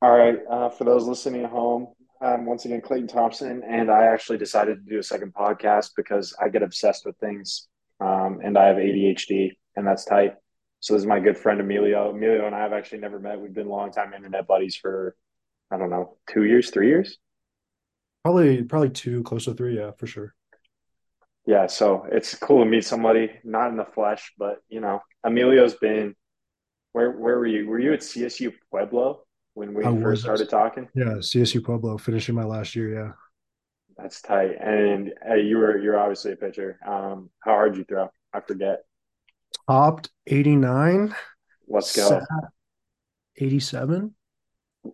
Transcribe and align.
All 0.00 0.16
right, 0.16 0.38
uh, 0.48 0.68
for 0.68 0.84
those 0.84 1.08
listening 1.08 1.42
at 1.42 1.50
home, 1.50 1.88
um, 2.20 2.46
once 2.46 2.64
again, 2.64 2.80
Clayton 2.80 3.08
Thompson, 3.08 3.62
and 3.68 3.90
I 3.90 4.04
actually 4.04 4.38
decided 4.38 4.84
to 4.84 4.90
do 4.90 5.00
a 5.00 5.02
second 5.02 5.34
podcast 5.34 5.90
because 5.96 6.36
I 6.40 6.50
get 6.50 6.62
obsessed 6.62 7.04
with 7.04 7.16
things, 7.18 7.66
um, 8.00 8.38
and 8.44 8.56
I 8.56 8.66
have 8.66 8.76
ADHD, 8.76 9.56
and 9.74 9.84
that's 9.84 10.04
tight. 10.04 10.34
So 10.78 10.94
this 10.94 11.02
is 11.02 11.06
my 11.06 11.18
good 11.18 11.36
friend 11.36 11.60
Emilio. 11.60 12.10
Emilio 12.10 12.46
and 12.46 12.54
I 12.54 12.60
have 12.60 12.72
actually 12.72 12.98
never 12.98 13.18
met. 13.18 13.40
We've 13.40 13.52
been 13.52 13.68
longtime 13.68 14.14
internet 14.14 14.46
buddies 14.46 14.76
for 14.76 15.16
I 15.70 15.76
don't 15.76 15.90
know, 15.90 16.16
two 16.30 16.44
years, 16.44 16.70
three 16.70 16.88
years. 16.88 17.18
Probably 18.22 18.62
probably 18.62 18.90
two, 18.90 19.24
close 19.24 19.46
to 19.46 19.54
three, 19.54 19.76
yeah, 19.78 19.90
for 19.98 20.06
sure. 20.06 20.34
Yeah, 21.44 21.66
so 21.66 22.06
it's 22.12 22.36
cool 22.36 22.62
to 22.62 22.70
meet 22.70 22.84
somebody 22.84 23.32
not 23.42 23.70
in 23.70 23.76
the 23.76 23.84
flesh, 23.84 24.32
but 24.38 24.58
you 24.68 24.80
know, 24.80 25.00
Emilio's 25.24 25.74
been 25.74 26.14
where 26.92 27.10
where 27.10 27.38
were 27.38 27.46
you? 27.46 27.66
Were 27.66 27.80
you 27.80 27.92
at 27.92 28.00
CSU 28.00 28.52
Pueblo 28.70 29.22
when 29.58 29.74
we 29.74 29.82
first 29.82 30.22
started 30.22 30.48
talking? 30.48 30.88
yeah, 30.94 31.16
CSU 31.18 31.62
Pueblo, 31.62 31.98
finishing 31.98 32.34
my 32.34 32.44
last 32.44 32.76
year, 32.76 32.94
yeah. 32.94 33.12
That's 33.96 34.22
tight. 34.22 34.52
And 34.60 35.12
uh, 35.28 35.34
you 35.34 35.58
were 35.58 35.76
you're 35.76 35.98
obviously 35.98 36.32
a 36.32 36.36
pitcher. 36.36 36.78
Um, 36.86 37.30
how 37.40 37.52
hard 37.52 37.76
you 37.76 37.84
throw? 37.84 38.08
I 38.32 38.40
forget. 38.40 38.84
Topped 39.68 40.10
89, 40.26 41.14
Let's 41.66 41.96
go. 41.96 42.20
87. 43.36 44.14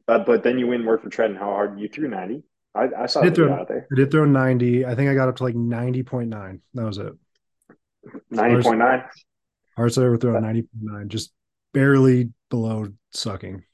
Uh, 0.08 0.18
but 0.18 0.42
then 0.42 0.58
you 0.58 0.66
win 0.68 0.84
worked 0.84 1.04
for 1.04 1.10
Trenton. 1.10 1.38
How 1.38 1.46
hard 1.46 1.78
you 1.78 1.88
threw 1.88 2.08
90? 2.08 2.42
I, 2.74 2.88
I 2.98 3.06
saw 3.06 3.20
I 3.20 3.24
did 3.24 3.36
throw 3.36 3.52
out 3.52 3.68
there. 3.68 3.86
I 3.92 3.94
did 3.94 4.10
throw 4.10 4.24
90. 4.24 4.86
I 4.86 4.94
think 4.94 5.10
I 5.10 5.14
got 5.14 5.28
up 5.28 5.36
to 5.36 5.44
like 5.44 5.54
90.9. 5.54 6.60
That 6.74 6.84
was 6.84 6.98
it. 6.98 7.12
90.9. 8.32 9.08
hardest 9.76 9.98
I 9.98 10.04
ever 10.04 10.16
throw 10.16 10.32
90.9, 10.32 11.08
just 11.08 11.32
barely 11.72 12.30
below 12.50 12.88
sucking. 13.12 13.64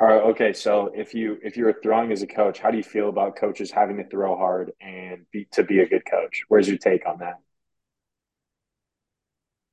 All 0.00 0.06
right, 0.08 0.22
okay. 0.30 0.54
So 0.54 0.90
if 0.94 1.12
you 1.12 1.38
if 1.42 1.58
you're 1.58 1.78
throwing 1.82 2.10
as 2.10 2.22
a 2.22 2.26
coach, 2.26 2.58
how 2.58 2.70
do 2.70 2.78
you 2.78 2.82
feel 2.82 3.10
about 3.10 3.36
coaches 3.36 3.70
having 3.70 3.98
to 3.98 4.04
throw 4.04 4.34
hard 4.34 4.72
and 4.80 5.26
be 5.30 5.46
to 5.52 5.62
be 5.62 5.80
a 5.80 5.86
good 5.86 6.04
coach? 6.10 6.42
Where's 6.48 6.66
your 6.66 6.78
take 6.78 7.06
on 7.06 7.18
that? 7.18 7.34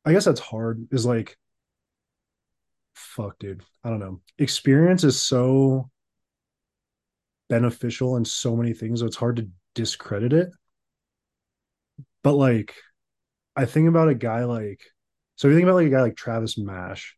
I 0.04 0.12
guess 0.12 0.26
that's 0.26 0.42
hard, 0.42 0.86
is 0.92 1.06
like, 1.06 1.38
fuck, 2.94 3.40
dude. 3.40 3.64
I 3.86 3.90
don't 3.90 4.00
know. 4.00 4.20
Experience 4.38 5.06
is 5.06 5.22
so 5.22 5.90
beneficial 7.50 8.18
in 8.18 8.26
so 8.26 8.56
many 8.56 8.74
things, 8.74 9.00
so 9.00 9.06
it's 9.06 9.16
hard 9.16 9.38
to 9.38 9.48
discredit 9.76 10.34
it. 10.34 10.50
But 12.22 12.34
like, 12.34 12.76
I 13.56 13.64
think 13.64 13.88
about 13.88 14.10
a 14.10 14.16
guy 14.16 14.44
like, 14.44 14.82
so 15.38 15.48
if 15.48 15.52
you 15.52 15.58
think 15.58 15.68
about 15.68 15.76
like 15.76 15.88
a 15.88 15.92
guy 15.92 16.02
like 16.02 16.18
Travis 16.18 16.58
Mash, 16.58 17.16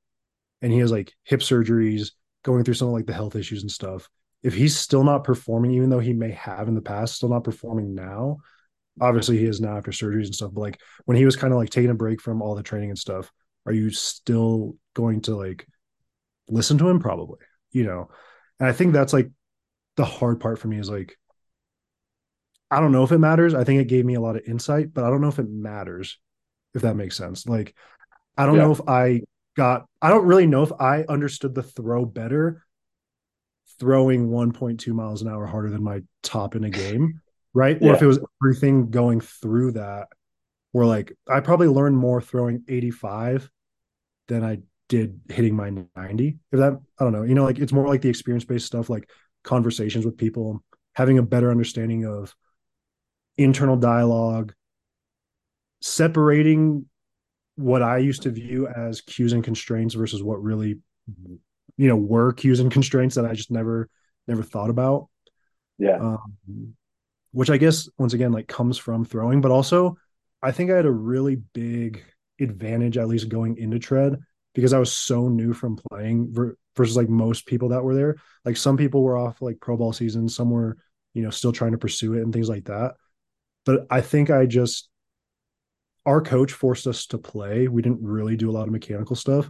and 0.62 0.72
he 0.72 0.80
has 0.80 0.92
like 0.92 1.14
hip 1.24 1.40
surgeries, 1.40 2.12
going 2.44 2.64
through 2.64 2.74
something 2.76 2.94
like 2.94 3.06
the 3.06 3.14
health 3.14 3.36
issues 3.36 3.62
and 3.62 3.72
stuff. 3.72 4.10
If 4.44 4.54
he's 4.54 4.78
still 4.78 5.04
not 5.04 5.24
performing, 5.24 5.72
even 5.72 5.90
though 5.90 6.00
he 6.00 6.14
may 6.14 6.32
have 6.32 6.68
in 6.68 6.76
the 6.76 6.82
past, 6.82 7.16
still 7.16 7.30
not 7.30 7.44
performing 7.44 7.94
now, 7.94 8.38
obviously 9.02 9.38
he 9.38 9.46
is 9.46 9.62
now 9.62 9.78
after 9.78 9.92
surgeries 9.92 10.26
and 10.26 10.36
stuff. 10.36 10.52
But 10.54 10.62
like 10.62 10.82
when 11.06 11.18
he 11.18 11.26
was 11.26 11.36
kind 11.36 11.54
of 11.54 11.60
like 11.60 11.70
taking 11.70 11.92
a 11.92 11.96
break 11.96 12.22
from 12.22 12.42
all 12.42 12.56
the 12.56 12.64
training 12.64 12.90
and 12.90 13.00
stuff, 13.00 13.32
are 13.66 13.74
you 13.74 13.90
still 13.92 14.78
going 14.96 15.22
to 15.22 15.36
like 15.36 15.68
listen 16.50 16.78
to 16.80 16.90
him? 16.90 17.00
Probably, 17.00 17.40
you 17.72 17.86
know. 17.86 18.10
And 18.60 18.70
I 18.70 18.74
think 18.74 18.94
that's 18.94 19.14
like 19.14 19.30
the 19.98 20.06
hard 20.06 20.40
part 20.40 20.60
for 20.60 20.68
me 20.68 20.80
is 20.80 20.90
like 20.90 21.18
I 22.72 22.80
don't 22.80 22.92
know 22.92 23.04
if 23.04 23.12
it 23.12 23.18
matters. 23.18 23.54
I 23.54 23.64
think 23.64 23.82
it 23.82 23.88
gave 23.88 24.06
me 24.06 24.16
a 24.16 24.22
lot 24.22 24.36
of 24.36 24.44
insight, 24.48 24.94
but 24.94 25.04
I 25.04 25.10
don't 25.10 25.22
know 25.22 25.28
if 25.30 25.40
it 25.40 25.50
matters, 25.50 26.20
if 26.74 26.84
that 26.84 26.96
makes 26.96 27.16
sense. 27.16 27.48
Like 27.48 27.76
I 28.38 28.46
don't 28.46 28.58
Yeah. 28.58 28.62
know 28.62 28.72
if 28.72 28.82
I 28.88 29.24
got, 29.60 29.86
I 30.02 30.08
don't 30.10 30.26
really 30.26 30.48
know 30.48 30.64
if 30.64 30.72
I 30.80 31.04
understood 31.04 31.54
the 31.54 31.64
throw 31.64 32.06
better 32.06 32.64
throwing 33.78 34.30
1.2 34.30 34.88
miles 34.94 35.22
an 35.22 35.28
hour 35.28 35.46
harder 35.46 35.70
than 35.70 35.84
my 35.84 36.02
top 36.24 36.56
in 36.56 36.64
a 36.64 36.70
game, 36.70 37.20
right? 37.54 37.78
Or 37.82 37.94
if 37.94 38.02
it 38.02 38.08
was 38.08 38.20
everything 38.42 38.90
going 38.90 39.20
through 39.20 39.74
that, 39.74 40.08
where 40.72 40.86
like 40.86 41.12
I 41.28 41.42
probably 41.42 41.68
learned 41.68 41.98
more 41.98 42.22
throwing 42.22 42.64
85 42.70 43.50
than 44.30 44.46
I 44.46 44.60
did 44.88 45.20
hitting 45.28 45.58
my 45.58 45.74
90. 45.98 46.38
If 46.54 46.60
that, 46.60 46.80
I 46.98 47.04
don't 47.04 47.12
know, 47.12 47.24
you 47.24 47.36
know, 47.36 47.44
like 47.44 47.60
it's 47.60 47.74
more 47.74 47.88
like 47.88 48.02
the 48.02 48.10
experience 48.10 48.46
based 48.46 48.66
stuff, 48.66 48.90
like 48.90 49.10
conversations 49.44 50.06
with 50.06 50.18
people, 50.18 50.64
having 50.94 51.18
a 51.18 51.24
better 51.24 51.52
understanding 51.52 52.06
of 52.06 52.34
internal 53.38 53.76
dialogue, 53.76 54.54
separating 55.82 56.86
what 57.60 57.82
I 57.82 57.98
used 57.98 58.22
to 58.22 58.32
view 58.32 58.70
as 58.70 59.02
cues 59.02 59.34
and 59.34 59.44
constraints 59.44 59.94
versus 59.94 60.24
what 60.24 60.42
really, 60.42 60.80
you 61.76 61.88
know, 61.88 61.98
were 61.98 62.32
cues 62.32 62.62
and 62.62 62.72
constraints 62.72 63.16
that 63.16 63.26
I 63.26 63.34
just 63.34 63.52
never, 63.52 63.90
never 64.30 64.44
thought 64.44 64.70
about. 64.70 65.10
Yeah. 65.78 65.98
Um, 65.98 66.74
which 67.32 67.50
I 67.50 67.58
guess 67.58 67.90
once 67.98 68.14
again 68.14 68.32
like 68.32 68.48
comes 68.48 68.78
from 68.78 69.04
throwing, 69.04 69.42
but 69.42 69.52
also 69.52 69.98
I 70.42 70.52
think 70.52 70.72
I 70.72 70.78
had 70.78 70.86
a 70.86 70.92
really 70.92 71.36
big 71.36 72.02
advantage 72.40 72.98
at 72.98 73.10
least 73.10 73.28
going 73.28 73.58
into 73.58 73.78
tread 73.78 74.18
because 74.56 74.72
I 74.72 74.80
was 74.80 74.94
so 74.94 75.28
new 75.28 75.52
from 75.52 75.78
playing 75.92 76.34
versus 76.78 76.96
like 76.96 77.10
most 77.10 77.46
people 77.46 77.70
that 77.70 77.84
were 77.84 77.94
there. 77.94 78.16
Like 78.46 78.56
some 78.56 78.78
people 78.78 79.04
were 79.04 79.18
off 79.18 79.42
like 79.42 79.60
pro 79.60 79.76
ball 79.76 79.92
season, 79.92 80.30
some 80.30 80.50
were 80.50 80.78
you 81.14 81.24
know 81.24 81.30
still 81.30 81.52
trying 81.52 81.74
to 81.74 81.78
pursue 81.78 82.14
it 82.14 82.22
and 82.22 82.32
things 82.32 82.48
like 82.48 82.66
that. 82.66 82.94
But 83.66 83.86
I 83.90 84.00
think 84.00 84.30
I 84.30 84.46
just 84.46 84.88
our 86.06 86.22
coach 86.22 86.54
forced 86.54 86.88
us 86.88 87.06
to 87.08 87.18
play. 87.18 87.68
We 87.68 87.82
didn't 87.82 88.02
really 88.02 88.36
do 88.36 88.50
a 88.50 88.54
lot 88.54 88.68
of 88.68 88.72
mechanical 88.72 89.16
stuff, 89.16 89.50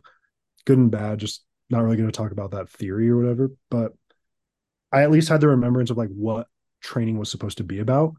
good 0.66 0.78
and 0.78 0.92
bad. 0.92 1.20
Just 1.20 1.46
not 1.70 1.84
really 1.84 1.98
going 1.98 2.10
to 2.10 2.18
talk 2.18 2.32
about 2.32 2.52
that 2.52 2.70
theory 2.70 3.10
or 3.10 3.18
whatever. 3.18 3.52
But 3.70 3.94
I 4.92 5.04
at 5.04 5.12
least 5.12 5.30
had 5.30 5.42
the 5.42 5.48
remembrance 5.48 5.90
of 5.90 5.98
like 5.98 6.10
what 6.10 6.48
training 6.82 7.18
was 7.18 7.30
supposed 7.30 7.58
to 7.58 7.64
be 7.64 7.80
about. 7.80 8.16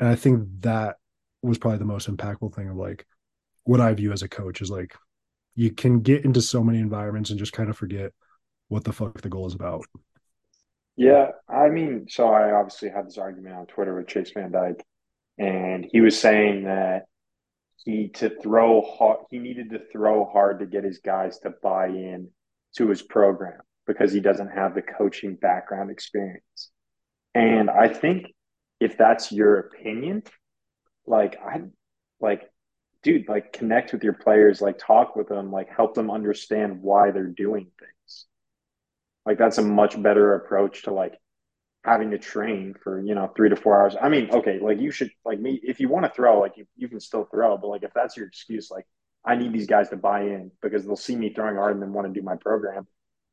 And 0.00 0.08
I 0.08 0.14
think 0.14 0.46
that 0.60 0.96
was 1.42 1.58
probably 1.58 1.78
the 1.78 1.84
most 1.84 2.08
impactful 2.08 2.54
thing 2.54 2.68
of 2.68 2.76
like 2.76 3.06
what 3.64 3.80
I 3.80 3.92
view 3.94 4.12
as 4.12 4.22
a 4.22 4.28
coach 4.28 4.60
is 4.60 4.70
like 4.70 4.94
you 5.54 5.70
can 5.70 6.00
get 6.00 6.24
into 6.24 6.42
so 6.42 6.62
many 6.62 6.78
environments 6.78 7.30
and 7.30 7.38
just 7.38 7.52
kind 7.52 7.70
of 7.70 7.76
forget 7.76 8.12
what 8.68 8.84
the 8.84 8.92
fuck 8.92 9.20
the 9.20 9.28
goal 9.28 9.46
is 9.46 9.54
about. 9.54 9.84
Yeah. 10.96 11.28
I 11.48 11.68
mean, 11.68 12.06
so 12.08 12.28
I 12.28 12.52
obviously 12.52 12.90
had 12.90 13.06
this 13.06 13.18
argument 13.18 13.54
on 13.54 13.66
Twitter 13.66 13.94
with 13.94 14.08
Chase 14.08 14.30
Van 14.32 14.52
Dyke, 14.52 14.84
and 15.38 15.86
he 15.90 16.00
was 16.00 16.18
saying 16.18 16.64
that 16.64 17.04
he 17.84 18.08
to 18.08 18.30
throw 18.42 18.82
hard, 18.82 19.20
he 19.30 19.38
needed 19.38 19.70
to 19.70 19.80
throw 19.92 20.24
hard 20.24 20.60
to 20.60 20.66
get 20.66 20.84
his 20.84 20.98
guys 20.98 21.38
to 21.40 21.50
buy 21.62 21.88
in 21.88 22.30
to 22.76 22.88
his 22.88 23.02
program 23.02 23.60
because 23.86 24.12
he 24.12 24.20
doesn't 24.20 24.48
have 24.48 24.74
the 24.74 24.82
coaching 24.82 25.34
background 25.34 25.90
experience. 25.90 26.70
And 27.34 27.68
I 27.68 27.88
think 27.88 28.26
if 28.80 28.96
that's 28.96 29.32
your 29.32 29.58
opinion, 29.58 30.22
like 31.06 31.38
I 31.40 31.62
like 32.20 32.50
dude, 33.02 33.28
like 33.28 33.52
connect 33.52 33.92
with 33.92 34.02
your 34.02 34.14
players, 34.14 34.60
like 34.60 34.78
talk 34.78 35.14
with 35.14 35.28
them, 35.28 35.52
like 35.52 35.68
help 35.68 35.94
them 35.94 36.10
understand 36.10 36.80
why 36.80 37.10
they're 37.10 37.26
doing 37.26 37.70
things. 37.78 38.26
Like 39.26 39.38
that's 39.38 39.58
a 39.58 39.62
much 39.62 40.00
better 40.02 40.34
approach 40.34 40.84
to 40.84 40.92
like 40.92 41.18
having 41.84 42.10
to 42.10 42.18
train 42.18 42.74
for, 42.82 43.00
you 43.00 43.14
know, 43.14 43.30
three 43.36 43.50
to 43.50 43.56
four 43.56 43.80
hours. 43.80 43.94
I 44.00 44.08
mean, 44.08 44.30
okay, 44.30 44.58
like 44.60 44.80
you 44.80 44.90
should 44.90 45.10
like 45.24 45.38
me 45.38 45.60
if 45.62 45.80
you 45.80 45.88
want 45.88 46.04
to 46.06 46.10
throw, 46.10 46.40
like 46.40 46.56
you, 46.56 46.66
you 46.76 46.88
can 46.88 47.00
still 47.00 47.24
throw, 47.24 47.56
but 47.56 47.68
like 47.68 47.82
if 47.82 47.92
that's 47.94 48.16
your 48.16 48.26
excuse, 48.26 48.70
like 48.70 48.86
I 49.24 49.36
need 49.36 49.52
these 49.52 49.66
guys 49.66 49.90
to 49.90 49.96
buy 49.96 50.22
in 50.22 50.50
because 50.62 50.84
they'll 50.84 50.96
see 50.96 51.16
me 51.16 51.32
throwing 51.34 51.56
hard 51.56 51.74
and 51.74 51.82
then 51.82 51.92
want 51.92 52.12
to 52.12 52.18
do 52.18 52.24
my 52.24 52.36
program. 52.36 52.86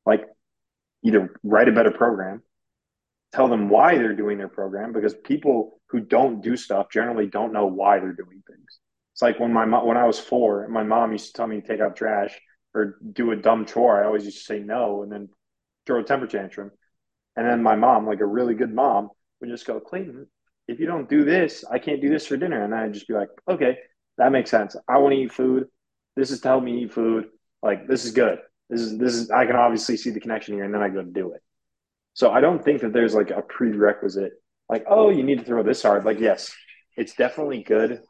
Like 0.05 0.25
either 1.03 1.33
write 1.43 1.69
a 1.69 1.71
better 1.71 1.91
program 1.91 2.43
tell 3.33 3.47
them 3.47 3.69
why 3.69 3.97
they're 3.97 4.15
doing 4.15 4.37
their 4.37 4.49
program 4.49 4.91
because 4.91 5.13
people 5.13 5.79
who 5.87 5.99
don't 5.99 6.41
do 6.41 6.57
stuff 6.57 6.87
generally 6.91 7.27
don't 7.27 7.53
know 7.53 7.65
why 7.65 7.99
they're 7.99 8.13
doing 8.13 8.43
things. 8.47 8.79
It's 9.13 9.21
like 9.21 9.39
when 9.39 9.53
my 9.53 9.65
mom, 9.65 9.85
when 9.85 9.97
I 9.97 10.05
was 10.05 10.19
four, 10.19 10.67
my 10.67 10.83
mom 10.83 11.11
used 11.11 11.27
to 11.27 11.33
tell 11.33 11.47
me 11.47 11.61
to 11.61 11.67
take 11.67 11.79
out 11.79 11.95
trash 11.95 12.37
or 12.73 12.97
do 13.11 13.31
a 13.31 13.35
dumb 13.35 13.65
chore. 13.65 14.01
I 14.01 14.05
always 14.05 14.25
used 14.25 14.39
to 14.39 14.43
say 14.43 14.59
no 14.59 15.03
and 15.03 15.11
then 15.11 15.29
throw 15.85 15.99
a 15.99 16.03
temper 16.03 16.27
tantrum. 16.27 16.71
And 17.35 17.47
then 17.47 17.63
my 17.63 17.75
mom, 17.75 18.05
like 18.05 18.19
a 18.19 18.25
really 18.25 18.55
good 18.55 18.73
mom, 18.73 19.09
would 19.39 19.49
just 19.49 19.65
go, 19.65 19.79
Clayton, 19.79 20.27
if 20.67 20.79
you 20.79 20.85
don't 20.85 21.09
do 21.09 21.23
this, 21.23 21.63
I 21.69 21.79
can't 21.79 22.01
do 22.01 22.09
this 22.09 22.27
for 22.27 22.37
dinner. 22.37 22.63
And 22.63 22.73
I'd 22.75 22.93
just 22.93 23.07
be 23.07 23.13
like, 23.13 23.29
okay, 23.49 23.77
that 24.17 24.31
makes 24.31 24.51
sense. 24.51 24.75
I 24.87 24.97
want 24.97 25.13
to 25.13 25.19
eat 25.19 25.33
food. 25.33 25.67
This 26.15 26.31
is 26.31 26.41
to 26.41 26.49
help 26.49 26.63
me 26.63 26.83
eat 26.83 26.93
food. 26.93 27.25
Like 27.61 27.87
this 27.87 28.05
is 28.05 28.11
good. 28.11 28.39
This 28.69 28.81
is 28.81 28.97
this 28.97 29.13
is 29.13 29.31
I 29.31 29.45
can 29.45 29.55
obviously 29.55 29.97
see 29.97 30.09
the 30.09 30.19
connection 30.19 30.55
here, 30.55 30.63
and 30.63 30.73
then 30.73 30.81
I 30.81 30.89
go 30.89 31.01
do 31.01 31.33
it. 31.33 31.41
So 32.13 32.31
I 32.31 32.41
don't 32.41 32.63
think 32.63 32.81
that 32.81 32.93
there's 32.93 33.13
like 33.13 33.31
a 33.31 33.41
prerequisite, 33.41 34.33
like, 34.69 34.85
oh, 34.89 35.09
you 35.09 35.23
need 35.23 35.39
to 35.39 35.45
throw 35.45 35.63
this 35.63 35.81
hard. 35.81 36.05
Like, 36.05 36.19
yes, 36.19 36.53
it's 36.97 37.15
definitely 37.15 37.63
good 37.63 38.01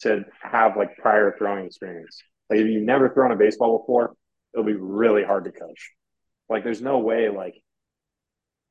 to 0.00 0.24
have 0.40 0.76
like 0.76 0.96
prior 0.98 1.34
throwing 1.38 1.66
experience. 1.66 2.22
Like, 2.50 2.60
if 2.60 2.66
you've 2.66 2.84
never 2.84 3.12
thrown 3.12 3.32
a 3.32 3.36
baseball 3.36 3.78
before, 3.78 4.14
it'll 4.54 4.66
be 4.66 4.74
really 4.74 5.24
hard 5.24 5.44
to 5.44 5.52
coach. 5.52 5.92
Like, 6.48 6.64
there's 6.64 6.82
no 6.82 6.98
way, 6.98 7.28
like, 7.28 7.54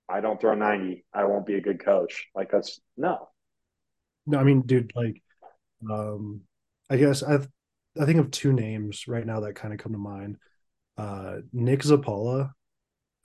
I 0.08 0.22
don't 0.22 0.40
throw 0.40 0.54
90, 0.54 1.06
I 1.14 1.26
won't 1.26 1.46
be 1.46 1.56
a 1.56 1.62
good 1.62 1.84
coach. 1.84 2.28
Like, 2.36 2.52
that's 2.52 2.80
no. 2.96 3.28
No, 4.28 4.40
I 4.40 4.44
mean, 4.44 4.62
dude, 4.62 4.92
like, 4.96 5.22
um, 5.90 6.42
I 6.90 6.98
guess 6.98 7.24
I've 7.24 7.48
I 8.00 8.06
think 8.06 8.20
of 8.20 8.32
two 8.32 8.54
names 8.54 9.08
right 9.08 9.26
now 9.26 9.42
that 9.42 9.56
kind 9.56 9.74
of 9.74 9.80
come 9.80 9.94
to 9.94 9.98
mind. 9.98 10.38
Uh, 10.98 11.38
Nick 11.54 11.82
Zappala, 11.82 12.52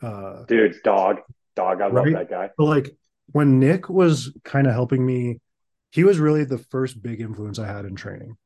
uh, 0.02 0.44
Dude, 0.46 0.76
dog. 0.84 1.18
dog. 1.56 1.80
I 1.80 1.88
love 1.88 2.06
that 2.12 2.30
guy. 2.30 2.50
But 2.56 2.64
like 2.64 2.96
when 3.26 3.58
Nick 3.58 3.88
was 3.88 4.36
kind 4.44 4.66
of 4.66 4.72
helping 4.72 5.04
me, 5.04 5.40
he 5.90 6.04
was 6.04 6.18
really 6.18 6.44
the 6.44 6.58
first 6.58 7.02
big 7.02 7.20
influence 7.20 7.58
I 7.58 7.66
had 7.66 7.84
in 7.84 7.96
training. 7.96 8.36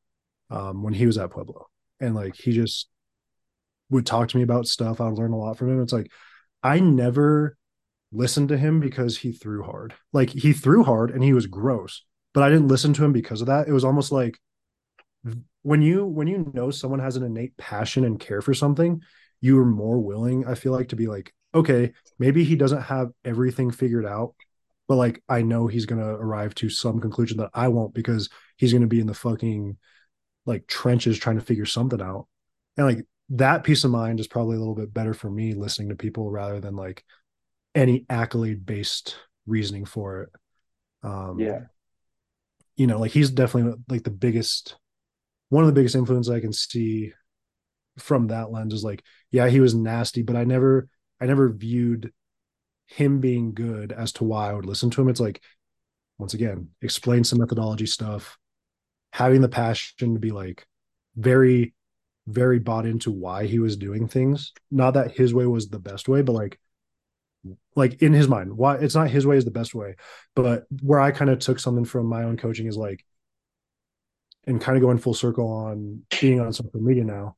Um, 0.50 0.82
when 0.82 0.94
he 0.94 1.06
was 1.06 1.18
at 1.18 1.30
Pueblo. 1.30 1.68
And 2.00 2.14
like 2.14 2.36
he 2.36 2.52
just 2.52 2.88
would 3.90 4.06
talk 4.06 4.28
to 4.28 4.36
me 4.36 4.42
about 4.42 4.66
stuff. 4.66 5.00
I 5.00 5.08
would 5.08 5.18
learn 5.18 5.32
a 5.32 5.38
lot 5.38 5.56
from 5.56 5.70
him. 5.70 5.82
It's 5.82 5.92
like 5.92 6.10
I 6.62 6.80
never 6.80 7.56
listened 8.14 8.48
to 8.48 8.58
him 8.58 8.80
because 8.80 9.18
he 9.18 9.32
threw 9.32 9.62
hard. 9.62 9.94
Like 10.12 10.30
he 10.30 10.52
threw 10.52 10.84
hard 10.84 11.10
and 11.10 11.22
he 11.22 11.32
was 11.32 11.46
gross, 11.46 12.04
but 12.32 12.42
I 12.42 12.48
didn't 12.48 12.68
listen 12.68 12.92
to 12.94 13.04
him 13.04 13.12
because 13.12 13.40
of 13.40 13.48
that. 13.48 13.68
It 13.68 13.72
was 13.72 13.84
almost 13.84 14.12
like 14.12 14.38
when 15.62 15.82
you 15.82 16.04
when 16.04 16.26
you 16.26 16.50
know 16.54 16.70
someone 16.70 17.00
has 17.00 17.16
an 17.16 17.22
innate 17.22 17.56
passion 17.56 18.04
and 18.04 18.20
care 18.20 18.42
for 18.42 18.54
something, 18.54 19.02
you 19.40 19.58
are 19.58 19.66
more 19.66 19.98
willing, 19.98 20.46
I 20.46 20.54
feel 20.54 20.72
like, 20.72 20.88
to 20.88 20.96
be 20.96 21.06
like, 21.06 21.32
okay, 21.54 21.92
maybe 22.18 22.44
he 22.44 22.56
doesn't 22.56 22.82
have 22.82 23.10
everything 23.24 23.70
figured 23.70 24.06
out, 24.06 24.34
but 24.88 24.96
like 24.96 25.22
I 25.28 25.42
know 25.42 25.66
he's 25.66 25.86
gonna 25.86 26.14
arrive 26.14 26.54
to 26.56 26.68
some 26.68 27.00
conclusion 27.00 27.38
that 27.38 27.50
I 27.54 27.68
won't 27.68 27.94
because 27.94 28.28
he's 28.56 28.72
gonna 28.72 28.86
be 28.86 29.00
in 29.00 29.06
the 29.06 29.14
fucking 29.14 29.76
like 30.46 30.66
trenches 30.66 31.18
trying 31.18 31.38
to 31.38 31.44
figure 31.44 31.66
something 31.66 32.00
out. 32.00 32.26
And 32.76 32.86
like 32.86 33.06
that 33.30 33.64
peace 33.64 33.84
of 33.84 33.90
mind 33.90 34.20
is 34.20 34.26
probably 34.26 34.56
a 34.56 34.58
little 34.58 34.74
bit 34.74 34.92
better 34.92 35.14
for 35.14 35.30
me 35.30 35.54
listening 35.54 35.88
to 35.88 35.96
people 35.96 36.30
rather 36.30 36.60
than 36.60 36.76
like 36.76 37.04
any 37.74 38.06
accolade 38.08 38.64
based 38.64 39.16
reasoning 39.46 39.84
for 39.84 40.22
it. 40.22 40.30
Um, 41.02 41.38
Yeah. 41.38 41.60
You 42.76 42.86
know, 42.86 42.98
like 42.98 43.12
he's 43.12 43.30
definitely 43.30 43.80
like 43.88 44.02
the 44.02 44.10
biggest, 44.10 44.76
one 45.48 45.62
of 45.62 45.68
the 45.68 45.74
biggest 45.74 45.94
influences 45.94 46.32
I 46.32 46.40
can 46.40 46.52
see 46.52 47.12
from 47.98 48.28
that 48.28 48.50
lens 48.50 48.74
is 48.74 48.82
like, 48.82 49.02
yeah, 49.30 49.48
he 49.48 49.60
was 49.60 49.74
nasty, 49.74 50.22
but 50.22 50.34
I 50.34 50.44
never, 50.44 50.88
I 51.20 51.26
never 51.26 51.52
viewed 51.52 52.12
him 52.86 53.20
being 53.20 53.54
good 53.54 53.92
as 53.92 54.12
to 54.14 54.24
why 54.24 54.50
I 54.50 54.52
would 54.52 54.66
listen 54.66 54.90
to 54.90 55.00
him. 55.00 55.08
It's 55.08 55.20
like, 55.20 55.40
once 56.18 56.34
again, 56.34 56.70
explain 56.82 57.22
some 57.22 57.38
methodology 57.38 57.86
stuff, 57.86 58.36
having 59.12 59.40
the 59.40 59.48
passion 59.48 60.14
to 60.14 60.20
be 60.20 60.30
like 60.30 60.66
very, 61.16 61.74
very 62.26 62.58
bought 62.58 62.86
into 62.86 63.12
why 63.12 63.46
he 63.46 63.58
was 63.58 63.76
doing 63.76 64.08
things. 64.08 64.52
Not 64.70 64.94
that 64.94 65.12
his 65.12 65.32
way 65.32 65.46
was 65.46 65.68
the 65.68 65.78
best 65.78 66.08
way, 66.08 66.22
but 66.22 66.32
like 66.32 66.58
like 67.76 68.02
in 68.02 68.12
his 68.12 68.28
mind 68.28 68.56
why 68.56 68.76
it's 68.76 68.94
not 68.94 69.10
his 69.10 69.26
way 69.26 69.36
is 69.36 69.44
the 69.44 69.50
best 69.50 69.74
way 69.74 69.96
but 70.34 70.64
where 70.82 71.00
i 71.00 71.10
kind 71.10 71.30
of 71.30 71.38
took 71.38 71.58
something 71.58 71.84
from 71.84 72.06
my 72.06 72.22
own 72.22 72.36
coaching 72.36 72.66
is 72.66 72.76
like 72.76 73.04
and 74.46 74.60
kind 74.60 74.76
of 74.76 74.82
going 74.82 74.98
full 74.98 75.14
circle 75.14 75.50
on 75.50 76.02
being 76.20 76.40
on 76.40 76.52
social 76.52 76.80
media 76.80 77.04
now 77.04 77.34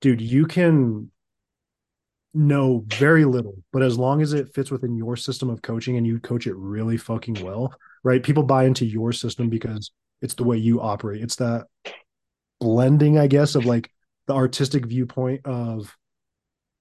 dude 0.00 0.20
you 0.20 0.46
can 0.46 1.10
know 2.34 2.84
very 2.86 3.24
little 3.24 3.56
but 3.72 3.82
as 3.82 3.98
long 3.98 4.20
as 4.20 4.32
it 4.32 4.54
fits 4.54 4.70
within 4.70 4.96
your 4.96 5.16
system 5.16 5.48
of 5.48 5.62
coaching 5.62 5.96
and 5.96 6.06
you 6.06 6.20
coach 6.20 6.46
it 6.46 6.54
really 6.56 6.96
fucking 6.96 7.42
well 7.42 7.74
right 8.04 8.22
people 8.22 8.42
buy 8.42 8.64
into 8.64 8.84
your 8.84 9.12
system 9.12 9.48
because 9.48 9.90
it's 10.20 10.34
the 10.34 10.44
way 10.44 10.56
you 10.56 10.80
operate. 10.80 11.22
It's 11.22 11.36
that 11.36 11.66
blending 12.60 13.18
i 13.18 13.28
guess 13.28 13.54
of 13.54 13.64
like 13.66 13.88
the 14.26 14.34
artistic 14.34 14.84
viewpoint 14.84 15.40
of 15.46 15.96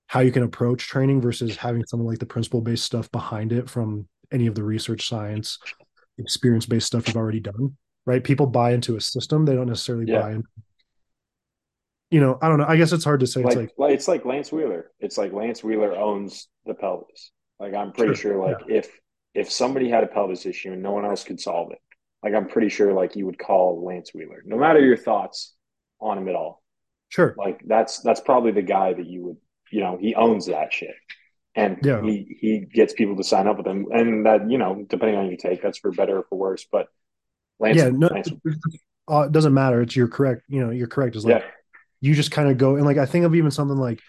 how 0.08 0.22
you 0.22 0.32
can 0.32 0.44
approach 0.44 0.88
training 0.88 1.22
versus 1.22 1.56
having 1.58 1.86
something 1.86 2.08
like 2.08 2.20
the 2.20 2.26
principle 2.26 2.62
based 2.62 2.86
stuff 2.86 3.12
behind 3.12 3.52
it 3.52 3.70
from 3.70 4.08
any 4.32 4.48
of 4.48 4.56
the 4.56 4.64
research 4.64 5.08
science 5.08 5.60
experience 6.18 6.66
based 6.66 6.88
stuff 6.88 7.08
you've 7.08 7.18
already 7.18 7.40
done 7.40 7.78
right 8.06 8.24
people 8.24 8.48
buy 8.48 8.72
into 8.74 8.96
a 8.96 9.02
system 9.02 9.46
they 9.46 9.56
don't 9.56 9.68
necessarily 9.68 10.06
Yeah. 10.06 10.22
buy 10.22 10.32
in 10.32 10.44
you 12.10 12.20
know 12.22 12.38
i 12.42 12.48
don't 12.48 12.58
know 12.58 12.66
i 12.68 12.76
guess 12.78 12.92
it's 12.92 13.04
hard 13.04 13.20
to 13.20 13.28
say 13.28 13.42
Like, 13.42 13.56
it's 13.56 13.56
like 13.56 13.92
it's 13.92 14.08
like 14.08 14.26
Lance 14.26 14.52
Wheeler. 14.52 14.92
It's 15.00 15.18
like 15.18 15.32
Lance 15.34 15.64
Wheeler 15.64 15.96
owns 15.96 16.48
the 16.66 16.74
pelvis. 16.74 17.32
Like 17.60 17.74
I'm 17.74 17.92
pretty 17.92 18.14
Sure, 18.16 18.34
sure 18.34 18.38
like 18.44 18.64
if 18.68 18.90
if 19.34 19.52
somebody 19.52 19.90
had 19.90 20.04
a 20.04 20.08
pelvis 20.08 20.46
issue 20.46 20.72
and 20.74 20.82
no 20.82 20.92
one 20.92 21.06
else 21.06 21.24
could 21.24 21.40
solve 21.40 21.72
it, 21.72 21.80
like 22.24 22.34
I'm 22.34 22.48
pretty 22.48 22.70
sure 22.70 22.94
like 22.94 23.16
you 23.16 23.26
would 23.26 23.38
call 23.38 23.84
Lance 23.86 24.12
Wheeler, 24.14 24.42
no 24.46 24.58
matter 24.58 24.80
your 24.80 24.98
thoughts 24.98 25.54
on 26.00 26.18
him 26.18 26.28
at 26.28 26.36
all. 26.36 26.64
sure 27.10 27.36
Like 27.36 27.62
that's 27.66 28.00
that's 28.00 28.22
probably 28.22 28.52
the 28.52 28.62
guy 28.64 28.94
that 28.94 29.06
you 29.06 29.24
would 29.26 29.38
you 29.72 29.82
know 29.82 29.98
he 30.00 30.16
owns 30.16 30.48
that 30.48 30.74
shit, 30.74 30.96
and 31.56 31.78
Yeah. 31.84 32.02
he 32.02 32.38
he 32.40 32.60
gets 32.60 32.94
people 32.94 33.16
to 33.18 33.24
sign 33.24 33.48
up 33.48 33.58
with 33.58 33.68
him, 33.68 33.88
and 33.92 34.26
that 34.26 34.50
you 34.50 34.58
know 34.58 34.86
depending 34.90 35.18
on 35.18 35.28
your 35.28 35.38
take, 35.38 35.62
that's 35.62 35.78
for 35.78 35.92
better 35.92 36.20
or 36.20 36.24
for 36.30 36.38
worse. 36.38 36.66
But 36.72 36.88
Lance, 37.60 37.78
yeah 37.78 37.90
no 37.90 38.08
Lance 38.08 38.30
uh, 39.10 39.22
it 39.22 39.32
doesn't 39.32 39.54
matter 39.54 39.82
it's 39.82 39.96
you're 39.96 40.08
correct 40.08 40.44
you 40.50 40.64
know 40.64 40.70
you're 40.72 40.88
correct 40.88 41.16
is 41.16 41.26
like 41.26 41.42
yeah, 41.42 41.48
you 42.02 42.14
just 42.14 42.32
kind 42.32 42.50
of 42.50 42.58
go 42.58 42.76
and 42.76 42.86
like 42.86 42.98
I 42.98 43.06
think 43.06 43.26
of 43.26 43.36
even 43.36 43.52
something 43.52 43.78
like 43.78 44.02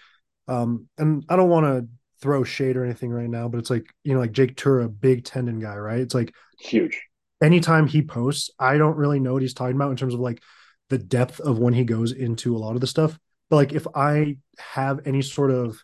um 0.49 0.89
and 0.99 1.25
I 1.29 1.37
don't 1.37 1.49
want 1.51 1.67
to 1.67 1.89
throw 2.21 2.43
shade 2.43 2.77
or 2.77 2.85
anything 2.85 3.11
right 3.13 3.31
now, 3.31 3.47
but 3.47 3.59
it's 3.59 3.71
like, 3.71 3.87
you 4.03 4.13
know, 4.13 4.19
like 4.19 4.33
Jake 4.33 4.57
Tuura, 4.57 4.89
big 4.89 5.25
tendon 5.25 5.61
guy, 5.61 5.77
right? 5.77 6.01
It's 6.01 6.15
like 6.15 6.35
huge. 6.59 7.01
anytime 7.41 7.87
he 7.87 8.03
posts, 8.03 8.51
I 8.59 8.77
don't 8.77 8.97
really 8.97 9.21
know 9.21 9.35
what 9.35 9.43
he's 9.43 9.55
talking 9.55 9.77
about 9.77 9.91
in 9.93 9.97
terms 9.97 10.15
of 10.15 10.21
like 10.21 10.43
the 10.89 10.99
depth 10.99 11.39
of 11.41 11.59
when 11.59 11.75
he 11.75 11.85
goes 11.85 12.13
into 12.13 12.57
a 12.57 12.59
lot 12.59 12.75
of 12.75 12.81
the 12.81 12.87
stuff. 12.89 13.19
But 13.51 13.57
like 13.57 13.73
if 13.73 13.87
I 13.95 14.39
have 14.59 15.07
any 15.07 15.23
sort 15.23 15.51
of 15.51 15.83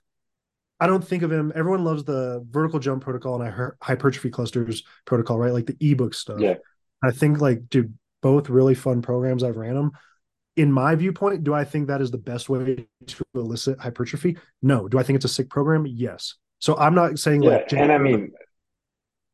I 0.81 0.87
don't 0.87 1.07
think 1.07 1.23
of 1.23 1.31
him. 1.31 1.53
Everyone 1.55 1.85
loves 1.85 2.05
the 2.05 2.45
vertical 2.51 2.81
jump 2.81 3.05
protocol 3.05 3.41
and 3.41 3.49
I 3.49 3.69
hypertrophy 3.81 4.31
clusters 4.31 4.83
protocol, 5.05 5.39
right? 5.39 5.53
Like 5.53 5.67
the 5.67 5.77
ebook 5.81 6.15
stuff. 6.15 6.41
Yeah, 6.41 6.57
I 7.03 7.11
think 7.11 7.41
like, 7.41 7.69
dude, 7.69 7.97
both 8.23 8.49
really 8.49 8.75
fun 8.75 9.01
programs. 9.01 9.45
I've 9.45 9.57
ran 9.57 9.75
them. 9.75 9.93
In 10.57 10.71
my 10.71 10.95
viewpoint, 10.95 11.45
do 11.45 11.55
I 11.55 11.65
think 11.65 11.89
that 11.89 12.01
is 12.01 12.11
the 12.11 12.19
best 12.19 12.49
way 12.49 12.87
to 13.07 13.25
elicit 13.35 13.79
hypertrophy? 13.81 14.37
No. 14.63 14.89
Do 14.89 14.99
I 14.99 15.03
think 15.03 15.17
it's 15.17 15.25
a 15.25 15.29
sick 15.29 15.51
program? 15.51 15.87
Yes. 15.87 16.35
So 16.61 16.77
I'm 16.77 16.95
not 16.95 17.19
saying 17.19 17.43
yeah, 17.43 17.51
like, 17.51 17.69
Jake 17.69 17.81
and 17.81 17.93
I 17.93 17.99
mean, 17.99 18.33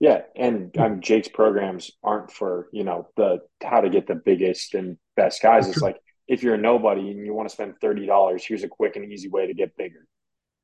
yeah, 0.01 0.23
and 0.35 0.77
um, 0.79 1.01
Jake's 1.01 1.29
programs 1.29 1.91
aren't 2.03 2.33
for 2.33 2.69
you 2.73 2.85
know 2.85 3.09
the 3.17 3.41
how 3.63 3.81
to 3.81 3.91
get 3.91 4.07
the 4.07 4.15
biggest 4.15 4.75
and 4.75 4.97
best 5.15 5.43
guys. 5.43 5.69
It's 5.69 5.83
like 5.83 5.97
if 6.31 6.43
you're 6.43 6.55
a 6.55 6.59
nobody 6.59 7.11
and 7.11 7.27
you 7.27 7.35
want 7.35 7.49
to 7.49 7.53
spend 7.53 7.75
thirty 7.81 8.07
dollars, 8.07 8.43
here's 8.47 8.63
a 8.63 8.69
quick 8.69 8.97
and 8.97 9.05
easy 9.13 9.29
way 9.29 9.47
to 9.47 9.53
get 9.55 9.77
bigger. 9.77 10.07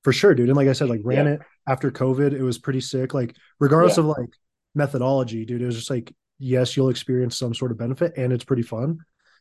for 0.05 0.13
sure, 0.13 0.35
dude. 0.37 0.49
And 0.49 0.57
like 0.57 0.69
I 0.69 0.73
said, 0.73 0.89
like 0.89 1.01
ran 1.03 1.27
Yeah. 1.27 1.33
it 1.33 1.41
after 1.67 1.91
COVID. 1.91 2.33
It 2.33 2.43
was 2.43 2.59
pretty 2.59 2.81
sick. 2.81 3.13
Like 3.13 3.35
regardless 3.59 3.97
Yeah. 3.97 4.05
of 4.05 4.07
like 4.17 4.31
methodology, 4.77 5.45
dude, 5.45 5.61
it 5.63 5.67
was 5.67 5.75
just 5.75 5.91
like, 5.91 6.15
yes, 6.39 6.77
you'll 6.77 6.91
experience 6.91 7.37
some 7.37 7.53
sort 7.55 7.73
of 7.73 7.79
benefit 7.79 8.13
and 8.17 8.33
it's 8.33 8.45
pretty 8.45 8.63
fun. 8.63 8.99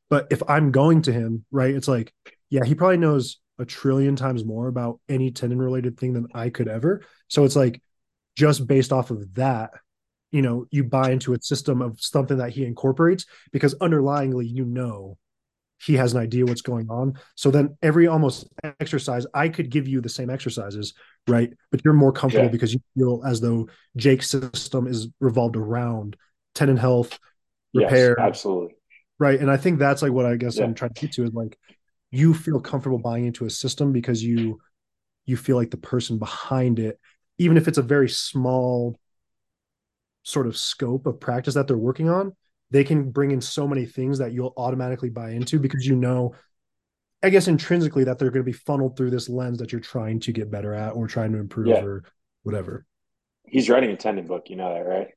But 0.10 0.25
if 0.31 0.42
I'm 0.50 0.72
going 0.72 1.04
to 1.04 1.13
him, 1.13 1.45
right, 1.51 1.75
it's 1.75 1.88
like, 1.88 2.12
yeah, 2.50 2.63
he 2.66 2.74
probably 2.74 2.98
knows 2.98 3.39
a 3.60 3.66
trillion 3.66 4.16
times 4.16 4.44
more 4.44 4.68
about 4.68 5.00
any 5.07 5.30
tendon 5.30 5.60
related 5.62 5.98
thing 6.00 6.13
than 6.13 6.28
I 6.33 6.50
could 6.50 6.68
ever. 6.68 7.04
So 7.28 7.44
it's 7.44 7.56
like 7.56 7.80
just 8.36 8.66
based 8.66 8.92
off 8.92 9.12
of 9.12 9.36
that, 9.36 9.69
you 10.31 10.42
know, 10.42 10.66
you 10.71 10.83
buy 10.83 11.11
into 11.11 11.33
a 11.35 11.42
system 11.42 11.81
of 11.83 12.02
something 12.02 12.38
that 12.38 12.49
he 12.52 12.66
incorporates 12.66 13.26
because 13.52 13.76
underlyingly, 13.76 14.49
you 14.52 14.66
know, 14.66 15.18
he 15.81 15.94
has 15.95 16.13
an 16.13 16.19
idea 16.21 16.45
what's 16.45 16.61
going 16.61 16.89
on. 16.89 17.13
So 17.35 17.51
then 17.51 17.77
every 17.81 18.07
almost 18.07 18.47
exercise, 18.79 19.25
I 19.33 19.49
could 19.49 19.69
give 19.69 19.87
you 19.87 20.01
the 20.01 20.09
same 20.09 20.29
exercises, 20.29 20.94
right? 21.27 21.51
But 21.71 21.81
you're 21.83 21.94
more 21.94 22.11
comfortable 22.13 22.47
Yeah. 22.47 22.51
because 22.51 22.73
you 22.73 22.79
feel 22.97 23.21
as 23.25 23.41
though 23.41 23.67
Jake's 23.95 24.29
system 24.29 24.87
is 24.87 25.09
revolved 25.19 25.57
around 25.57 26.15
tendon 26.53 26.77
health, 26.77 27.19
repair, 27.73 28.15
Yes, 28.17 28.25
absolutely. 28.27 28.75
right? 29.19 29.39
And 29.39 29.51
I 29.51 29.57
think 29.57 29.79
that's 29.79 30.01
like 30.01 30.11
what 30.13 30.25
I 30.25 30.37
guess 30.37 30.57
Yeah. 30.57 30.63
I'm 30.65 30.73
trying 30.73 30.94
to 30.94 31.01
get 31.01 31.11
to 31.13 31.23
is 31.23 31.33
like 31.33 31.57
you 32.11 32.33
feel 32.33 32.59
comfortable 32.61 32.99
buying 32.99 33.25
into 33.25 33.45
a 33.45 33.49
system 33.49 33.91
because 33.91 34.23
you 34.23 34.59
you 35.25 35.35
feel 35.37 35.57
like 35.57 35.71
the 35.71 35.77
person 35.77 36.19
behind 36.19 36.79
it, 36.79 36.99
even 37.37 37.57
if 37.57 37.67
it's 37.67 37.79
a 37.79 37.81
very 37.83 38.07
small 38.09 38.95
sort 40.23 40.47
of 40.47 40.57
scope 40.57 41.05
of 41.05 41.19
practice 41.19 41.53
that 41.53 41.67
they're 41.67 41.77
working 41.77 42.09
on, 42.09 42.35
they 42.72 42.84
can 42.84 43.12
bring 43.12 43.31
in 43.31 43.42
so 43.42 43.68
many 43.68 43.86
things 43.86 44.18
that 44.19 44.31
you'll 44.34 44.54
automatically 44.57 45.10
buy 45.10 45.31
into 45.31 45.60
because 45.60 45.86
you 45.86 45.95
know, 45.95 46.34
I 47.24 47.30
guess 47.30 47.48
intrinsically 47.48 48.04
that 48.06 48.19
they're 48.19 48.31
going 48.31 48.45
to 48.45 48.52
be 48.52 48.57
funneled 48.57 48.98
through 48.98 49.12
this 49.12 49.30
lens 49.30 49.60
that 49.60 49.72
you're 49.72 49.81
trying 49.81 50.19
to 50.22 50.31
get 50.31 50.52
better 50.52 50.74
at 50.74 50.92
or 50.95 51.07
trying 51.07 51.31
to 51.34 51.40
improve 51.40 51.68
Yeah. 51.68 51.84
or 51.84 52.04
whatever. 52.44 52.86
He's 53.48 53.69
writing 53.69 53.92
a 53.92 53.95
tendon 53.95 54.28
book. 54.28 54.50
You 54.50 54.56
know 54.56 54.74
that, 54.74 54.81
right? 54.86 55.07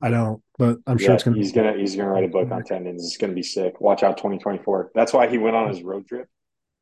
I 0.00 0.10
don't, 0.10 0.42
but 0.58 0.78
I'm 0.86 0.98
sure 0.98 1.14
it's 1.14 1.22
going 1.22 1.34
to 1.34 1.40
he's 1.40 1.52
gonna 1.52 1.76
he's 1.78 1.94
gonna 1.94 2.08
write 2.10 2.24
a 2.24 2.28
book 2.28 2.50
on 2.50 2.64
tendons. 2.64 3.04
It's 3.06 3.16
gonna 3.16 3.34
be 3.34 3.42
sick. 3.42 3.80
Watch 3.80 4.02
out, 4.02 4.16
2024. 4.16 4.90
That's 4.94 5.12
why 5.12 5.28
he 5.28 5.38
went 5.38 5.54
on 5.54 5.68
his 5.68 5.82
road 5.82 6.06
trip 6.08 6.28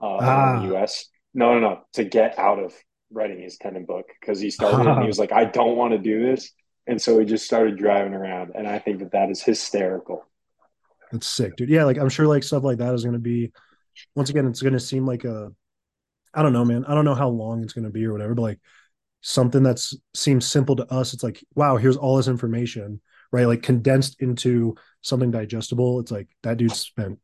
uh, 0.01 0.17
Ah. 0.21 0.61
the 0.61 0.69
U.S. 0.69 1.07
No, 1.35 1.53
no, 1.53 1.61
no, 1.61 1.81
to 1.95 2.05
get 2.05 2.39
out 2.39 2.59
of 2.59 2.73
writing 3.13 3.41
his 3.41 3.59
tendon 3.59 3.85
book 3.85 4.07
because 4.21 4.41
he 4.41 4.51
started 4.51 4.89
and 4.91 5.03
he 5.03 5.07
was 5.07 5.19
like, 5.19 5.33
I 5.33 5.45
don't 5.45 5.77
want 5.77 5.93
to 5.93 5.99
do 5.99 6.23
this, 6.23 6.51
and 6.91 7.01
so 7.01 7.19
he 7.19 7.25
just 7.25 7.47
started 7.47 7.79
driving 7.79 8.15
around. 8.15 8.53
And 8.55 8.67
I 8.69 8.79
think 8.81 8.99
that 8.99 9.13
that 9.13 9.31
is 9.31 9.43
hysterical. 9.43 10.27
That's 11.13 11.27
sick, 11.27 11.57
dude. 11.57 11.71
Yeah, 11.71 11.85
like 11.85 11.97
I'm 11.99 12.09
sure 12.09 12.27
like 12.27 12.43
stuff 12.43 12.65
like 12.65 12.79
that 12.79 12.93
is 12.95 13.05
going 13.05 13.15
to 13.15 13.19
be 13.21 13.53
once 14.15 14.31
again, 14.31 14.47
it's 14.47 14.61
going 14.63 14.75
to 14.75 14.81
seem 14.81 15.07
like 15.07 15.25
a 15.25 15.53
I 16.35 16.43
don't 16.43 16.53
know, 16.53 16.65
man. 16.65 16.85
I 16.85 16.95
don't 16.95 17.05
know 17.05 17.15
how 17.15 17.29
long 17.29 17.63
it's 17.63 17.73
going 17.73 17.85
to 17.85 17.91
be 17.91 18.05
or 18.05 18.13
whatever, 18.13 18.35
but 18.35 18.43
like 18.43 18.61
something 19.21 19.63
that's 19.63 19.95
seems 20.15 20.47
simple 20.47 20.77
to 20.77 20.87
us, 20.93 21.15
it's 21.15 21.23
like, 21.23 21.45
wow, 21.55 21.77
here's 21.77 21.97
all 21.97 22.17
this 22.17 22.29
information, 22.29 23.01
right? 23.33 23.47
Like 23.47 23.63
condensed 23.63 24.21
into 24.21 24.77
something 25.03 25.31
digestible. 25.31 26.01
It's 26.01 26.11
like 26.11 26.29
that 26.43 26.57
dude 26.57 26.73
spent 26.73 27.19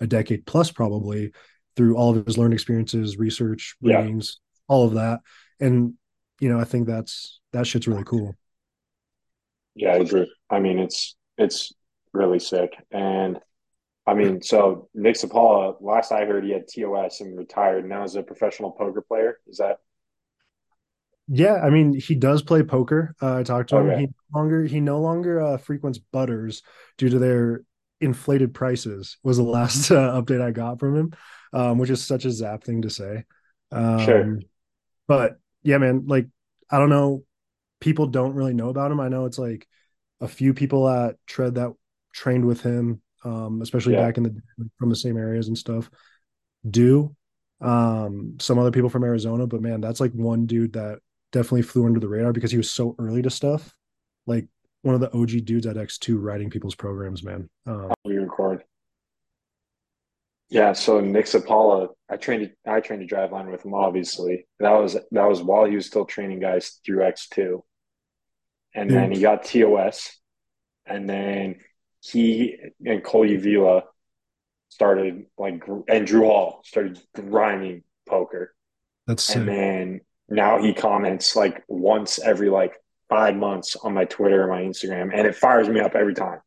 a 0.00 0.06
decade 0.06 0.46
plus 0.46 0.70
probably 0.70 1.32
through 1.76 1.96
all 1.96 2.16
of 2.16 2.26
his 2.26 2.38
learned 2.38 2.54
experiences, 2.54 3.16
research, 3.16 3.76
Yeah. 3.80 3.98
readings, 3.98 4.40
all 4.68 4.86
of 4.86 4.94
that. 4.94 5.20
And 5.60 5.94
you 6.40 6.48
know, 6.48 6.58
I 6.60 6.64
think 6.64 6.86
that's 6.86 7.40
that 7.52 7.66
shit's 7.66 7.88
really 7.88 8.04
cool. 8.04 8.34
Yeah, 9.74 9.90
I 9.92 9.96
agree. 9.96 10.32
I 10.50 10.60
mean, 10.60 10.78
it's 10.78 11.16
it's 11.36 11.72
really 12.12 12.38
sick. 12.38 12.74
And 12.90 13.38
I 14.06 14.14
mean, 14.14 14.42
so 14.42 14.88
Nick 14.94 15.16
Zappala, 15.16 15.76
last 15.80 16.12
I 16.12 16.24
heard, 16.26 16.44
he 16.44 16.52
had 16.52 16.68
TOS 16.68 17.20
and 17.20 17.36
retired. 17.36 17.88
Now 17.88 18.02
he's 18.02 18.16
a 18.16 18.22
professional 18.22 18.70
poker 18.70 19.00
player. 19.00 19.38
Is 19.48 19.58
that 19.58 19.78
Yeah, 21.26 21.54
I 21.54 21.70
mean, 21.70 21.94
he 21.94 22.14
does 22.14 22.42
play 22.42 22.62
poker. 22.62 23.14
Uh, 23.20 23.38
I 23.38 23.42
talked 23.42 23.70
to 23.70 23.78
him. 23.78 23.90
okay? 23.90 24.00
He 24.00 24.06
no 24.06 24.38
longer 24.38 24.64
he 24.64 24.80
no 24.80 25.00
longer 25.00 25.40
uh, 25.40 25.56
frequents 25.56 25.98
Butters 25.98 26.62
due 26.98 27.08
to 27.08 27.18
their 27.18 27.62
inflated 28.00 28.52
prices. 28.52 29.16
Was 29.22 29.38
the 29.38 29.42
last 29.42 29.90
uh, 29.90 30.20
update 30.20 30.42
I 30.42 30.50
got 30.50 30.78
from 30.78 30.96
him, 30.96 31.14
um, 31.52 31.78
which 31.78 31.90
is 31.90 32.04
such 32.04 32.26
a 32.26 32.30
zap 32.30 32.64
thing 32.64 32.82
to 32.82 32.90
say. 32.90 33.24
Sure. 33.72 34.22
Um, 34.22 34.40
but 35.08 35.38
yeah, 35.62 35.78
man, 35.78 36.04
like 36.06 36.26
I 36.70 36.78
don't 36.78 36.90
know, 36.90 37.24
people 37.84 38.06
don't 38.06 38.32
really 38.34 38.54
know 38.54 38.70
about 38.70 38.90
him. 38.90 38.98
I 38.98 39.08
know 39.10 39.26
it's 39.26 39.38
like 39.38 39.68
a 40.22 40.26
few 40.26 40.54
people 40.54 40.88
at 40.88 41.16
Tread 41.26 41.56
that 41.56 41.74
trained 42.14 42.46
with 42.46 42.62
him, 42.62 43.02
um, 43.24 43.60
especially 43.60 43.92
Yeah. 43.92 44.06
back 44.06 44.16
in 44.16 44.22
the 44.22 44.42
from 44.78 44.88
the 44.88 44.96
same 44.96 45.18
areas 45.18 45.48
and 45.48 45.58
stuff. 45.58 45.90
Do 46.68 47.14
um, 47.60 48.36
some 48.40 48.58
other 48.58 48.70
people 48.70 48.88
from 48.88 49.04
Arizona, 49.04 49.46
but 49.46 49.60
man, 49.60 49.82
that's 49.82 50.00
like 50.00 50.12
one 50.12 50.46
dude 50.46 50.72
that 50.72 51.00
definitely 51.30 51.60
flew 51.62 51.84
under 51.84 52.00
the 52.00 52.08
radar 52.08 52.32
because 52.32 52.50
he 52.50 52.56
was 52.56 52.70
so 52.70 52.94
early 52.98 53.20
to 53.20 53.28
stuff. 53.30 53.74
Like 54.26 54.46
one 54.80 54.94
of 54.94 55.02
the 55.02 55.12
OG 55.14 55.44
dudes 55.44 55.66
at 55.66 55.76
X2 55.76 56.16
writing 56.18 56.48
people's 56.48 56.74
programs, 56.74 57.22
man. 57.22 57.50
Um, 57.66 57.92
We 58.06 58.16
record. 58.16 58.64
Yeah, 60.48 60.72
so 60.72 61.00
Nick 61.00 61.26
Zappala, 61.26 61.88
I 62.08 62.16
trained 62.16 62.50
I 62.66 62.80
trained 62.80 63.06
to 63.06 63.14
Driveline 63.14 63.50
with 63.50 63.64
him, 63.64 63.74
obviously. 63.74 64.46
That 64.60 64.72
was 64.72 64.94
that 64.94 65.28
was 65.28 65.42
while 65.42 65.66
he 65.66 65.74
was 65.76 65.86
still 65.86 66.06
training 66.06 66.40
guys 66.40 66.80
through 66.84 67.02
X2. 67.02 67.62
And 68.74 68.90
then 68.90 69.12
he 69.12 69.20
got 69.20 69.44
TOS. 69.44 70.18
And 70.86 71.08
then 71.08 71.56
he 72.00 72.56
and 72.84 73.02
Cole 73.02 73.26
Uvila 73.26 73.82
started 74.68 75.26
like 75.38 75.62
and 75.88 76.06
Drew 76.06 76.26
Hall 76.26 76.60
started 76.64 77.00
grinding 77.14 77.84
poker. 78.06 78.54
that's 79.06 79.34
And 79.34 79.48
then 79.48 80.00
now 80.28 80.60
he 80.60 80.74
comments 80.74 81.36
like 81.36 81.62
once 81.68 82.18
every 82.18 82.50
like 82.50 82.74
five 83.08 83.36
months 83.36 83.76
on 83.76 83.94
my 83.94 84.04
Twitter 84.04 84.42
and 84.42 84.50
my 84.50 84.62
Instagram, 84.62 85.10
and 85.14 85.26
it 85.26 85.36
fires 85.36 85.68
me 85.68 85.80
up 85.80 85.94
every 85.94 86.14
time. 86.14 86.40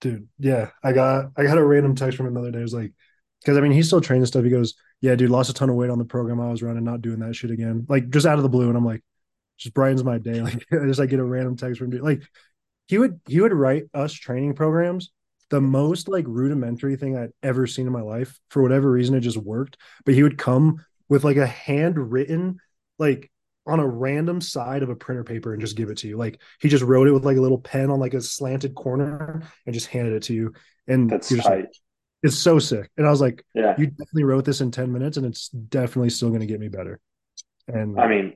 Dude, 0.00 0.28
yeah, 0.38 0.70
I 0.82 0.92
got 0.92 1.32
I 1.36 1.44
got 1.44 1.58
a 1.58 1.64
random 1.64 1.94
text 1.94 2.16
from 2.16 2.26
him 2.26 2.34
the 2.34 2.40
other 2.40 2.50
day. 2.50 2.60
It 2.60 2.62
was 2.62 2.74
like, 2.74 2.92
because 3.40 3.58
I 3.58 3.60
mean, 3.60 3.72
he's 3.72 3.86
still 3.86 4.00
training 4.00 4.26
stuff. 4.26 4.44
He 4.44 4.50
goes, 4.50 4.74
"Yeah, 5.00 5.14
dude, 5.14 5.30
lost 5.30 5.50
a 5.50 5.54
ton 5.54 5.68
of 5.68 5.76
weight 5.76 5.90
on 5.90 5.98
the 5.98 6.04
program 6.04 6.40
I 6.40 6.50
was 6.50 6.62
running, 6.62 6.84
not 6.84 7.02
doing 7.02 7.18
that 7.20 7.36
shit 7.36 7.50
again." 7.50 7.86
Like 7.88 8.08
just 8.10 8.26
out 8.26 8.38
of 8.38 8.42
the 8.42 8.48
blue, 8.48 8.68
and 8.68 8.76
I'm 8.76 8.84
like, 8.84 9.02
just 9.60 9.74
brightens 9.74 10.02
my 10.02 10.18
day. 10.18 10.40
Like 10.42 10.66
I 10.72 10.86
just 10.86 10.98
like 10.98 11.10
get 11.10 11.20
a 11.20 11.24
random 11.24 11.56
text 11.56 11.78
from 11.78 11.90
dude. 11.90 12.02
Like 12.02 12.22
he 12.88 12.98
would 12.98 13.20
he 13.28 13.40
would 13.40 13.52
write 13.52 13.84
us 13.94 14.12
training 14.12 14.54
programs. 14.54 15.10
The 15.50 15.60
most 15.60 16.08
like 16.08 16.24
rudimentary 16.28 16.96
thing 16.96 17.16
I'd 17.16 17.32
ever 17.42 17.66
seen 17.66 17.86
in 17.86 17.92
my 17.92 18.02
life. 18.02 18.38
For 18.50 18.62
whatever 18.62 18.90
reason, 18.90 19.14
it 19.14 19.20
just 19.20 19.36
worked. 19.36 19.76
But 20.04 20.14
he 20.14 20.22
would 20.22 20.38
come 20.38 20.84
with 21.08 21.24
like 21.24 21.36
a 21.36 21.46
handwritten, 21.46 22.58
like 22.98 23.30
on 23.66 23.80
a 23.80 23.86
random 23.86 24.40
side 24.40 24.82
of 24.82 24.88
a 24.90 24.96
printer 24.96 25.24
paper 25.24 25.52
and 25.52 25.60
just 25.60 25.76
give 25.76 25.90
it 25.90 25.98
to 25.98 26.08
you. 26.08 26.16
Like 26.16 26.40
he 26.60 26.68
just 26.68 26.84
wrote 26.84 27.08
it 27.08 27.12
with 27.12 27.24
like 27.24 27.36
a 27.36 27.40
little 27.40 27.58
pen 27.58 27.90
on 27.90 28.00
like 28.00 28.14
a 28.14 28.20
slanted 28.22 28.74
corner 28.74 29.42
and 29.66 29.74
just 29.74 29.88
handed 29.88 30.14
it 30.14 30.22
to 30.24 30.34
you. 30.34 30.52
And 30.88 31.10
That's 31.10 31.28
just 31.28 31.46
tight. 31.46 31.66
it's 32.22 32.36
so 32.38 32.58
sick. 32.58 32.90
And 32.96 33.06
I 33.06 33.10
was 33.10 33.20
like, 33.20 33.44
Yeah. 33.54 33.74
you 33.78 33.86
definitely 33.88 34.24
wrote 34.24 34.44
this 34.44 34.60
in 34.60 34.70
10 34.70 34.92
minutes 34.92 35.16
and 35.16 35.26
it's 35.26 35.48
definitely 35.48 36.10
still 36.10 36.28
going 36.28 36.40
to 36.40 36.46
get 36.46 36.60
me 36.60 36.68
better. 36.68 37.00
And 37.68 38.00
I 38.00 38.08
mean, 38.08 38.34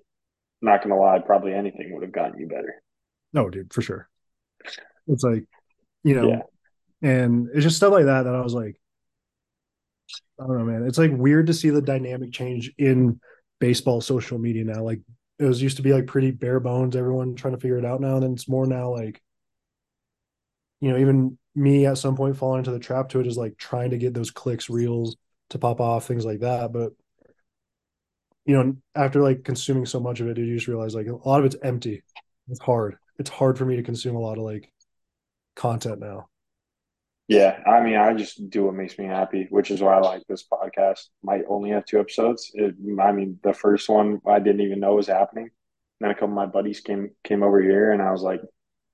not 0.64 0.82
gonna 0.82 0.98
lie, 0.98 1.20
probably 1.20 1.54
anything 1.54 1.92
would 1.94 2.02
have 2.02 2.12
gotten 2.12 2.38
you 2.40 2.48
better. 2.48 2.82
no, 3.32 3.50
dude, 3.50 3.72
for 3.72 3.82
sure. 3.82 4.08
It's 5.08 5.22
like, 5.22 5.44
you 6.04 6.14
Yeah. 6.20 6.22
know, 6.22 6.50
and 7.02 7.48
it's 7.52 7.64
just 7.64 7.76
stuff 7.76 7.92
like 7.92 8.06
that 8.06 8.24
that 8.24 8.34
I 8.34 8.40
was 8.40 8.54
like, 8.54 8.76
I 10.40 10.46
don't 10.46 10.58
know, 10.58 10.64
man. 10.64 10.86
It's 10.86 10.98
like 10.98 11.12
weird 11.12 11.46
to 11.46 11.54
see 11.54 11.70
the 11.70 11.82
dynamic 11.82 12.32
change 12.32 12.72
in 12.78 13.20
baseball 13.60 14.00
social 14.00 14.38
media 14.38 14.64
now. 14.64 14.82
Like 14.82 15.00
it 15.38 15.44
was 15.44 15.62
used 15.62 15.76
to 15.76 15.82
be 15.82 15.92
like 15.92 16.06
pretty 16.06 16.30
bare 16.30 16.60
bones, 16.60 16.96
everyone 16.96 17.34
trying 17.36 17.54
to 17.54 17.60
figure 17.60 17.78
it 17.78 17.84
out 17.84 18.00
now. 18.00 18.14
And 18.14 18.22
then 18.22 18.32
it's 18.32 18.48
more 18.48 18.66
now 18.66 18.90
like, 18.90 19.22
you 20.80 20.90
know, 20.90 20.98
even 20.98 21.38
me 21.54 21.86
at 21.86 21.98
some 21.98 22.16
point 22.16 22.36
falling 22.36 22.58
into 22.58 22.72
the 22.72 22.78
trap 22.78 23.08
to 23.10 23.20
it 23.20 23.26
is 23.26 23.36
like 23.36 23.56
trying 23.56 23.90
to 23.90 23.98
get 23.98 24.12
those 24.14 24.30
clicks, 24.30 24.68
reels 24.68 25.16
to 25.50 25.58
pop 25.58 25.80
off, 25.80 26.06
things 26.06 26.24
like 26.24 26.40
that. 26.40 26.72
But 26.72 26.92
you 28.44 28.54
know, 28.56 28.76
after 28.94 29.22
like 29.22 29.44
consuming 29.44 29.86
so 29.86 30.00
much 30.00 30.20
of 30.20 30.28
it, 30.28 30.38
you 30.38 30.54
just 30.54 30.68
realize 30.68 30.94
like 30.94 31.06
a 31.06 31.28
lot 31.28 31.40
of 31.40 31.46
it's 31.46 31.56
empty. 31.62 32.02
It's 32.48 32.60
hard. 32.60 32.96
It's 33.18 33.30
hard 33.30 33.56
for 33.56 33.64
me 33.64 33.76
to 33.76 33.82
consume 33.82 34.16
a 34.16 34.20
lot 34.20 34.38
of 34.38 34.44
like 34.44 34.70
content 35.56 36.00
now. 36.00 36.28
Yeah. 37.26 37.58
I 37.66 37.80
mean, 37.80 37.96
I 37.96 38.12
just 38.12 38.50
do 38.50 38.64
what 38.64 38.74
makes 38.74 38.98
me 38.98 39.06
happy, 39.06 39.46
which 39.48 39.70
is 39.70 39.80
why 39.80 39.94
I 39.94 40.00
like 40.00 40.22
this 40.28 40.44
podcast. 40.46 41.08
Might 41.22 41.44
only 41.48 41.70
have 41.70 41.86
two 41.86 41.98
episodes. 41.98 42.50
It, 42.52 42.74
I 43.00 43.12
mean, 43.12 43.38
the 43.42 43.54
first 43.54 43.88
one 43.88 44.20
I 44.26 44.40
didn't 44.40 44.60
even 44.60 44.80
know 44.80 44.96
was 44.96 45.06
happening. 45.06 45.48
then 46.00 46.10
a 46.10 46.14
couple 46.14 46.28
of 46.28 46.34
my 46.34 46.46
buddies 46.46 46.80
came 46.80 47.10
came 47.22 47.42
over 47.42 47.62
here, 47.62 47.92
and 47.92 48.02
I 48.02 48.10
was 48.10 48.20
like, 48.22 48.42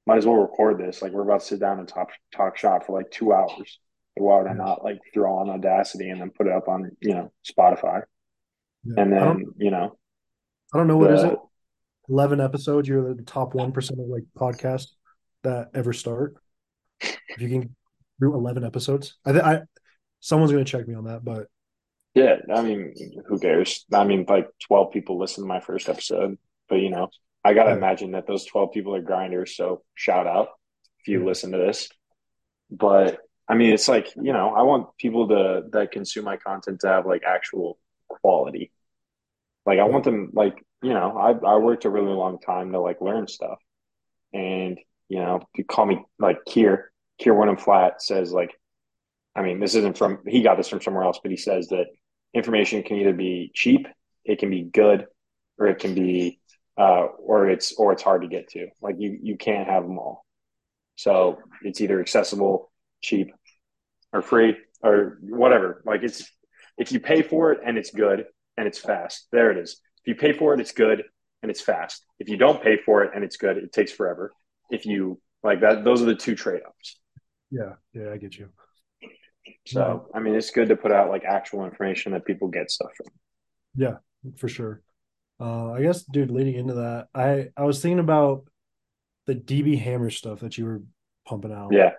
might 0.06 0.18
as 0.18 0.26
well 0.26 0.36
record 0.36 0.78
this. 0.78 1.02
Like, 1.02 1.12
we're 1.12 1.22
about 1.22 1.40
to 1.40 1.46
sit 1.46 1.60
down 1.60 1.80
and 1.80 1.88
talk 1.88 2.10
talk 2.32 2.56
shop 2.56 2.86
for 2.86 2.96
like 2.96 3.10
two 3.10 3.32
hours. 3.32 3.80
Why 4.14 4.38
would 4.38 4.50
I 4.50 4.52
not 4.54 4.84
like 4.84 4.98
throw 5.12 5.38
on 5.38 5.50
Audacity 5.50 6.10
and 6.10 6.20
then 6.20 6.30
put 6.30 6.46
it 6.46 6.52
up 6.52 6.68
on 6.68 6.90
you 7.00 7.14
know 7.14 7.32
Spotify? 7.44 8.02
Yeah. 8.84 9.02
And 9.02 9.12
then 9.12 9.44
you 9.58 9.70
know 9.70 9.96
I 10.72 10.78
don't 10.78 10.86
know 10.88 10.96
what 10.96 11.12
is 11.12 11.24
it. 11.24 11.38
11 12.08 12.40
episodes, 12.40 12.88
you're 12.88 13.14
the 13.14 13.22
top 13.22 13.54
1% 13.54 13.90
of 14.00 14.08
like 14.08 14.24
podcasts 14.36 14.88
that 15.42 15.70
ever 15.74 15.92
start. 15.92 16.34
If 17.00 17.40
you 17.40 17.48
can 17.48 17.76
do 18.20 18.34
11 18.34 18.64
episodes. 18.64 19.16
I 19.24 19.32
think 19.32 19.44
I 19.44 19.60
someone's 20.20 20.52
going 20.52 20.64
to 20.64 20.70
check 20.70 20.86
me 20.86 20.94
on 20.94 21.04
that, 21.04 21.24
but 21.24 21.46
Yeah, 22.14 22.36
I 22.54 22.62
mean, 22.62 22.94
who 23.26 23.38
cares? 23.38 23.86
I 23.92 24.04
mean, 24.04 24.26
like 24.28 24.48
12 24.66 24.92
people 24.92 25.18
listened 25.18 25.44
to 25.44 25.48
my 25.48 25.60
first 25.60 25.88
episode, 25.88 26.36
but 26.68 26.76
you 26.76 26.90
know, 26.90 27.08
I 27.44 27.54
gotta 27.54 27.70
yeah. 27.70 27.76
imagine 27.76 28.12
that 28.12 28.26
those 28.26 28.44
12 28.46 28.72
people 28.72 28.94
are 28.94 29.00
grinders, 29.02 29.56
so 29.56 29.82
shout 29.94 30.26
out 30.26 30.48
if 31.00 31.08
you 31.08 31.20
Yeah. 31.20 31.26
listen 31.26 31.52
to 31.52 31.58
this. 31.58 31.88
But 32.70 33.20
I 33.48 33.54
mean, 33.54 33.72
it's 33.72 33.88
like, 33.88 34.14
you 34.16 34.32
know, 34.32 34.50
I 34.54 34.62
want 34.62 34.96
people 34.98 35.28
to 35.28 35.64
that 35.72 35.92
consume 35.92 36.24
my 36.24 36.36
content 36.36 36.80
to 36.80 36.88
have 36.88 37.06
like 37.06 37.22
actual 37.24 37.78
quality. 38.10 38.72
Like 39.66 39.78
I 39.78 39.84
want 39.84 40.04
them 40.04 40.30
like, 40.32 40.62
you 40.82 40.92
know, 40.92 41.16
I 41.16 41.30
I 41.46 41.56
worked 41.56 41.84
a 41.84 41.90
really 41.90 42.12
long 42.12 42.38
time 42.38 42.72
to 42.72 42.80
like 42.80 43.00
learn 43.00 43.28
stuff. 43.28 43.58
And, 44.32 44.78
you 45.08 45.18
know, 45.18 45.40
you 45.56 45.64
call 45.64 45.86
me 45.86 46.02
like 46.18 46.38
Keir, 46.46 46.92
Kier 47.20 47.36
Wenham 47.36 47.56
Flat 47.56 48.02
says 48.02 48.32
like 48.32 48.54
I 49.34 49.42
mean, 49.42 49.60
this 49.60 49.74
isn't 49.74 49.96
from, 49.96 50.18
he 50.26 50.42
got 50.42 50.56
this 50.56 50.68
from 50.68 50.80
somewhere 50.80 51.04
else, 51.04 51.20
but 51.22 51.30
he 51.30 51.36
says 51.36 51.68
that 51.68 51.86
information 52.34 52.82
can 52.82 52.96
either 52.96 53.12
be 53.12 53.50
cheap, 53.54 53.86
it 54.24 54.38
can 54.38 54.50
be 54.50 54.62
good, 54.62 55.06
or 55.58 55.66
it 55.68 55.78
can 55.78 55.94
be, 55.94 56.40
uh, 56.76 57.04
or 57.04 57.48
it's, 57.48 57.74
or 57.74 57.92
it's 57.92 58.02
hard 58.02 58.22
to 58.22 58.28
get 58.28 58.48
to. 58.50 58.68
Like 58.80 58.96
you, 58.98 59.18
you 59.22 59.36
can't 59.36 59.68
have 59.68 59.84
them 59.84 59.98
all. 59.98 60.24
So 60.96 61.38
it's 61.62 61.80
either 61.80 62.00
accessible, 62.00 62.72
cheap, 63.02 63.32
or 64.12 64.20
free, 64.20 64.56
or 64.82 65.18
whatever. 65.22 65.82
Like 65.86 66.02
it's, 66.02 66.30
if 66.80 66.90
you 66.90 66.98
pay 66.98 67.22
for 67.22 67.52
it 67.52 67.60
and 67.64 67.78
it's 67.78 67.90
good 67.90 68.24
and 68.56 68.66
it's 68.66 68.78
fast, 68.78 69.28
there 69.30 69.50
it 69.50 69.58
is. 69.58 69.80
If 70.04 70.08
you 70.08 70.14
pay 70.14 70.32
for 70.32 70.54
it, 70.54 70.60
it's 70.60 70.72
good 70.72 71.04
and 71.42 71.50
it's 71.50 71.60
fast. 71.60 72.04
If 72.18 72.28
you 72.28 72.38
don't 72.38 72.62
pay 72.62 72.78
for 72.84 73.04
it 73.04 73.12
and 73.14 73.22
it's 73.22 73.36
good, 73.36 73.58
it 73.58 73.72
takes 73.72 73.92
forever. 73.92 74.32
If 74.70 74.86
you 74.86 75.20
like 75.44 75.60
that, 75.60 75.84
those 75.84 76.00
are 76.02 76.06
the 76.06 76.14
two 76.14 76.34
trade 76.34 76.62
offs. 76.66 76.98
Yeah. 77.50 77.74
Yeah, 77.92 78.10
I 78.12 78.16
get 78.16 78.36
you. 78.36 78.48
So, 79.66 80.08
I 80.14 80.20
mean, 80.20 80.34
it's 80.34 80.50
good 80.50 80.68
to 80.70 80.76
put 80.76 80.90
out 80.90 81.10
like 81.10 81.24
actual 81.24 81.64
information 81.64 82.12
that 82.12 82.24
people 82.24 82.48
get 82.48 82.70
stuff 82.70 82.90
from. 82.96 83.06
yeah, 83.74 83.96
for 84.38 84.48
sure. 84.48 84.80
Uh, 85.38 85.72
I 85.72 85.82
guess, 85.82 86.02
dude, 86.02 86.30
leading 86.30 86.54
into 86.54 86.74
that, 86.74 87.08
I 87.14 87.48
I 87.56 87.64
was 87.64 87.80
thinking 87.80 87.98
about 87.98 88.44
the 89.26 89.34
DB 89.34 89.78
Hammer 89.78 90.10
stuff 90.10 90.40
that 90.40 90.56
you 90.58 90.64
were 90.66 90.82
pumping 91.26 91.52
out. 91.52 91.72
Yeah. 91.72 91.92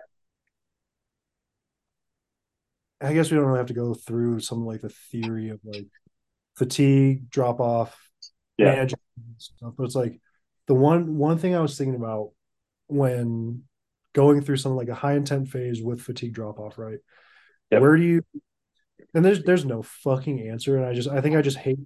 I 3.02 3.12
guess 3.14 3.30
we 3.30 3.36
don't 3.36 3.46
really 3.46 3.58
have 3.58 3.66
to 3.66 3.74
go 3.74 3.94
through 3.94 4.40
some 4.40 4.64
like 4.64 4.80
the 4.80 4.88
theory 5.10 5.50
of 5.50 5.60
like 5.64 5.86
fatigue, 6.56 7.28
drop 7.30 7.60
off, 7.60 7.98
Yeah. 8.58 8.86
stuff. 9.38 9.74
But 9.76 9.84
it's 9.84 9.94
like 9.94 10.20
the 10.66 10.74
one 10.74 11.16
one 11.16 11.38
thing 11.38 11.54
I 11.54 11.60
was 11.60 11.76
thinking 11.76 11.96
about 11.96 12.30
when 12.86 13.62
going 14.12 14.42
through 14.42 14.58
something 14.58 14.76
like 14.76 14.88
a 14.88 14.94
high 14.94 15.14
intent 15.14 15.48
phase 15.48 15.82
with 15.82 16.00
fatigue 16.00 16.34
drop 16.34 16.58
off, 16.58 16.78
right? 16.78 16.98
Yep. 17.70 17.80
Where 17.80 17.96
do 17.96 18.02
you 18.02 18.22
and 19.14 19.24
there's 19.24 19.42
there's 19.42 19.64
no 19.64 19.82
fucking 19.82 20.48
answer. 20.48 20.76
And 20.76 20.86
I 20.86 20.94
just 20.94 21.08
I 21.08 21.20
think 21.20 21.36
I 21.36 21.42
just 21.42 21.58
hate 21.58 21.78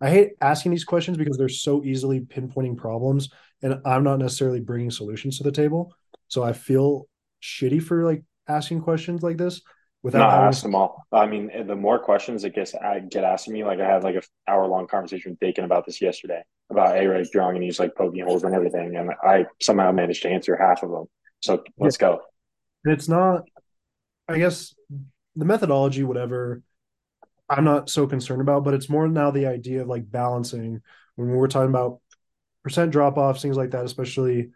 I 0.00 0.10
hate 0.10 0.30
asking 0.40 0.72
these 0.72 0.84
questions 0.84 1.16
because 1.16 1.38
they're 1.38 1.48
so 1.48 1.84
easily 1.84 2.20
pinpointing 2.20 2.76
problems 2.76 3.28
and 3.62 3.80
I'm 3.84 4.02
not 4.02 4.18
necessarily 4.18 4.60
bringing 4.60 4.90
solutions 4.90 5.38
to 5.38 5.44
the 5.44 5.52
table. 5.52 5.94
So 6.28 6.42
I 6.42 6.52
feel 6.52 7.06
shitty 7.42 7.82
for 7.82 8.04
like 8.04 8.24
asking 8.48 8.80
questions 8.80 9.22
like 9.22 9.36
this. 9.36 9.62
Without 10.02 10.18
No, 10.18 10.30
having 10.30 10.48
asked 10.48 10.62
them 10.62 10.74
all. 10.74 11.06
I 11.12 11.26
mean, 11.26 11.66
the 11.66 11.76
more 11.76 11.98
questions 11.98 12.42
that 12.42 12.54
gets 12.54 12.74
I 12.74 13.00
get 13.00 13.24
asked 13.24 13.48
of 13.48 13.54
me, 13.54 13.64
like 13.64 13.80
I 13.80 13.86
had 13.86 14.02
like 14.02 14.16
a 14.16 14.22
hour 14.50 14.66
long 14.66 14.86
conversation 14.86 15.32
with 15.32 15.40
Dakin 15.40 15.64
about 15.64 15.86
this 15.86 16.00
yesterday 16.00 16.42
about 16.70 16.96
A 16.96 17.06
Ray 17.06 17.24
drawing 17.30 17.56
and 17.56 17.64
he's 17.64 17.78
like 17.78 17.94
poking 17.94 18.24
holes 18.24 18.44
and 18.44 18.54
everything, 18.54 18.96
and 18.96 19.10
I 19.22 19.46
somehow 19.60 19.92
managed 19.92 20.22
to 20.22 20.30
answer 20.30 20.56
half 20.56 20.82
of 20.82 20.90
them. 20.90 21.04
So 21.40 21.62
let's 21.78 21.96
go. 21.96 22.20
And 22.84 22.94
it's 22.94 23.08
not, 23.08 23.42
I 24.28 24.38
guess, 24.38 24.74
the 25.36 25.44
methodology, 25.44 26.02
whatever, 26.02 26.62
I'm 27.48 27.64
not 27.64 27.90
so 27.90 28.06
concerned 28.06 28.40
about, 28.40 28.64
but 28.64 28.74
it's 28.74 28.88
more 28.88 29.06
now 29.08 29.30
the 29.30 29.46
idea 29.46 29.82
of 29.82 29.88
like 29.88 30.10
balancing 30.10 30.80
when 31.16 31.28
we're 31.28 31.48
talking 31.48 31.68
about 31.68 32.00
percent 32.62 32.90
drop 32.90 33.18
offs, 33.18 33.42
things 33.42 33.56
like 33.56 33.72
that, 33.72 33.84
especially 33.84 34.50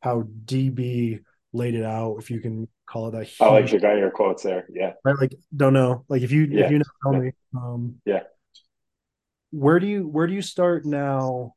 how 0.00 0.22
DB 0.44 1.20
laid 1.52 1.74
it 1.74 1.84
out, 1.84 2.16
if 2.18 2.30
you 2.30 2.40
can 2.40 2.68
call 2.88 3.08
it 3.08 3.12
that. 3.12 3.28
I 3.40 3.50
like 3.50 3.72
you 3.72 3.80
got 3.80 3.96
your 3.98 4.10
quotes 4.10 4.42
there. 4.42 4.66
Yeah. 4.72 4.92
Right. 5.04 5.16
Like, 5.20 5.34
don't 5.54 5.72
know. 5.72 6.04
Like, 6.08 6.22
if 6.22 6.32
you, 6.32 6.44
Yeah. 6.50 6.64
if 6.64 6.70
you 6.70 6.78
know, 6.78 6.84
tell 7.02 7.12
Yeah. 7.14 7.18
me. 7.20 7.32
Um, 7.54 8.00
Yeah. 8.04 8.22
Where 9.50 9.78
do 9.80 9.86
you, 9.86 10.06
where 10.06 10.26
do 10.26 10.34
you 10.34 10.42
start 10.42 10.84
now 10.84 11.54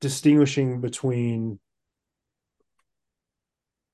distinguishing 0.00 0.80
between 0.80 1.58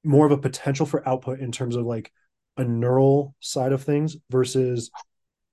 more 0.05 0.27
of 0.27 0.33
a 0.33 0.39
potential 0.39 0.85
for 0.87 1.07
output 1.09 1.41
in 1.41 1.51
terms 1.51 1.77
of 1.77 1.87
like 1.87 2.13
a 2.57 2.65
neural 2.65 3.35
side 3.41 3.73
of 3.73 3.83
things 3.83 4.17
versus 4.31 4.91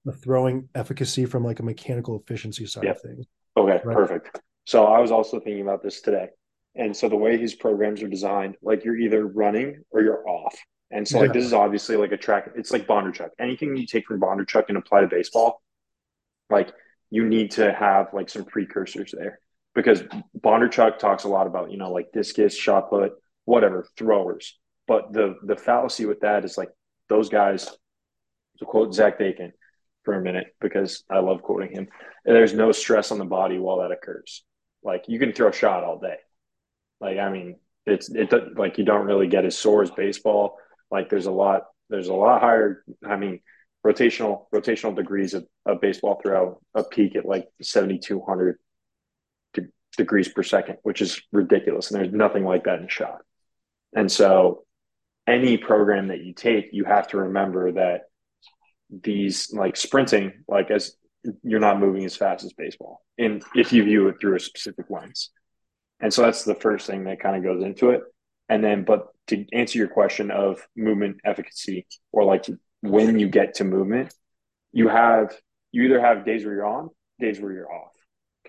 the 0.06 0.12
throwing 0.12 0.68
efficacy 0.76 1.26
from 1.26 1.44
like 1.44 1.60
a 1.60 1.64
mechanical 1.64 2.20
efficiency 2.20 2.66
side 2.66 2.84
Yeah. 2.84 2.92
of 2.92 3.02
things. 3.02 3.26
Okay, 3.56 3.80
Right. 3.84 3.96
perfect. 3.96 4.42
So 4.66 4.86
I 4.86 5.00
was 5.00 5.12
also 5.12 5.40
thinking 5.40 5.62
about 5.62 5.82
this 5.82 6.02
today. 6.02 6.30
And 6.76 6.96
so 6.96 7.10
the 7.10 7.18
way 7.18 7.38
his 7.38 7.54
programs 7.54 8.02
are 8.02 8.08
designed, 8.08 8.56
like 8.62 8.86
you're 8.86 8.98
either 8.98 9.26
running 9.26 9.84
or 9.92 10.02
you're 10.02 10.28
off. 10.28 10.58
And 10.90 11.08
so 11.08 11.20
like 11.20 11.34
this 11.34 11.46
is 11.46 11.54
obviously 11.54 11.96
like 11.96 12.12
a 12.12 12.18
track, 12.18 12.52
it's 12.56 12.72
like 12.72 12.88
Bondarchuk. 12.88 13.30
Anything 13.40 13.78
you 13.78 13.88
take 13.88 14.06
from 14.06 14.20
Bondarchuk 14.20 14.66
and 14.68 14.78
apply 14.78 15.02
to 15.02 15.08
baseball, 15.08 15.62
like 16.50 16.72
you 17.10 17.28
need 17.28 17.52
to 17.52 17.74
have 17.74 18.08
like 18.14 18.30
some 18.30 18.46
precursors 18.46 19.14
there. 19.18 19.40
Because 19.74 20.04
Bondarchuk 20.38 20.98
talks 20.98 21.24
a 21.24 21.30
lot 21.30 21.48
about, 21.48 21.72
you 21.72 21.78
know, 21.78 21.92
like 21.92 22.12
discus, 22.12 22.56
shot 22.56 22.90
put, 22.90 23.14
whatever, 23.46 23.88
throwers. 23.98 24.58
But 24.86 25.14
the 25.14 25.36
the 25.46 25.56
fallacy 25.56 26.06
with 26.06 26.22
that 26.22 26.44
is 26.44 26.58
like 26.58 26.70
those 27.08 27.30
guys, 27.30 27.70
to 28.60 28.66
quote 28.66 28.94
Zach 28.94 29.18
Bacon 29.18 29.54
for 30.04 30.14
a 30.16 30.22
minute, 30.22 30.48
because 30.60 31.06
I 31.10 31.20
love 31.20 31.42
quoting 31.42 31.72
him, 31.72 31.88
there's 32.26 32.54
no 32.54 32.74
stress 32.74 33.12
on 33.12 33.18
the 33.18 33.26
body 33.26 33.60
while 33.60 33.80
that 33.80 33.92
occurs. 33.92 34.44
Like 34.84 35.06
you 35.08 35.20
can 35.20 35.32
throw 35.32 35.50
a 35.50 35.54
shot 35.54 35.86
all 35.86 36.00
day. 36.00 36.16
Like 37.02 37.18
I 37.18 37.30
mean, 37.32 37.58
it's 37.86 38.10
it 38.10 38.32
like 38.56 38.78
you 38.78 38.86
don't 38.86 39.06
really 39.06 39.28
get 39.28 39.46
as 39.46 39.58
sore 39.58 39.82
as 39.84 39.92
baseball. 39.92 40.58
Like 40.90 41.10
there's 41.10 41.26
a 41.26 41.32
lot 41.32 41.64
there's 41.90 42.08
a 42.08 42.14
lot 42.14 42.42
higher. 42.42 42.84
I 43.06 43.18
mean, 43.18 43.42
rotational 43.86 44.46
rotational 44.54 44.96
degrees 44.96 45.34
of, 45.34 45.46
of 45.66 45.82
baseball 45.82 46.20
throw 46.22 46.62
a 46.76 46.84
peak 46.84 47.16
at 47.16 47.26
like 47.26 47.48
7,200 47.62 48.58
de- 49.54 49.62
degrees 49.98 50.30
per 50.30 50.44
second, 50.44 50.78
which 50.84 51.02
is 51.02 51.22
ridiculous. 51.32 51.92
And 51.92 52.00
there's 52.00 52.14
nothing 52.14 52.46
like 52.46 52.66
that 52.66 52.80
in 52.80 52.88
shot. 52.88 53.20
And 53.94 54.12
so, 54.12 54.64
any 55.28 55.58
program 55.58 56.08
that 56.08 56.24
you 56.24 56.34
take, 56.34 56.70
you 56.72 56.86
have 56.86 57.08
to 57.10 57.18
remember 57.18 57.72
that 57.74 58.02
these 58.90 59.52
like 59.54 59.76
sprinting, 59.76 60.44
like 60.48 60.72
as 60.72 60.96
you're 61.44 61.60
not 61.60 61.80
moving 61.80 62.06
as 62.06 62.16
fast 62.16 62.44
as 62.44 62.54
baseball, 62.54 63.02
and 63.18 63.44
if 63.56 63.74
you 63.74 63.84
view 63.84 64.08
it 64.08 64.16
through 64.20 64.36
a 64.36 64.40
specific 64.40 64.86
lens. 64.90 65.30
And 66.02 66.14
so 66.14 66.24
that's 66.24 66.44
the 66.44 66.56
first 66.56 66.88
thing 66.88 67.04
that 67.06 67.20
kind 67.20 67.36
of 67.36 67.44
goes 67.44 67.64
into 67.64 67.92
it. 67.92 68.02
And 68.50 68.64
then, 68.64 68.84
but 68.84 69.08
to 69.28 69.46
answer 69.54 69.78
your 69.78 69.88
question 69.88 70.32
of 70.32 70.66
movement 70.76 71.18
efficacy 71.24 71.86
or 72.12 72.24
like 72.24 72.46
when 72.82 73.20
you 73.20 73.30
get 73.30 73.56
to 73.56 73.64
movement, 73.64 74.14
you 74.74 74.88
have, 74.88 75.34
you 75.72 75.84
either 75.84 76.02
have 76.02 76.26
days 76.26 76.44
where 76.44 76.56
you're 76.56 76.66
on, 76.66 76.90
days 77.20 77.40
where 77.40 77.54
you're 77.54 77.72
off. 77.72 77.92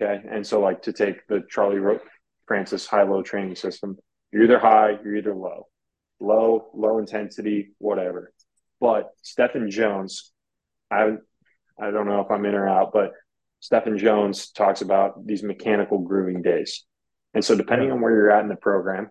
Okay. 0.01 0.21
And 0.29 0.45
so, 0.45 0.59
like 0.59 0.81
to 0.83 0.93
take 0.93 1.27
the 1.27 1.43
Charlie 1.47 1.99
Francis 2.47 2.87
high 2.87 3.03
low 3.03 3.21
training 3.21 3.55
system, 3.55 3.97
you're 4.31 4.43
either 4.43 4.59
high, 4.59 4.97
you're 5.03 5.15
either 5.15 5.35
low, 5.35 5.67
low, 6.19 6.69
low 6.73 6.97
intensity, 6.97 7.73
whatever. 7.77 8.33
But 8.81 9.11
Stephen 9.21 9.69
Jones, 9.69 10.31
I, 10.89 11.13
I 11.79 11.91
don't 11.91 12.07
know 12.07 12.21
if 12.21 12.31
I'm 12.31 12.45
in 12.45 12.55
or 12.55 12.67
out, 12.67 12.91
but 12.91 13.11
Stephen 13.59 13.97
Jones 13.97 14.51
talks 14.51 14.81
about 14.81 15.25
these 15.25 15.43
mechanical 15.43 15.99
grooving 15.99 16.41
days. 16.41 16.83
And 17.33 17.43
so, 17.43 17.55
depending 17.55 17.91
on 17.91 18.01
where 18.01 18.11
you're 18.11 18.31
at 18.31 18.43
in 18.43 18.49
the 18.49 18.55
program, 18.55 19.09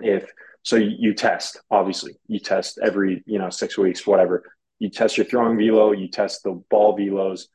if 0.00 0.30
so, 0.62 0.76
you, 0.76 1.14
test 1.14 1.60
obviously, 1.70 2.16
you 2.26 2.38
test 2.38 2.78
every 2.82 3.22
you 3.26 3.38
know 3.38 3.50
six 3.50 3.78
weeks, 3.78 4.06
whatever. 4.06 4.44
You 4.78 4.90
test 4.90 5.16
your 5.16 5.26
throwing 5.26 5.58
velo, 5.58 5.92
you 5.92 6.08
test 6.08 6.42
the 6.42 6.62
ball 6.70 6.96
velos, 6.96 7.46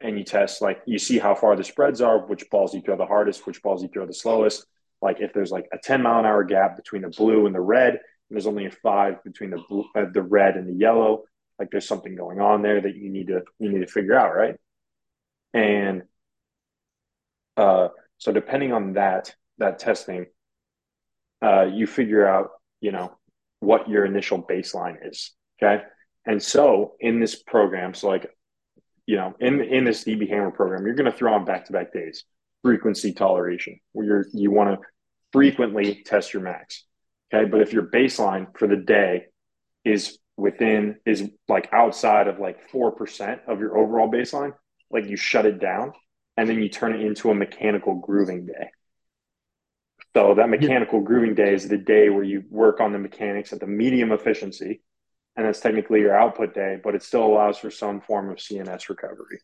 and 0.00 0.18
you 0.18 0.24
test 0.24 0.62
like 0.62 0.80
you 0.86 0.98
see 0.98 1.18
how 1.18 1.34
far 1.34 1.56
the 1.56 1.64
spreads 1.64 2.00
are, 2.00 2.26
which 2.26 2.48
balls 2.50 2.74
you 2.74 2.80
throw 2.80 2.96
the 2.96 3.06
hardest, 3.06 3.46
which 3.46 3.62
balls 3.62 3.82
you 3.82 3.88
throw 3.88 4.06
the 4.06 4.14
slowest. 4.14 4.66
Like 5.00 5.20
if 5.20 5.32
there's 5.32 5.50
like 5.50 5.66
a 5.72 5.78
10 5.78 6.02
mile 6.02 6.20
an 6.20 6.26
hour 6.26 6.44
gap 6.44 6.76
between 6.76 7.02
the 7.02 7.08
blue 7.08 7.46
and 7.46 7.54
the 7.54 7.60
red, 7.60 7.94
and 7.94 8.00
there's 8.30 8.46
only 8.46 8.66
a 8.66 8.70
five 8.70 9.22
between 9.24 9.50
the 9.50 9.62
blue, 9.68 9.84
uh, 9.96 10.04
the 10.12 10.22
red 10.22 10.56
and 10.56 10.68
the 10.68 10.74
yellow, 10.74 11.24
like 11.58 11.70
there's 11.70 11.86
something 11.88 12.14
going 12.14 12.40
on 12.40 12.62
there 12.62 12.80
that 12.80 12.94
you 12.94 13.10
need 13.10 13.28
to 13.28 13.42
you 13.58 13.72
need 13.72 13.80
to 13.80 13.92
figure 13.92 14.14
out, 14.14 14.34
right? 14.34 14.56
And 15.52 16.02
uh, 17.56 17.88
so 18.22 18.30
depending 18.30 18.72
on 18.72 18.92
that 18.92 19.34
that 19.58 19.80
testing, 19.80 20.26
uh, 21.44 21.62
you 21.62 21.88
figure 21.88 22.24
out 22.24 22.50
you 22.80 22.92
know 22.92 23.12
what 23.58 23.88
your 23.88 24.04
initial 24.04 24.40
baseline 24.40 24.96
is. 25.04 25.32
Okay, 25.60 25.82
and 26.24 26.40
so 26.40 26.92
in 27.00 27.18
this 27.18 27.42
program, 27.42 27.94
so 27.94 28.06
like 28.06 28.30
you 29.06 29.16
know 29.16 29.34
in 29.40 29.60
in 29.60 29.84
this 29.84 30.04
DB 30.04 30.28
Hammer 30.28 30.52
program, 30.52 30.86
you're 30.86 30.94
going 30.94 31.10
to 31.10 31.18
throw 31.18 31.34
on 31.34 31.44
back 31.44 31.64
to 31.64 31.72
back 31.72 31.92
days, 31.92 32.22
frequency 32.62 33.12
toleration, 33.12 33.80
where 33.90 34.06
you're 34.06 34.26
you 34.32 34.52
want 34.52 34.70
to 34.70 34.86
frequently 35.32 36.04
test 36.06 36.32
your 36.32 36.42
max. 36.42 36.84
Okay, 37.34 37.50
but 37.50 37.60
if 37.60 37.72
your 37.72 37.88
baseline 37.90 38.56
for 38.56 38.68
the 38.68 38.76
day 38.76 39.24
is 39.84 40.16
within 40.36 40.94
is 41.04 41.28
like 41.48 41.68
outside 41.72 42.28
of 42.28 42.38
like 42.38 42.70
4% 42.70 43.40
of 43.48 43.58
your 43.58 43.76
overall 43.76 44.10
baseline 44.10 44.52
like 44.90 45.06
you 45.06 45.16
shut 45.16 45.44
it 45.44 45.60
down 45.60 45.92
and 46.36 46.48
then 46.48 46.62
you 46.62 46.68
turn 46.68 46.94
it 46.94 47.00
into 47.00 47.30
a 47.30 47.34
mechanical 47.34 47.94
grooving 47.96 48.46
day 48.46 48.70
so 50.14 50.34
that 50.34 50.48
mechanical 50.48 51.00
grooving 51.00 51.34
day 51.34 51.54
is 51.54 51.68
the 51.68 51.78
day 51.78 52.10
where 52.10 52.24
you 52.24 52.44
work 52.50 52.80
on 52.80 52.92
the 52.92 52.98
mechanics 52.98 53.52
at 53.52 53.60
the 53.60 53.66
medium 53.66 54.12
efficiency 54.12 54.82
and 55.36 55.46
that's 55.46 55.60
technically 55.60 56.00
your 56.00 56.14
output 56.16 56.54
day 56.54 56.78
but 56.82 56.94
it 56.94 57.02
still 57.02 57.24
allows 57.24 57.58
for 57.58 57.70
some 57.70 58.00
form 58.00 58.30
of 58.30 58.38
cns 58.38 58.88
recovery 58.88 59.38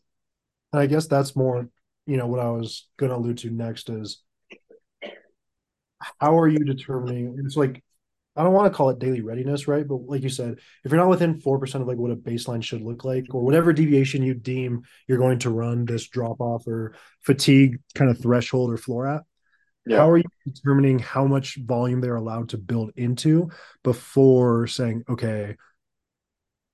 And 0.72 0.80
I 0.82 0.86
guess 0.86 1.06
that's 1.06 1.36
more, 1.36 1.68
you 2.06 2.16
know, 2.16 2.26
what 2.26 2.40
I 2.40 2.50
was 2.50 2.88
going 2.98 3.10
to 3.10 3.16
allude 3.16 3.38
to 3.38 3.50
next 3.50 3.88
is 3.90 4.22
how 6.20 6.38
are 6.38 6.48
you 6.48 6.64
determining? 6.64 7.36
It's 7.44 7.56
like, 7.56 7.82
I 8.38 8.44
don't 8.44 8.52
want 8.52 8.72
to 8.72 8.76
call 8.76 8.90
it 8.90 8.98
daily 8.98 9.20
readiness, 9.20 9.68
right? 9.68 9.86
But 9.86 10.06
like 10.06 10.22
you 10.22 10.28
said, 10.28 10.58
if 10.84 10.92
you're 10.92 11.00
not 11.00 11.08
within 11.08 11.40
4% 11.40 11.74
of 11.80 11.86
like 11.88 11.98
what 11.98 12.10
a 12.12 12.16
baseline 12.16 12.62
should 12.62 12.82
look 12.82 13.04
like, 13.04 13.26
or 13.30 13.42
whatever 13.42 13.72
deviation 13.72 14.22
you 14.22 14.34
deem 14.34 14.82
you're 15.06 15.18
going 15.18 15.40
to 15.40 15.50
run 15.50 15.84
this 15.84 16.08
drop 16.08 16.40
off 16.40 16.66
or 16.66 16.94
fatigue 17.20 17.80
kind 17.94 18.10
of 18.10 18.20
threshold 18.20 18.72
or 18.72 18.76
floor 18.76 19.06
at, 19.06 19.22
yeah 19.86 19.98
how 19.98 20.08
are 20.10 20.18
you 20.18 20.24
determining 20.46 20.98
how 20.98 21.26
much 21.26 21.56
volume 21.56 22.00
they're 22.00 22.16
allowed 22.16 22.50
to 22.50 22.58
build 22.58 22.92
into 22.96 23.50
before 23.82 24.66
saying, 24.66 25.04
okay, 25.08 25.56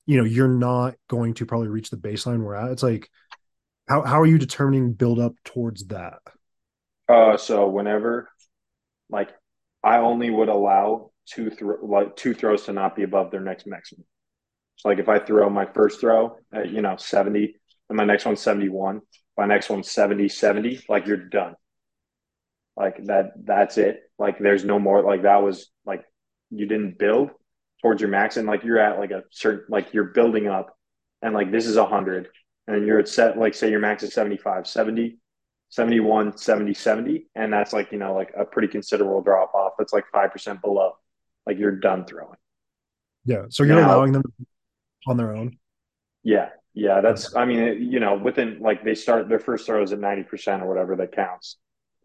you 0.06 0.18
know, 0.18 0.24
you're 0.24 0.48
not 0.48 0.94
going 1.08 1.34
to 1.34 1.46
probably 1.46 1.68
reach 1.68 1.90
the 1.90 1.96
baseline 1.96 2.40
we're 2.40 2.54
at? 2.54 2.70
It's 2.72 2.82
like, 2.82 3.08
how, 3.88 4.02
how 4.02 4.20
are 4.20 4.26
you 4.26 4.38
determining 4.38 4.92
build 4.92 5.18
up 5.18 5.34
towards 5.44 5.86
that? 5.86 6.18
uh, 7.08 7.36
so 7.36 7.68
whenever 7.68 8.28
like 9.10 9.30
i 9.82 9.98
only 9.98 10.30
would 10.30 10.48
allow 10.48 11.10
two 11.26 11.50
throw 11.50 11.76
like 11.84 12.16
two 12.16 12.34
throws 12.34 12.64
to 12.64 12.72
not 12.72 12.96
be 12.96 13.02
above 13.02 13.30
their 13.30 13.40
next 13.40 13.66
maximum. 13.66 14.04
So 14.76 14.88
like 14.88 14.98
if 14.98 15.08
i 15.08 15.18
throw 15.18 15.48
my 15.48 15.66
first 15.66 16.00
throw 16.00 16.36
at 16.52 16.70
you 16.70 16.82
know 16.82 16.96
70 16.96 17.56
and 17.88 17.96
my 17.96 18.04
next 18.04 18.24
one's 18.24 18.40
71 18.40 19.00
my 19.36 19.46
next 19.46 19.70
one's 19.70 19.90
70 19.90 20.28
70 20.28 20.84
like 20.88 21.06
you're 21.06 21.16
done. 21.16 21.54
Like 22.76 23.04
that 23.04 23.32
that's 23.44 23.78
it. 23.78 24.02
Like 24.18 24.38
there's 24.38 24.64
no 24.64 24.78
more 24.78 25.02
like 25.02 25.22
that 25.22 25.42
was 25.42 25.70
like 25.84 26.04
you 26.50 26.66
didn't 26.66 26.98
build 26.98 27.30
towards 27.82 28.00
your 28.00 28.10
max 28.10 28.36
and 28.36 28.46
like 28.46 28.64
you're 28.64 28.78
at 28.78 28.98
like 28.98 29.10
a 29.10 29.22
certain 29.30 29.64
like 29.68 29.92
you're 29.92 30.04
building 30.04 30.48
up 30.48 30.76
and 31.22 31.34
like 31.34 31.50
this 31.50 31.66
is 31.66 31.76
100 31.76 32.28
and 32.66 32.86
you're 32.86 32.98
at 32.98 33.08
set 33.08 33.38
like 33.38 33.54
say 33.54 33.70
your 33.70 33.80
max 33.80 34.02
is 34.02 34.14
75 34.14 34.66
70 34.66 35.18
71 35.68 36.36
70 36.36 36.74
70 36.74 37.26
and 37.34 37.52
that's 37.52 37.72
like 37.72 37.92
you 37.92 37.98
know 37.98 38.14
like 38.14 38.32
a 38.36 38.44
pretty 38.44 38.68
considerable 38.68 39.22
drop 39.22 39.54
off. 39.54 39.72
That's 39.78 39.92
like 39.92 40.04
5% 40.14 40.60
below 40.60 40.92
like 41.46 41.58
you're 41.58 41.76
done 41.76 42.04
throwing 42.04 42.36
Yeah. 43.24 43.44
So 43.50 43.62
you're 43.64 43.76
Now- 43.80 43.86
allowing 43.88 44.12
them 44.12 44.22
on 45.06 45.16
their 45.16 45.34
own. 45.34 45.58
yeah 46.22 46.48
yeah 46.72 47.00
that's 47.02 47.36
i 47.36 47.44
mean 47.44 47.58
it, 47.60 47.78
you 47.78 48.00
know 48.00 48.14
within 48.16 48.58
like 48.60 48.82
they 48.82 48.94
start 48.94 49.28
their 49.28 49.38
first 49.38 49.66
throws 49.66 49.92
at 49.92 49.98
90% 50.00 50.62
or 50.62 50.66
whatever 50.66 50.96
that 50.96 51.12
counts 51.12 51.56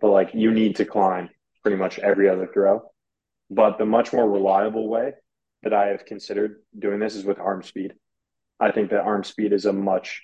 but 0.02 0.10
like 0.10 0.30
you 0.34 0.52
need 0.52 0.76
to 0.76 0.86
climb 0.86 1.30
pretty 1.64 1.78
much 1.78 1.98
every 2.00 2.28
other 2.30 2.48
throw 2.54 2.82
but 3.50 3.78
the 3.78 3.86
much 3.86 4.12
more 4.14 4.30
reliable 4.30 4.88
way 4.90 5.14
that 5.64 5.74
I 5.74 5.88
have 5.88 6.06
considered 6.06 6.62
doing 6.78 7.00
this 7.00 7.16
is 7.16 7.26
with 7.26 7.38
arm 7.40 7.64
speed. 7.64 7.94
I 8.62 8.72
think 8.72 8.92
that 8.92 9.02
arm 9.02 9.24
speed 9.26 9.52
is 9.54 9.66
a 9.66 9.74
much 9.74 10.22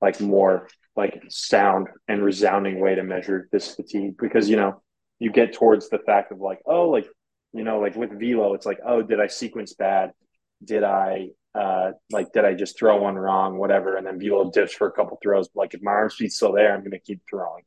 like 0.00 0.20
more 0.20 0.68
like 0.96 1.22
sound 1.28 1.88
and 2.08 2.22
resounding 2.22 2.78
way 2.80 2.94
to 2.94 3.02
measure 3.02 3.48
this 3.52 3.74
fatigue 3.74 4.14
because 4.18 4.48
you 4.48 4.56
know 4.56 4.80
you 5.18 5.30
get 5.32 5.52
towards 5.54 5.88
the 5.88 5.98
fact 5.98 6.30
of 6.32 6.38
like 6.40 6.60
oh 6.66 6.88
like 6.88 7.06
you 7.54 7.64
know 7.64 7.80
like 7.80 7.96
with 7.96 8.18
velo 8.18 8.54
it's 8.54 8.66
like 8.66 8.78
oh 8.86 9.02
did 9.02 9.20
I 9.20 9.28
sequence 9.28 9.74
bad 9.74 10.12
did 10.62 10.84
I 10.84 11.28
uh 11.54 11.92
like 12.10 12.32
did 12.32 12.44
I 12.44 12.54
just 12.54 12.78
throw 12.78 13.00
one 13.00 13.16
wrong 13.16 13.58
whatever 13.58 13.96
and 13.96 14.06
then 14.06 14.20
velo 14.20 14.50
dips 14.50 14.72
for 14.72 14.86
a 14.86 14.92
couple 14.92 15.18
throws 15.22 15.48
but 15.48 15.60
like 15.60 15.74
if 15.74 15.82
my 15.82 15.92
arm 15.92 16.10
speed's 16.10 16.36
still 16.36 16.52
there 16.52 16.74
I'm 16.74 16.80
going 16.80 16.92
to 16.92 16.98
keep 16.98 17.22
throwing 17.28 17.64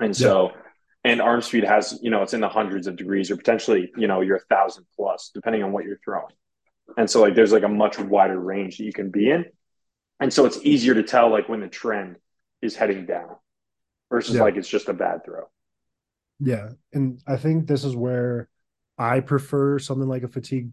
and 0.00 0.16
so 0.16 0.50
yeah. 0.50 1.12
and 1.12 1.20
arm 1.20 1.42
speed 1.42 1.64
has 1.64 1.98
you 2.02 2.10
know 2.10 2.22
it's 2.22 2.34
in 2.34 2.40
the 2.40 2.48
hundreds 2.48 2.86
of 2.86 2.96
degrees 2.96 3.30
or 3.30 3.36
potentially 3.36 3.90
you 3.96 4.06
know 4.06 4.20
you're 4.20 4.36
a 4.36 4.54
thousand 4.54 4.86
plus 4.94 5.30
depending 5.34 5.62
on 5.62 5.72
what 5.72 5.84
you're 5.84 6.00
throwing 6.04 6.34
and 6.96 7.10
so 7.10 7.20
like 7.20 7.34
there's 7.34 7.52
like 7.52 7.62
a 7.64 7.68
much 7.68 7.98
wider 7.98 8.38
range 8.38 8.78
that 8.78 8.84
you 8.84 8.92
can 8.92 9.10
be 9.10 9.30
in 9.30 9.46
and 10.20 10.32
so 10.32 10.46
it's 10.46 10.58
easier 10.62 10.94
to 10.94 11.02
tell 11.02 11.30
like 11.30 11.48
when 11.48 11.60
the 11.60 11.68
trend 11.68 12.16
is 12.62 12.76
heading 12.76 13.06
down 13.06 13.36
versus 14.10 14.36
yeah. 14.36 14.42
like 14.42 14.56
it's 14.56 14.68
just 14.68 14.88
a 14.88 14.94
bad 14.94 15.24
throw. 15.24 15.44
Yeah. 16.38 16.70
And 16.92 17.20
I 17.26 17.36
think 17.36 17.66
this 17.66 17.84
is 17.84 17.96
where 17.96 18.48
I 18.98 19.20
prefer 19.20 19.78
something 19.78 20.08
like 20.08 20.22
a 20.22 20.28
fatigue. 20.28 20.70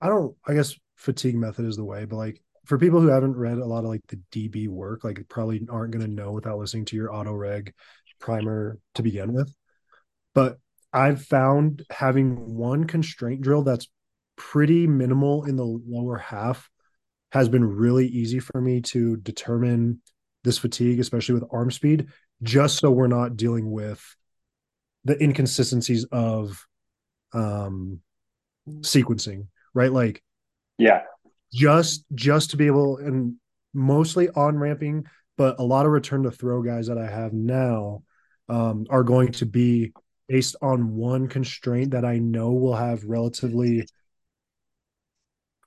I 0.00 0.08
don't, 0.08 0.36
I 0.46 0.54
guess 0.54 0.74
fatigue 0.96 1.36
method 1.36 1.66
is 1.66 1.76
the 1.76 1.84
way, 1.84 2.04
but 2.04 2.16
like 2.16 2.42
for 2.66 2.78
people 2.78 3.00
who 3.00 3.08
haven't 3.08 3.36
read 3.36 3.58
a 3.58 3.64
lot 3.64 3.84
of 3.84 3.90
like 3.90 4.06
the 4.08 4.20
DB 4.32 4.68
work, 4.68 5.04
like 5.04 5.24
probably 5.28 5.66
aren't 5.70 5.92
going 5.92 6.04
to 6.04 6.10
know 6.10 6.32
without 6.32 6.58
listening 6.58 6.84
to 6.86 6.96
your 6.96 7.14
auto 7.14 7.32
reg 7.32 7.72
primer 8.18 8.78
to 8.94 9.02
begin 9.02 9.32
with. 9.32 9.54
But 10.34 10.58
I've 10.92 11.22
found 11.22 11.84
having 11.90 12.54
one 12.56 12.84
constraint 12.84 13.40
drill 13.40 13.62
that's 13.62 13.88
pretty 14.36 14.86
minimal 14.86 15.44
in 15.44 15.56
the 15.56 15.64
lower 15.64 16.18
half 16.18 16.68
has 17.32 17.48
been 17.48 17.64
really 17.64 18.06
easy 18.06 18.38
for 18.38 18.60
me 18.60 18.80
to 18.80 19.16
determine 19.18 20.00
this 20.44 20.58
fatigue, 20.58 21.00
especially 21.00 21.34
with 21.34 21.44
arm 21.52 21.70
speed, 21.70 22.08
just 22.42 22.78
so 22.78 22.90
we're 22.90 23.06
not 23.06 23.36
dealing 23.36 23.70
with 23.70 24.02
the 25.04 25.22
inconsistencies 25.22 26.04
of 26.12 26.65
um 27.36 28.00
sequencing, 28.80 29.46
right? 29.74 29.92
Like 29.92 30.22
yeah. 30.78 31.02
Just 31.52 32.04
just 32.14 32.50
to 32.50 32.56
be 32.56 32.66
able 32.66 32.98
and 32.98 33.36
mostly 33.72 34.28
on 34.30 34.58
ramping, 34.58 35.06
but 35.36 35.60
a 35.60 35.62
lot 35.62 35.86
of 35.86 35.92
return 35.92 36.24
to 36.24 36.30
throw 36.30 36.62
guys 36.62 36.88
that 36.88 36.98
I 36.98 37.06
have 37.06 37.32
now 37.32 38.02
um 38.48 38.86
are 38.90 39.04
going 39.04 39.32
to 39.32 39.46
be 39.46 39.92
based 40.28 40.56
on 40.60 40.96
one 40.96 41.28
constraint 41.28 41.92
that 41.92 42.04
I 42.04 42.18
know 42.18 42.52
will 42.52 42.74
have 42.74 43.04
relatively 43.04 43.86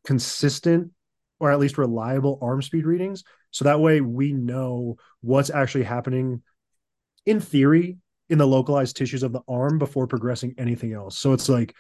consistent 0.05 0.91
or 1.39 1.51
at 1.51 1.59
least 1.59 1.77
reliable 1.77 2.39
arm 2.41 2.61
speed 2.61 2.85
readings. 2.85 3.23
So 3.51 3.65
that 3.65 3.79
way 3.79 4.01
we 4.01 4.33
know 4.33 4.97
what's 5.21 5.49
actually 5.49 5.85
happening 5.85 6.41
in 7.25 7.39
theory 7.39 7.97
in 8.29 8.37
the 8.37 8.47
localized 8.47 8.95
tissues 8.95 9.23
of 9.23 9.31
the 9.31 9.41
arm 9.47 9.79
before 9.79 10.07
progressing 10.07 10.53
anything 10.57 10.93
else. 10.93 11.17
So 11.17 11.33
it's 11.33 11.49
like 11.49 11.75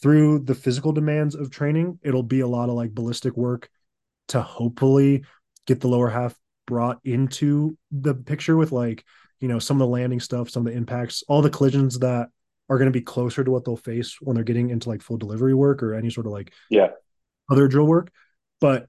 through 0.00 0.40
the 0.40 0.54
physical 0.54 0.92
demands 0.92 1.34
of 1.34 1.50
training, 1.50 1.98
it'll 2.02 2.22
be 2.22 2.40
a 2.40 2.46
lot 2.46 2.68
of 2.68 2.74
like 2.74 2.94
ballistic 2.94 3.36
work 3.36 3.68
to 4.28 4.40
hopefully 4.40 5.24
get 5.66 5.80
the 5.80 5.88
lower 5.88 6.08
half 6.08 6.34
brought 6.66 7.00
into 7.04 7.76
the 7.90 8.14
picture 8.14 8.56
with 8.56 8.72
like, 8.72 9.04
you 9.40 9.48
know, 9.48 9.58
some 9.58 9.76
of 9.76 9.80
the 9.80 9.92
landing 9.92 10.20
stuff, 10.20 10.50
some 10.50 10.66
of 10.66 10.72
the 10.72 10.78
impacts, 10.78 11.24
all 11.28 11.42
the 11.42 11.50
collisions 11.50 11.98
that 11.98 12.28
are 12.68 12.78
going 12.78 12.90
to 12.90 12.98
be 12.98 13.00
closer 13.00 13.42
to 13.42 13.50
what 13.50 13.64
they'll 13.64 13.76
face 13.76 14.18
when 14.20 14.34
they're 14.34 14.44
getting 14.44 14.70
into 14.70 14.88
like 14.88 15.02
full 15.02 15.16
delivery 15.16 15.54
work 15.54 15.82
or 15.82 15.94
any 15.94 16.10
sort 16.10 16.26
of 16.26 16.32
like 16.32 16.52
yeah 16.70 16.88
other 17.50 17.66
drill 17.66 17.86
work. 17.86 18.10
But 18.60 18.88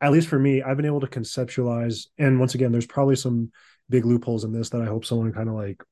at 0.00 0.12
least 0.12 0.28
for 0.28 0.38
me, 0.38 0.62
I've 0.62 0.76
been 0.76 0.86
able 0.86 1.00
to 1.00 1.06
conceptualize. 1.06 2.06
And 2.18 2.38
once 2.40 2.54
again, 2.54 2.72
there's 2.72 2.86
probably 2.86 3.16
some 3.16 3.52
big 3.88 4.04
loopholes 4.04 4.44
in 4.44 4.52
this 4.52 4.70
that 4.70 4.82
I 4.82 4.86
hope 4.86 5.04
someone 5.04 5.32
kind 5.32 5.48
of 5.48 5.54
like 5.54 5.82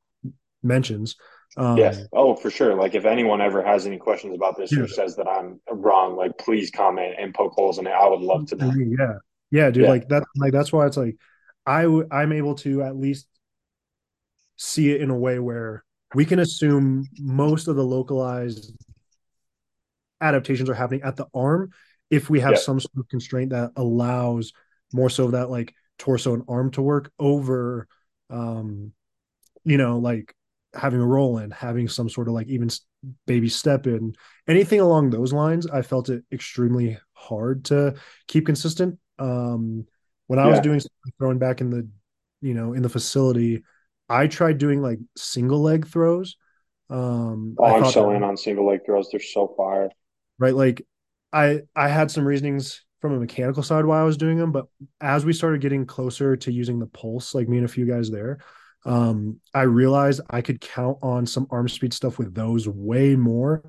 mentions. 0.67 1.17
Um, 1.57 1.77
yes. 1.77 2.03
Oh, 2.13 2.35
for 2.35 2.51
sure. 2.51 2.75
Like 2.75 2.95
if 2.95 3.05
anyone 3.05 3.41
ever 3.41 3.65
has 3.65 3.87
any 3.87 3.99
questions 3.99 4.35
about 4.35 4.57
this 4.57 4.73
yeah. 4.73 4.81
or 4.81 4.89
says 4.89 5.17
that 5.17 5.29
I'm 5.29 5.61
wrong, 5.71 6.17
like 6.17 6.37
please 6.39 6.71
comment 6.71 7.15
and 7.19 7.33
poke 7.33 7.53
holes 7.53 7.79
in 7.79 7.87
it. 7.87 7.91
I 7.91 8.09
would 8.09 8.21
love 8.21 8.47
to 8.49 8.57
know. 8.57 8.73
Yeah. 8.77 9.15
Yeah, 9.51 9.71
dude. 9.71 9.85
Yeah. 9.85 9.91
Like 9.91 10.09
that. 10.09 10.25
Like 10.37 10.53
that's 10.53 10.73
why 10.73 10.87
it's 10.87 10.97
like 10.97 11.17
I 11.65 11.83
w- 11.83 12.09
I'm 12.11 12.33
able 12.33 12.57
to 12.57 12.83
at 12.83 12.97
least 12.97 13.27
see 14.57 14.91
it 14.91 15.01
in 15.01 15.11
a 15.11 15.17
way 15.17 15.39
where 15.39 15.85
we 16.15 16.25
can 16.25 16.39
assume 16.39 17.07
most 17.19 17.69
of 17.69 17.77
the 17.77 17.85
localized 17.85 18.75
adaptations 20.21 20.69
are 20.69 20.75
happening 20.75 21.03
at 21.03 21.17
the 21.17 21.27
arm 21.35 21.71
if 22.11 22.31
we 22.31 22.41
have 22.41 22.53
yeah. 22.53 22.59
some 22.59 22.81
sort 22.81 22.97
of 22.97 23.09
constraint 23.09 23.51
that 23.51 23.73
allows 23.77 24.53
more 24.93 25.11
so 25.11 25.31
that 25.31 25.51
like 25.51 25.75
torso 25.99 26.35
and 26.35 26.45
arm 26.49 26.71
to 26.71 26.81
work 26.81 27.11
over 27.19 27.87
um 28.31 28.93
you 29.65 29.77
know 29.77 29.99
like 29.99 30.35
having 30.77 31.01
a 31.01 31.07
role 31.07 31.39
in 31.39 31.51
having 31.51 31.89
some 31.89 32.09
sort 32.09 32.29
of 32.29 32.35
like 32.35 32.49
even 32.49 32.69
baby 33.27 33.49
step 33.49 33.87
in 33.87 34.15
anything 34.49 34.81
along 34.81 35.11
those 35.11 35.33
lines 35.33 35.67
i 35.69 35.81
felt 35.83 36.09
it 36.09 36.25
extremely 36.33 36.99
hard 37.13 37.65
to 37.65 37.95
keep 38.29 38.47
consistent. 38.47 38.99
Um 39.19 39.87
when 40.27 40.39
i 40.39 40.45
yeah. 40.45 40.51
was 40.51 40.61
doing 40.61 40.81
throwing 41.19 41.39
back 41.39 41.61
in 41.61 41.71
the 41.71 41.89
you 42.41 42.55
know 42.55 42.73
in 42.75 42.83
the 42.83 42.89
facility 42.89 43.65
i 44.09 44.27
tried 44.27 44.59
doing 44.59 44.83
like 44.83 44.99
single 45.17 45.63
leg 45.63 45.87
throws. 45.87 46.37
Um 46.91 47.57
oh, 47.59 47.65
i'm 47.65 47.91
so 47.91 48.11
in 48.11 48.23
on 48.23 48.37
single 48.37 48.67
leg 48.67 48.81
throws. 48.85 49.09
They're 49.11 49.21
so 49.21 49.55
fire. 49.57 49.91
Right 50.39 50.55
like 50.55 50.87
I 51.33 51.63
I 51.75 51.89
had 51.89 52.11
some 52.11 52.27
reasonings 52.27 52.85
from 53.01 53.13
a 53.15 53.21
mechanical 53.21 53.63
side 53.63 53.85
while 53.85 54.01
I 54.01 54.07
was 54.07 54.17
doing 54.17 54.39
them, 54.39 54.53
but 54.53 54.67
as 55.01 55.25
we 55.25 55.33
started 55.33 55.61
getting 55.61 55.87
closer 55.87 56.37
to 56.37 56.53
using 56.53 56.79
the 56.79 56.87
pulse, 56.87 57.35
like 57.35 57.49
me 57.49 57.59
and 57.59 57.67
a 57.67 57.69
few 57.69 57.87
guys 57.87 58.11
there, 58.11 58.39
um, 58.87 59.41
I 59.53 59.63
realized 59.63 60.21
I 60.31 60.41
could 60.41 60.61
count 60.61 60.99
on 61.03 61.27
some 61.27 61.47
arm 61.51 61.69
speed 61.69 61.93
stuff 61.93 62.19
with 62.19 62.35
those 62.35 62.69
way 62.69 63.17
more 63.17 63.63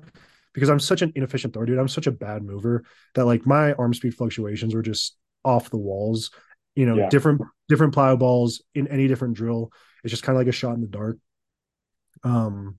because 0.54 0.68
I'm 0.68 0.80
such 0.80 1.02
an 1.02 1.12
inefficient 1.14 1.52
thrower, 1.52 1.66
dude. 1.66 1.78
I'm 1.78 1.88
such 1.88 2.06
a 2.06 2.12
bad 2.12 2.42
mover 2.42 2.84
that 3.14 3.26
like 3.26 3.44
my 3.44 3.72
arm 3.72 3.92
speed 3.94 4.14
fluctuations 4.14 4.74
were 4.74 4.82
just 4.82 5.16
off 5.44 5.70
the 5.70 5.76
walls. 5.76 6.30
You 6.76 6.86
know, 6.86 6.96
yeah. 6.96 7.08
different 7.08 7.42
different 7.68 7.94
plyo 7.94 8.18
balls 8.18 8.62
in 8.74 8.86
any 8.86 9.08
different 9.08 9.34
drill. 9.34 9.72
It's 10.04 10.12
just 10.12 10.22
kind 10.22 10.36
of 10.36 10.40
like 10.40 10.48
a 10.48 10.56
shot 10.56 10.74
in 10.74 10.80
the 10.80 10.86
dark. 10.86 11.18
Um, 12.22 12.78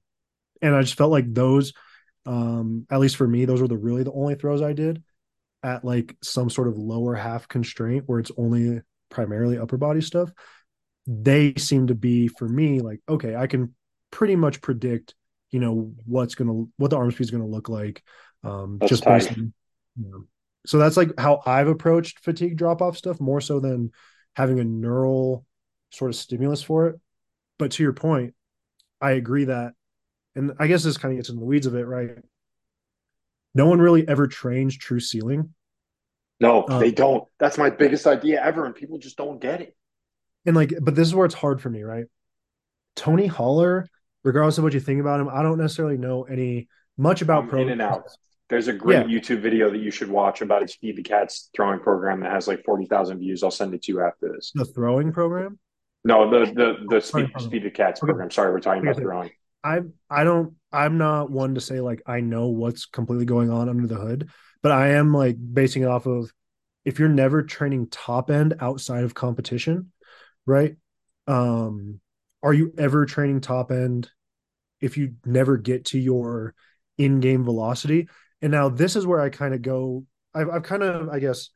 and 0.61 0.73
I 0.73 0.81
just 0.81 0.95
felt 0.95 1.11
like 1.11 1.33
those 1.33 1.73
um, 2.25 2.85
at 2.89 2.99
least 2.99 3.17
for 3.17 3.27
me, 3.27 3.45
those 3.45 3.61
were 3.61 3.67
the 3.67 3.77
really 3.77 4.03
the 4.03 4.11
only 4.11 4.35
throws 4.35 4.61
I 4.61 4.73
did 4.73 5.03
at 5.63 5.83
like 5.83 6.15
some 6.23 6.49
sort 6.49 6.67
of 6.67 6.77
lower 6.77 7.15
half 7.15 7.47
constraint 7.47 8.03
where 8.05 8.19
it's 8.19 8.31
only 8.37 8.81
primarily 9.09 9.57
upper 9.57 9.77
body 9.77 10.01
stuff. 10.01 10.31
They 11.11 11.55
seem 11.55 11.87
to 11.87 11.95
be 11.95 12.27
for 12.27 12.47
me 12.47 12.81
like, 12.81 12.99
okay, 13.09 13.35
I 13.35 13.47
can 13.47 13.73
pretty 14.11 14.35
much 14.35 14.61
predict, 14.61 15.15
you 15.49 15.59
know, 15.59 15.93
what's 16.05 16.35
gonna 16.35 16.65
what 16.77 16.91
the 16.91 16.97
arm 16.97 17.11
speed 17.11 17.23
is 17.23 17.31
gonna 17.31 17.47
look 17.47 17.67
like. 17.67 18.03
Um 18.43 18.77
that's 18.79 18.91
just 18.91 19.05
based 19.05 19.31
on, 19.31 19.53
you 19.99 20.09
know. 20.11 20.25
so 20.67 20.77
that's 20.77 20.97
like 20.97 21.09
how 21.17 21.41
I've 21.45 21.67
approached 21.67 22.19
fatigue 22.19 22.57
drop 22.57 22.81
off 22.81 22.95
stuff 22.95 23.19
more 23.19 23.41
so 23.41 23.59
than 23.59 23.91
having 24.35 24.59
a 24.59 24.63
neural 24.63 25.45
sort 25.89 26.11
of 26.11 26.15
stimulus 26.15 26.61
for 26.61 26.87
it. 26.87 26.99
But 27.57 27.71
to 27.71 27.83
your 27.83 27.93
point, 27.93 28.35
I 29.01 29.11
agree 29.11 29.45
that 29.45 29.73
and 30.35 30.53
I 30.59 30.67
guess 30.67 30.83
this 30.83 30.97
kind 30.97 31.11
of 31.11 31.17
gets 31.17 31.29
in 31.29 31.37
the 31.37 31.45
weeds 31.45 31.65
of 31.65 31.75
it, 31.75 31.87
right? 31.87 32.17
No 33.55 33.65
one 33.65 33.79
really 33.79 34.07
ever 34.07 34.27
trains 34.27 34.77
true 34.77 34.99
ceiling. 34.99 35.55
No, 36.39 36.65
um, 36.69 36.79
they 36.79 36.91
don't. 36.91 37.27
That's 37.39 37.57
my 37.57 37.69
biggest 37.69 38.07
idea 38.07 38.41
ever, 38.43 38.65
and 38.65 38.75
people 38.75 38.97
just 38.99 39.17
don't 39.17 39.41
get 39.41 39.61
it. 39.61 39.75
And 40.45 40.55
like, 40.55 40.73
but 40.81 40.95
this 40.95 41.07
is 41.07 41.15
where 41.15 41.25
it's 41.25 41.35
hard 41.35 41.61
for 41.61 41.69
me, 41.69 41.83
right? 41.83 42.05
Tony 42.95 43.27
Holler, 43.27 43.87
regardless 44.23 44.57
of 44.57 44.63
what 44.63 44.73
you 44.73 44.79
think 44.79 44.99
about 44.99 45.19
him, 45.19 45.29
I 45.29 45.41
don't 45.41 45.57
necessarily 45.57 45.97
know 45.97 46.23
any 46.23 46.67
much 46.97 47.21
about 47.21 47.49
pro. 47.49 47.61
In 47.61 47.69
and 47.69 47.81
out. 47.81 48.03
There's 48.49 48.67
a 48.67 48.73
great 48.73 49.07
yeah. 49.07 49.19
YouTube 49.19 49.41
video 49.41 49.69
that 49.69 49.77
you 49.77 49.91
should 49.91 50.09
watch 50.09 50.41
about 50.41 50.63
his 50.63 50.75
Feed 50.75 50.95
the 50.95 51.03
Cats 51.03 51.49
throwing 51.55 51.79
program 51.79 52.21
that 52.21 52.31
has 52.31 52.47
like 52.47 52.63
forty 52.65 52.85
thousand 52.85 53.19
views. 53.19 53.43
I'll 53.43 53.51
send 53.51 53.73
it 53.73 53.83
to 53.83 53.91
you 53.91 54.01
after 54.01 54.33
this. 54.33 54.51
The 54.55 54.65
throwing 54.65 55.11
program? 55.11 55.59
No, 56.03 56.29
the 56.29 56.51
the 56.51 56.75
the 56.89 56.99
Speed, 56.99 57.29
Speed 57.37 57.63
the 57.63 57.69
Cats 57.69 57.99
program. 57.99 58.15
okay. 58.15 58.17
program. 58.17 58.31
Sorry, 58.31 58.51
we're 58.51 58.59
talking 58.59 58.81
about 58.81 58.97
throwing. 58.97 59.29
I 59.63 59.81
I 60.09 60.23
don't 60.23 60.55
I'm 60.71 60.97
not 60.97 61.29
one 61.29 61.55
to 61.55 61.61
say 61.61 61.79
like 61.79 62.01
I 62.05 62.21
know 62.21 62.47
what's 62.47 62.85
completely 62.85 63.25
going 63.25 63.51
on 63.51 63.69
under 63.69 63.87
the 63.87 63.95
hood, 63.95 64.29
but 64.63 64.71
I 64.71 64.89
am 64.89 65.13
like 65.13 65.37
basing 65.39 65.83
it 65.83 65.89
off 65.89 66.05
of 66.05 66.31
if 66.85 66.97
you're 66.97 67.09
never 67.09 67.43
training 67.43 67.87
top 67.91 68.31
end 68.31 68.55
outside 68.59 69.03
of 69.03 69.13
competition, 69.13 69.91
right? 70.49 70.75
Um 71.27 71.99
are 72.41 72.53
you 72.53 72.73
ever 72.77 73.05
training 73.05 73.41
top 73.41 73.71
end 73.71 74.09
if 74.81 74.97
you 74.97 75.15
never 75.25 75.57
get 75.57 75.85
to 75.85 75.99
your 75.99 76.55
in-game 76.97 77.43
velocity? 77.43 78.07
And 78.41 78.51
now 78.51 78.69
this 78.69 78.95
is 78.95 79.05
where 79.05 79.19
I 79.19 79.29
kind 79.29 79.53
of 79.53 79.61
go 79.61 80.05
I've 80.33 80.49
I've 80.49 80.63
kind 80.63 80.83
of 80.83 81.09
I 81.09 81.19
guess 81.19 81.49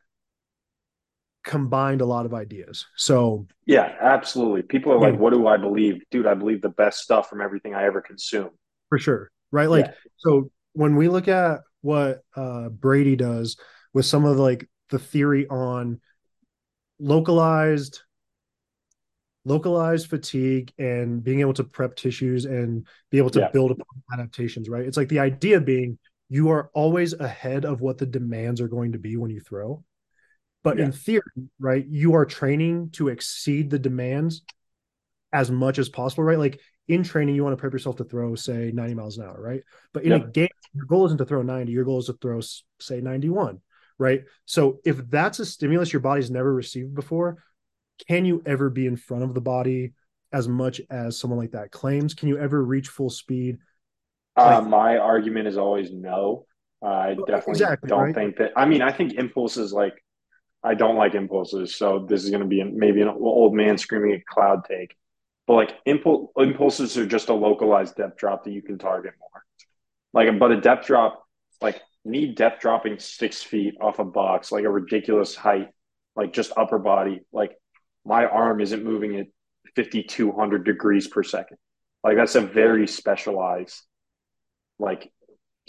combined 1.44 2.02
a 2.02 2.06
lot 2.06 2.26
of 2.26 2.34
ideas. 2.34 2.88
So 2.96 3.48
yeah, 3.66 3.96
absolutely. 4.00 4.64
People 4.64 4.94
are 4.94 4.96
yeah. 4.96 5.12
like, 5.12 5.20
"What 5.20 5.34
do 5.34 5.48
I 5.48 5.58
believe, 5.58 6.02
dude? 6.10 6.28
I 6.28 6.34
believe 6.34 6.62
the 6.62 6.70
best 6.70 7.00
stuff 7.00 7.30
from 7.30 7.42
everything 7.42 7.76
I 7.76 7.84
ever 7.86 8.02
consume." 8.02 8.52
For 8.90 8.98
sure, 8.98 9.32
right? 9.52 9.70
Like, 9.70 9.86
yeah. 9.86 9.94
so 10.18 10.52
when 10.74 10.96
we 10.96 11.10
look 11.10 11.28
at 11.28 11.62
what 11.82 12.22
uh 12.36 12.70
Brady 12.70 13.16
does 13.16 13.58
with 13.94 14.06
some 14.06 14.26
of 14.26 14.38
the, 14.38 14.42
like 14.42 14.68
the 14.90 15.00
theory 15.00 15.48
on 15.48 16.00
localized 17.00 18.02
localized 19.46 20.10
fatigue 20.10 20.72
and 20.78 21.24
being 21.24 21.42
able 21.42 21.54
to 21.54 21.64
prep 21.64 21.96
tissues 21.96 22.46
and 22.46 22.88
be 23.12 23.18
able 23.18 23.30
to 23.30 23.40
yeah. 23.40 23.50
build 23.52 23.72
upon 23.72 23.86
adaptations, 24.14 24.70
right? 24.70 24.86
It's 24.86 24.98
like 24.98 25.10
the 25.10 25.20
idea 25.20 25.60
being 25.60 25.98
you 26.30 26.50
are 26.50 26.72
always 26.74 27.14
ahead 27.14 27.66
of 27.66 27.82
what 27.82 27.98
the 27.98 28.06
demands 28.06 28.62
are 28.62 28.68
going 28.68 28.94
to 28.94 28.98
be 28.98 29.18
when 29.18 29.30
you 29.30 29.40
throw. 29.40 29.84
But 30.64 30.78
yeah. 30.78 30.86
in 30.86 30.92
theory, 30.94 31.22
right, 31.60 31.86
you 31.86 32.16
are 32.16 32.26
training 32.26 32.92
to 32.94 33.10
exceed 33.10 33.70
the 33.70 33.80
demands 33.80 34.44
as 35.34 35.52
much 35.52 35.78
as 35.78 35.90
possible, 35.90 36.24
right? 36.24 36.40
Like 36.40 36.62
in 36.88 37.04
training, 37.04 37.36
you 37.36 37.44
want 37.44 37.54
to 37.54 37.60
prep 37.60 37.74
yourself 37.74 37.98
to 37.98 38.04
throw, 38.04 38.36
say, 38.36 38.72
90 38.74 38.94
miles 38.94 39.18
an 39.18 39.26
hour, 39.26 39.40
right? 39.40 39.62
But 39.94 40.04
in 40.04 40.12
yep. 40.12 40.24
a 40.24 40.32
game, 40.32 40.50
your 40.74 40.86
goal 40.86 41.06
isn't 41.06 41.18
to 41.18 41.26
throw 41.26 41.42
90, 41.42 41.72
your 41.72 41.86
goal 41.86 42.00
is 42.00 42.06
to 42.06 42.14
throw, 42.14 42.40
say, 42.80 43.02
91, 43.02 43.60
right? 43.98 44.24
So 44.46 44.80
if 44.86 44.98
that's 45.10 45.40
a 45.40 45.46
stimulus 45.46 45.92
your 45.92 46.00
body's 46.00 46.32
never 46.32 46.54
received 46.54 46.96
before, 46.96 47.44
can 48.08 48.26
you 48.26 48.42
ever 48.46 48.70
be 48.70 48.86
in 48.88 48.98
front 48.98 49.24
of 49.24 49.34
the 49.34 49.42
body 49.42 49.94
as 50.32 50.48
much 50.48 50.82
as 50.90 51.20
someone 51.20 51.40
like 51.40 51.52
that 51.52 51.72
claims? 51.72 52.14
Can 52.14 52.28
you 52.28 52.38
ever 52.38 52.64
reach 52.64 52.88
full 52.88 53.10
speed? 53.10 53.58
Uh, 54.36 54.62
my 54.62 54.98
argument 54.98 55.48
is 55.48 55.58
always 55.58 55.92
no. 55.92 56.46
Uh, 56.84 56.88
I 56.88 57.14
definitely 57.14 57.52
exactly, 57.52 57.88
don't 57.88 58.02
right? 58.02 58.16
think 58.16 58.38
that. 58.38 58.52
I 58.56 58.66
mean, 58.66 58.82
I 58.82 58.92
think 58.92 59.14
impulses 59.14 59.72
like 59.72 59.94
I 60.64 60.74
don't 60.74 60.96
like 60.96 61.14
impulses, 61.14 61.76
so 61.76 62.06
this 62.08 62.24
is 62.24 62.30
going 62.30 62.42
to 62.42 62.48
be 62.48 62.64
maybe 62.64 63.02
an 63.02 63.10
old 63.10 63.54
man 63.54 63.78
screaming 63.78 64.14
a 64.14 64.34
cloud 64.34 64.66
take. 64.66 64.96
But 65.46 65.54
like 65.54 65.76
impulse 65.86 66.32
impulses 66.38 66.98
are 66.98 67.06
just 67.06 67.30
a 67.30 67.34
localized 67.34 67.96
depth 67.96 68.18
drop 68.18 68.44
that 68.46 68.52
you 68.52 68.62
can 68.62 68.78
target 68.78 69.14
more. 69.20 69.44
Like, 70.14 70.40
but 70.40 70.52
a 70.52 70.60
depth 70.60 70.88
drop, 70.88 71.24
like 71.62 71.82
need 72.06 72.36
depth 72.36 72.62
dropping 72.62 73.00
six 73.00 73.44
feet 73.44 73.76
off 73.80 74.00
a 74.00 74.06
box, 74.06 74.52
like 74.52 74.64
a 74.64 74.70
ridiculous 74.70 75.36
height, 75.36 75.70
like 76.16 76.34
just 76.34 76.52
upper 76.58 76.80
body. 76.80 77.22
Like 77.32 77.52
my 78.06 78.26
arm 78.26 78.60
isn't 78.62 78.84
moving 78.84 79.16
at 79.18 79.28
5,200 79.76 80.64
degrees 80.64 81.08
per 81.08 81.24
second. 81.24 81.58
Like 82.04 82.18
that's 82.18 82.36
a 82.36 82.42
very 82.42 82.88
specialized, 82.88 83.82
like 84.80 85.12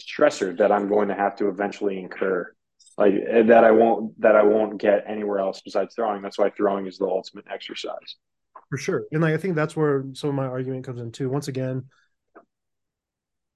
stressor 0.01 0.57
that 0.59 0.73
I'm 0.73 0.89
going 0.89 1.09
to 1.09 1.15
have 1.15 1.37
to 1.37 1.49
eventually 1.49 1.99
incur. 1.99 2.53
Like 2.99 3.15
that 3.47 3.65
I 3.65 3.71
won't 3.71 4.21
that 4.21 4.37
I 4.37 4.43
won't 4.43 4.81
get 4.81 5.05
anywhere 5.07 5.39
else 5.39 5.61
besides 5.65 5.95
throwing. 5.95 6.23
That's 6.23 6.39
why 6.39 6.51
throwing 6.51 6.87
is 6.87 6.99
the 6.99 7.07
ultimate 7.07 7.47
exercise 7.51 8.17
for 8.75 8.79
sure. 8.79 9.05
And 9.13 9.23
like 9.23 9.35
I 9.35 9.37
think 9.37 9.55
that's 9.55 9.77
where 9.77 10.05
some 10.15 10.31
of 10.31 10.35
my 10.35 10.47
argument 10.47 10.85
comes 10.85 11.01
in 11.01 11.13
too. 11.13 11.29
Once 11.29 11.49
again, 11.49 11.85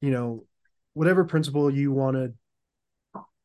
you 0.01 0.11
know, 0.11 0.45
whatever 0.95 1.25
principle 1.25 1.71
you 1.71 1.93
want 1.93 2.17
to 2.17 2.33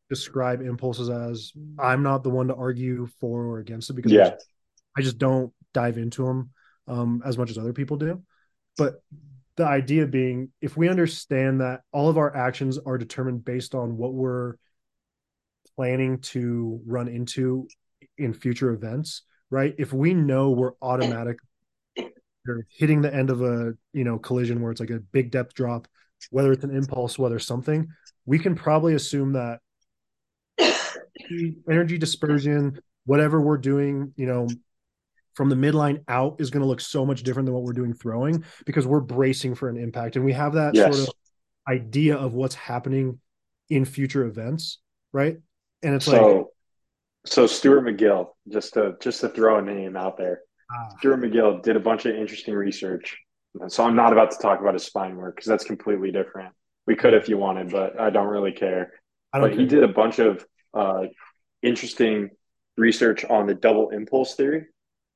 describe 0.10 0.62
impulses 0.62 1.10
as, 1.10 1.52
I'm 1.80 2.04
not 2.04 2.24
the 2.24 2.30
one 2.30 2.50
to 2.50 2.56
argue 2.56 3.08
for 3.20 3.44
or 3.44 3.60
against 3.60 3.90
it 3.90 3.94
because 3.94 4.12
yeah. 4.12 4.36
I, 4.98 5.02
just, 5.02 5.18
don't 5.18 5.52
dive 5.74 5.98
into 5.98 6.26
them 6.26 6.52
um, 6.88 7.22
as 7.26 7.38
much 7.38 7.50
as 7.50 7.58
other 7.58 7.74
people 7.74 7.98
do. 7.98 8.22
But 8.78 9.02
the 9.56 9.66
idea 9.66 10.08
being, 10.08 10.52
if 10.62 10.76
we 10.76 10.90
understand 10.90 11.62
that 11.62 11.82
all 11.92 12.10
of 12.10 12.18
our 12.18 12.36
actions 12.36 12.80
are 12.80 12.98
determined 12.98 13.46
based 13.46 13.76
on 13.76 13.98
what 13.98 14.14
we're 14.14 14.56
planning 15.76 16.20
to 16.20 16.82
run 16.86 17.08
into 17.08 17.68
in 18.18 18.34
future 18.34 18.72
events, 18.72 19.24
right? 19.50 19.76
If 19.78 19.94
we 19.94 20.14
know 20.14 20.52
we're 20.52 20.74
automatic 20.82 21.38
hitting 22.78 23.02
the 23.02 23.14
end 23.14 23.30
of 23.30 23.42
a 23.42 23.74
you 23.94 24.04
know 24.04 24.18
collision 24.18 24.62
where 24.62 24.72
it's 24.72 24.82
like 24.82 24.90
a 24.90 25.00
big 25.00 25.32
depth 25.32 25.54
drop, 25.54 25.88
whether 26.30 26.52
it's 26.52 26.64
an 26.64 26.76
impulse, 26.76 27.18
whether 27.18 27.40
something, 27.40 27.88
we 28.26 28.40
can 28.40 28.56
probably 28.56 28.96
assume 28.96 29.34
that 29.34 29.60
energy 31.70 31.98
dispersion, 31.98 32.80
whatever 33.06 33.42
we're 33.42 33.58
doing, 33.58 34.14
you 34.16 34.26
know, 34.26 34.48
from 35.34 35.50
the 35.50 35.56
midline 35.56 36.04
out 36.08 36.36
is 36.40 36.50
going 36.50 36.62
to 36.62 36.68
look 36.68 36.82
so 36.82 37.06
much 37.06 37.24
different 37.24 37.46
than 37.46 37.54
what 37.54 37.64
we're 37.64 37.74
doing 37.74 37.94
throwing 37.94 38.44
because 38.66 38.86
we're 38.86 39.00
bracing 39.00 39.56
for 39.56 39.70
an 39.70 39.78
impact 39.78 40.16
and 40.16 40.24
we 40.24 40.34
have 40.34 40.54
that 40.54 40.76
yes. 40.76 40.96
sort 40.96 41.10
of 41.10 41.16
idea 41.68 42.16
of 42.16 42.34
what's 42.34 42.56
happening 42.56 43.20
in 43.70 43.86
future 43.86 44.26
events, 44.26 44.80
right? 45.12 45.38
And 45.82 45.96
it's 45.96 46.06
so, 46.06 46.38
like 46.38 46.46
so 47.26 47.48
Stuart 47.48 47.82
McGill, 47.82 48.30
just 48.50 48.74
to 48.74 48.96
just 49.02 49.22
to 49.22 49.30
throw 49.30 49.60
a 49.60 49.62
name 49.62 49.96
out 49.96 50.18
there. 50.18 50.42
Ah. 50.72 50.90
Stuart 50.98 51.18
McGill 51.18 51.62
did 51.64 51.76
a 51.76 51.80
bunch 51.80 52.06
of 52.06 52.16
interesting 52.16 52.54
research. 52.54 53.18
So 53.68 53.86
I'm 53.86 53.96
not 53.96 54.12
about 54.12 54.32
to 54.32 54.38
talk 54.38 54.62
about 54.62 54.74
his 54.74 54.84
spine 54.84 55.16
work 55.16 55.36
because 55.36 55.48
that's 55.48 55.64
completely 55.64 56.12
different. 56.12 56.54
We 56.88 56.96
could 56.96 57.14
if 57.14 57.30
you 57.30 57.38
wanted, 57.38 57.70
but 57.70 58.00
I 58.00 58.10
don't 58.10 58.28
really 58.28 58.52
care. 58.52 58.92
Don't 59.34 59.44
but 59.44 59.52
care. 59.52 59.60
he 59.60 59.66
did 59.66 59.84
a 59.84 59.88
bunch 59.88 60.20
of 60.20 60.46
uh, 60.74 61.04
interesting 61.62 62.32
research 62.78 63.24
on 63.26 63.46
the 63.46 63.54
double 63.54 63.90
impulse 63.90 64.36
theory. 64.36 64.66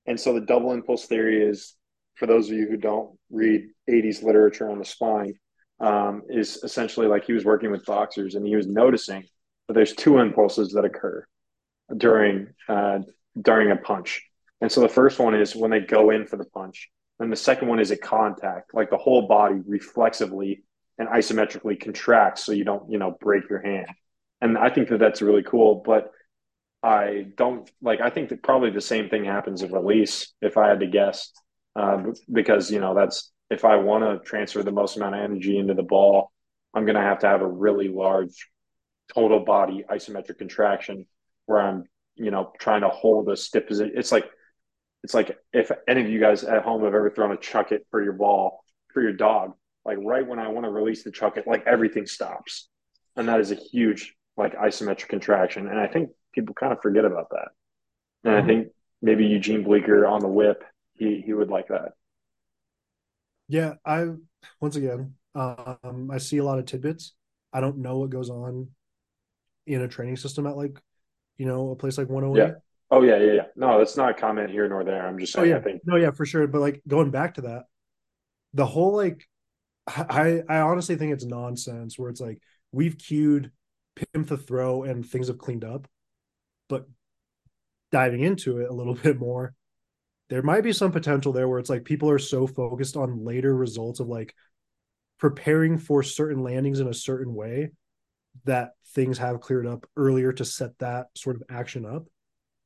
And 0.07 0.19
so 0.19 0.33
the 0.33 0.41
double 0.41 0.71
impulse 0.71 1.05
theory 1.05 1.43
is, 1.43 1.73
for 2.15 2.25
those 2.25 2.49
of 2.49 2.55
you 2.55 2.67
who 2.67 2.77
don't 2.77 3.17
read 3.29 3.67
80s 3.89 4.23
literature 4.23 4.69
on 4.69 4.79
the 4.79 4.85
spine, 4.85 5.35
um, 5.79 6.23
is 6.29 6.63
essentially 6.63 7.07
like 7.07 7.25
he 7.25 7.33
was 7.33 7.45
working 7.45 7.69
with 7.69 7.85
boxers 7.85 8.35
and 8.35 8.45
he 8.45 8.55
was 8.55 8.65
noticing 8.65 9.23
that 9.67 9.73
there's 9.73 9.93
two 9.93 10.17
impulses 10.17 10.71
that 10.71 10.85
occur 10.85 11.25
during 11.95 12.47
uh, 12.67 12.99
during 13.39 13.71
a 13.71 13.75
punch. 13.75 14.23
And 14.61 14.71
so 14.71 14.81
the 14.81 14.89
first 14.89 15.19
one 15.19 15.35
is 15.35 15.55
when 15.55 15.69
they 15.69 15.81
go 15.81 16.09
in 16.09 16.25
for 16.25 16.37
the 16.37 16.45
punch. 16.45 16.89
And 17.19 17.31
the 17.31 17.35
second 17.35 17.67
one 17.67 17.79
is 17.79 17.91
a 17.91 17.97
contact, 17.97 18.73
like 18.73 18.89
the 18.89 18.97
whole 18.97 19.27
body 19.27 19.61
reflexively 19.67 20.63
and 20.97 21.07
isometrically 21.09 21.79
contracts 21.79 22.45
so 22.45 22.51
you 22.51 22.63
don't, 22.63 22.89
you 22.91 22.97
know, 22.97 23.17
break 23.19 23.49
your 23.49 23.61
hand. 23.61 23.87
And 24.41 24.57
I 24.57 24.69
think 24.69 24.89
that 24.89 24.99
that's 24.99 25.21
really 25.21 25.43
cool. 25.43 25.83
But 25.85 26.11
I 26.87 27.25
don't 27.35 27.69
like, 27.81 27.99
I 27.99 28.09
think 28.09 28.29
that 28.29 28.41
probably 28.41 28.69
the 28.69 28.79
same 28.79 29.09
thing 29.09 29.25
happens 29.25 29.61
at 29.61 29.73
release, 29.73 30.33
if 30.41 30.55
I 30.55 30.69
had 30.69 30.79
to 30.79 30.87
guess, 30.87 31.31
uh, 31.75 32.03
because, 32.31 32.71
you 32.71 32.79
know, 32.79 32.95
that's 32.95 33.31
if 33.49 33.65
I 33.65 33.75
want 33.75 34.05
to 34.05 34.25
transfer 34.25 34.63
the 34.63 34.71
most 34.71 34.95
amount 34.95 35.15
of 35.15 35.21
energy 35.21 35.57
into 35.57 35.73
the 35.73 35.83
ball, 35.83 36.31
I'm 36.73 36.85
going 36.85 36.95
to 36.95 37.01
have 37.01 37.19
to 37.19 37.27
have 37.27 37.41
a 37.41 37.47
really 37.47 37.89
large 37.89 38.49
total 39.13 39.41
body 39.41 39.83
isometric 39.89 40.37
contraction 40.37 41.05
where 41.45 41.59
I'm, 41.59 41.83
you 42.15 42.31
know, 42.31 42.53
trying 42.57 42.81
to 42.81 42.89
hold 42.89 43.29
a 43.29 43.35
stiff 43.35 43.67
position. 43.67 43.93
It's 43.97 44.11
like 44.11 44.29
it's 45.03 45.13
like 45.13 45.37
if 45.51 45.71
any 45.87 46.01
of 46.01 46.09
you 46.09 46.19
guys 46.21 46.43
at 46.43 46.63
home 46.63 46.83
have 46.83 46.93
ever 46.93 47.09
thrown 47.09 47.31
a 47.31 47.37
chuck 47.37 47.71
it 47.71 47.85
for 47.91 48.01
your 48.01 48.13
ball 48.13 48.63
for 48.93 49.01
your 49.01 49.13
dog, 49.13 49.53
like 49.83 49.97
right 50.01 50.25
when 50.25 50.39
I 50.39 50.47
want 50.47 50.65
to 50.65 50.71
release 50.71 51.03
the 51.03 51.11
chuck 51.11 51.37
it, 51.37 51.47
like 51.47 51.65
everything 51.67 52.05
stops, 52.05 52.69
and 53.15 53.27
that 53.27 53.39
is 53.39 53.51
a 53.51 53.55
huge 53.55 54.15
like 54.37 54.55
isometric 54.55 55.09
contraction, 55.09 55.67
and 55.67 55.79
I 55.79 55.87
think 55.87 56.09
people 56.37 56.53
kind 56.53 56.71
of 56.71 56.81
forget 56.81 57.05
about 57.05 57.29
that, 57.31 57.49
and 58.23 58.33
mm-hmm. 58.33 58.43
I 58.43 58.47
think 58.47 58.67
maybe 59.01 59.25
Eugene 59.25 59.63
Bleecker 59.63 60.05
on 60.05 60.21
the 60.21 60.27
whip, 60.27 60.63
he 60.93 61.21
he 61.25 61.33
would 61.33 61.49
like 61.49 61.69
that. 61.69 61.93
Yeah, 63.47 63.75
I 63.85 64.07
once 64.61 64.75
again, 64.75 65.15
um, 65.35 66.09
I 66.11 66.17
see 66.17 66.37
a 66.37 66.43
lot 66.43 66.59
of 66.59 66.65
tidbits. 66.65 67.13
I 67.53 67.61
don't 67.61 67.77
know 67.77 67.99
what 67.99 68.09
goes 68.09 68.29
on 68.29 68.67
in 69.65 69.81
a 69.81 69.87
training 69.87 70.17
system 70.17 70.45
at 70.47 70.57
like, 70.57 70.79
you 71.37 71.45
know, 71.45 71.71
a 71.71 71.75
place 71.75 71.97
like 71.97 72.09
108. 72.09 72.41
Yeah. 72.41 72.55
Oh 72.89 73.03
yeah, 73.03 73.17
yeah, 73.17 73.33
yeah. 73.33 73.45
No, 73.55 73.77
that's 73.77 73.97
not 73.97 74.11
a 74.11 74.13
comment 74.13 74.49
here 74.49 74.67
nor 74.67 74.83
there. 74.83 75.05
I'm 75.05 75.19
just 75.19 75.35
oh, 75.35 75.41
saying. 75.41 75.53
Oh, 75.53 75.55
yeah. 75.55 75.61
I 75.61 75.63
think. 75.63 75.81
No, 75.85 75.95
yeah, 75.95 76.11
for 76.11 76.25
sure. 76.25 76.47
But 76.47 76.61
like 76.61 76.81
going 76.87 77.11
back 77.11 77.35
to 77.35 77.41
that, 77.41 77.63
the 78.53 78.65
whole 78.65 78.95
like, 78.95 79.27
I 79.87 80.41
I 80.47 80.59
honestly 80.59 80.95
think 80.95 81.13
it's 81.13 81.25
nonsense. 81.25 81.97
Where 81.97 82.09
it's 82.09 82.21
like 82.21 82.39
we've 82.71 82.97
cued 82.97 83.51
pimp 83.95 84.27
the 84.27 84.37
throw 84.37 84.83
and 84.83 85.05
things 85.05 85.27
have 85.27 85.37
cleaned 85.37 85.65
up, 85.65 85.87
but 86.69 86.85
diving 87.91 88.21
into 88.21 88.59
it 88.59 88.69
a 88.69 88.73
little 88.73 88.93
bit 89.03 89.19
more, 89.19 89.53
there 90.29 90.43
might 90.43 90.63
be 90.63 90.73
some 90.73 90.91
potential 90.91 91.31
there 91.31 91.47
where 91.47 91.59
it's 91.59 91.69
like 91.69 91.85
people 91.85 92.09
are 92.09 92.19
so 92.19 92.47
focused 92.47 92.97
on 92.97 93.23
later 93.23 93.55
results 93.55 93.99
of 93.99 94.07
like 94.07 94.35
preparing 95.19 95.77
for 95.77 96.03
certain 96.03 96.43
landings 96.43 96.79
in 96.79 96.87
a 96.87 96.93
certain 96.93 97.33
way 97.33 97.71
that 98.43 98.71
things 98.93 99.17
have 99.17 99.41
cleared 99.41 99.65
up 99.65 99.85
earlier 99.95 100.31
to 100.31 100.45
set 100.45 100.77
that 100.79 101.07
sort 101.15 101.35
of 101.35 101.43
action 101.49 101.85
up 101.85 102.07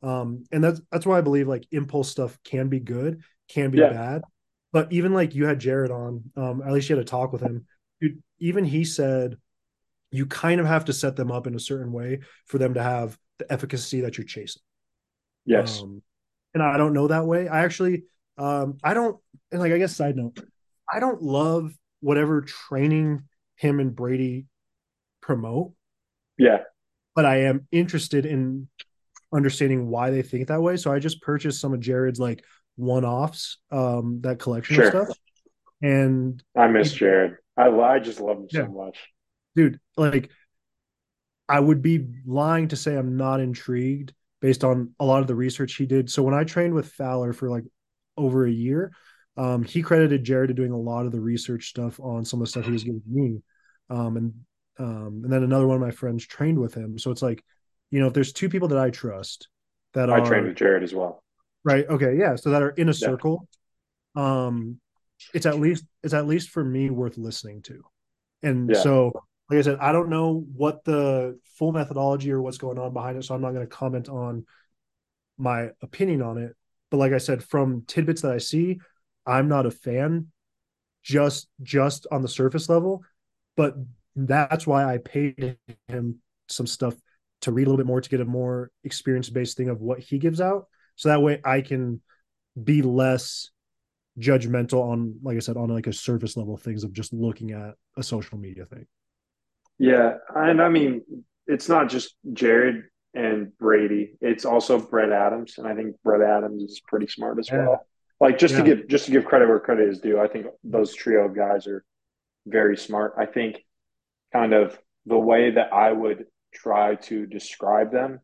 um, 0.03 0.45
and 0.51 0.63
that's 0.63 0.81
that's 0.91 1.05
why 1.05 1.17
I 1.17 1.21
believe 1.21 1.47
like 1.47 1.67
impulse 1.71 2.09
stuff 2.09 2.37
can 2.43 2.69
be 2.69 2.79
good, 2.79 3.21
can 3.49 3.71
be 3.71 3.79
yeah. 3.79 3.89
bad. 3.89 4.21
But 4.73 4.91
even 4.91 5.13
like 5.13 5.35
you 5.35 5.45
had 5.45 5.59
Jared 5.59 5.91
on, 5.91 6.23
um, 6.35 6.61
at 6.61 6.71
least 6.71 6.89
you 6.89 6.95
had 6.95 7.05
a 7.05 7.07
talk 7.07 7.31
with 7.31 7.41
him. 7.41 7.65
Dude, 7.99 8.21
even 8.39 8.65
he 8.65 8.83
said 8.83 9.37
you 10.11 10.25
kind 10.25 10.59
of 10.59 10.67
have 10.67 10.85
to 10.85 10.93
set 10.93 11.15
them 11.15 11.31
up 11.31 11.47
in 11.47 11.55
a 11.55 11.59
certain 11.59 11.91
way 11.91 12.21
for 12.45 12.57
them 12.57 12.73
to 12.73 12.83
have 12.83 13.17
the 13.41 13.53
efficacy 13.53 14.01
that 14.01 14.17
you're 14.17 14.25
chasing. 14.25 14.61
Yes. 15.45 15.81
Um, 15.81 16.01
and 16.53 16.61
I 16.61 16.77
don't 16.77 16.93
know 16.93 17.07
that 17.07 17.25
way. 17.25 17.47
I 17.47 17.63
actually, 17.63 18.03
um, 18.37 18.77
I 18.83 18.93
don't, 18.93 19.17
and 19.51 19.61
like 19.61 19.71
I 19.71 19.77
guess 19.77 19.95
side 19.95 20.15
note, 20.15 20.39
I 20.91 20.99
don't 20.99 21.21
love 21.21 21.73
whatever 22.01 22.41
training 22.41 23.23
him 23.55 23.79
and 23.79 23.95
Brady 23.95 24.47
promote. 25.21 25.73
Yeah. 26.37 26.59
But 27.15 27.25
I 27.25 27.43
am 27.43 27.67
interested 27.71 28.25
in 28.25 28.67
understanding 29.33 29.87
why 29.87 30.11
they 30.11 30.21
think 30.21 30.47
that 30.47 30.61
way. 30.61 30.77
So 30.77 30.91
I 30.91 30.99
just 30.99 31.21
purchased 31.21 31.59
some 31.61 31.73
of 31.73 31.79
Jared's 31.79 32.19
like 32.19 32.43
one 32.75 33.05
offs, 33.05 33.57
um, 33.71 34.19
that 34.21 34.39
collection 34.39 34.75
sure. 34.75 34.85
of 34.85 34.89
stuff. 34.89 35.17
And 35.81 36.41
I 36.55 36.67
miss 36.67 36.93
Jared. 36.93 37.37
I 37.57 37.69
I 37.69 37.99
just 37.99 38.19
love 38.19 38.37
him 38.37 38.47
yeah. 38.51 38.65
so 38.65 38.71
much. 38.71 38.97
Dude, 39.55 39.79
like 39.97 40.29
I 41.51 41.59
would 41.59 41.81
be 41.81 42.07
lying 42.25 42.67
to 42.69 42.75
say 42.75 42.95
I'm 42.95 43.17
not 43.17 43.39
intrigued 43.39 44.13
based 44.41 44.63
on 44.63 44.93
a 44.99 45.05
lot 45.05 45.21
of 45.21 45.27
the 45.27 45.35
research 45.35 45.75
he 45.75 45.85
did. 45.85 46.09
So 46.09 46.23
when 46.23 46.33
I 46.33 46.43
trained 46.43 46.73
with 46.73 46.91
Fowler 46.93 47.33
for 47.33 47.49
like 47.49 47.63
over 48.17 48.45
a 48.45 48.51
year, 48.51 48.91
um, 49.37 49.63
he 49.63 49.81
credited 49.81 50.23
Jared 50.23 50.47
to 50.47 50.53
doing 50.53 50.71
a 50.71 50.77
lot 50.77 51.05
of 51.05 51.11
the 51.11 51.19
research 51.19 51.67
stuff 51.69 51.99
on 51.99 52.25
some 52.25 52.41
of 52.41 52.45
the 52.45 52.49
stuff 52.51 52.65
he 52.65 52.71
was 52.71 52.83
giving 52.83 53.01
me. 53.05 53.41
Um, 53.89 54.17
and 54.17 54.33
um, 54.79 55.21
and 55.23 55.31
then 55.31 55.43
another 55.43 55.67
one 55.67 55.75
of 55.75 55.81
my 55.81 55.91
friends 55.91 56.25
trained 56.25 56.57
with 56.57 56.73
him. 56.73 56.97
So 56.97 57.11
it's 57.11 57.21
like, 57.21 57.43
you 57.91 57.99
know, 57.99 58.07
if 58.07 58.13
there's 58.13 58.33
two 58.33 58.49
people 58.49 58.69
that 58.69 58.79
I 58.79 58.89
trust 58.89 59.49
that 59.93 60.09
I 60.09 60.17
are 60.17 60.25
trained 60.25 60.47
with 60.47 60.55
Jared 60.55 60.83
as 60.83 60.93
well. 60.93 61.21
right, 61.63 61.85
okay, 61.87 62.17
yeah, 62.17 62.35
so 62.35 62.51
that 62.51 62.61
are 62.61 62.69
in 62.71 62.89
a 62.89 62.93
circle, 62.93 63.47
um, 64.15 64.79
it's 65.33 65.45
at 65.45 65.59
least 65.59 65.85
it's 66.03 66.13
at 66.13 66.25
least 66.27 66.49
for 66.49 66.63
me 66.63 66.89
worth 66.89 67.17
listening 67.17 67.61
to. 67.63 67.83
And 68.43 68.71
Yeah. 68.71 68.81
so, 68.81 69.11
like 69.51 69.59
I 69.59 69.63
said, 69.63 69.79
I 69.81 69.91
don't 69.91 70.09
know 70.09 70.45
what 70.55 70.85
the 70.85 71.37
full 71.57 71.73
methodology 71.73 72.31
or 72.31 72.41
what's 72.41 72.57
going 72.57 72.79
on 72.79 72.93
behind 72.93 73.17
it, 73.17 73.25
so 73.25 73.35
I'm 73.35 73.41
not 73.41 73.51
going 73.51 73.67
to 73.67 73.75
comment 73.75 74.07
on 74.07 74.45
my 75.37 75.71
opinion 75.81 76.21
on 76.21 76.37
it. 76.37 76.55
But 76.89 76.97
like 76.97 77.11
I 77.11 77.17
said, 77.17 77.43
from 77.43 77.83
tidbits 77.85 78.21
that 78.21 78.31
I 78.31 78.37
see, 78.37 78.79
I'm 79.25 79.49
not 79.49 79.65
a 79.65 79.71
fan 79.71 80.27
just 81.03 81.49
just 81.61 82.07
on 82.11 82.21
the 82.21 82.29
surface 82.29 82.69
level. 82.69 83.03
But 83.57 83.75
that's 84.15 84.65
why 84.65 84.85
I 84.85 84.99
paid 84.99 85.57
him 85.89 86.19
some 86.47 86.67
stuff 86.67 86.95
to 87.41 87.51
read 87.51 87.67
a 87.67 87.69
little 87.69 87.83
bit 87.83 87.87
more 87.87 87.99
to 87.99 88.09
get 88.09 88.21
a 88.21 88.25
more 88.25 88.71
experience 88.85 89.29
based 89.29 89.57
thing 89.57 89.67
of 89.67 89.81
what 89.81 89.99
he 89.99 90.17
gives 90.17 90.39
out. 90.39 90.67
So 90.95 91.09
that 91.09 91.21
way 91.21 91.41
I 91.43 91.59
can 91.59 92.01
be 92.61 92.83
less 92.83 93.49
judgmental 94.17 94.81
on, 94.81 95.19
like 95.23 95.35
I 95.35 95.39
said, 95.39 95.57
on 95.57 95.67
like 95.67 95.87
a 95.87 95.93
surface 95.93 96.37
level 96.37 96.55
things 96.55 96.85
of 96.85 96.93
just 96.93 97.11
looking 97.11 97.51
at 97.51 97.75
a 97.97 98.03
social 98.03 98.37
media 98.37 98.65
thing. 98.65 98.85
Yeah, 99.81 100.17
and 100.35 100.61
I 100.61 100.69
mean, 100.69 101.01
it's 101.47 101.67
not 101.67 101.89
just 101.89 102.13
Jared 102.33 102.83
and 103.15 103.57
Brady. 103.57 104.13
It's 104.21 104.45
also 104.45 104.79
Brett 104.79 105.11
Adams, 105.11 105.57
and 105.57 105.67
I 105.67 105.73
think 105.73 105.95
Brett 106.03 106.21
Adams 106.21 106.61
is 106.61 106.79
pretty 106.87 107.07
smart 107.07 107.39
as 107.39 107.49
Yeah. 107.49 107.65
well. 107.65 107.87
Like 108.19 108.37
just 108.37 108.55
to 108.55 108.61
give 108.61 108.87
just 108.87 109.05
to 109.05 109.11
give 109.11 109.25
credit 109.25 109.47
where 109.49 109.59
credit 109.59 109.89
is 109.89 109.99
due, 109.99 110.19
I 110.19 110.27
think 110.27 110.45
those 110.63 110.93
trio 110.93 111.25
of 111.25 111.35
guys 111.35 111.65
are 111.65 111.83
very 112.45 112.77
smart. 112.77 113.15
I 113.17 113.25
think 113.25 113.65
kind 114.31 114.53
of 114.53 114.77
the 115.07 115.17
way 115.17 115.49
that 115.49 115.73
I 115.73 115.91
would 115.91 116.27
try 116.53 116.93
to 117.09 117.25
describe 117.25 117.91
them 117.91 118.19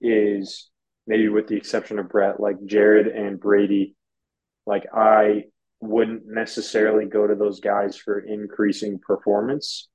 is 0.00 0.68
maybe 1.06 1.28
with 1.28 1.46
the 1.46 1.56
exception 1.56 2.00
of 2.00 2.08
Brett, 2.08 2.40
like 2.40 2.56
Jared 2.64 3.06
and 3.06 3.38
Brady, 3.38 3.94
like 4.66 4.86
I 4.92 5.44
wouldn't 5.80 6.26
necessarily 6.26 7.04
go 7.06 7.28
to 7.28 7.36
those 7.36 7.60
guys 7.60 7.96
for 7.96 8.18
increasing 8.18 8.98
performance. 8.98 9.88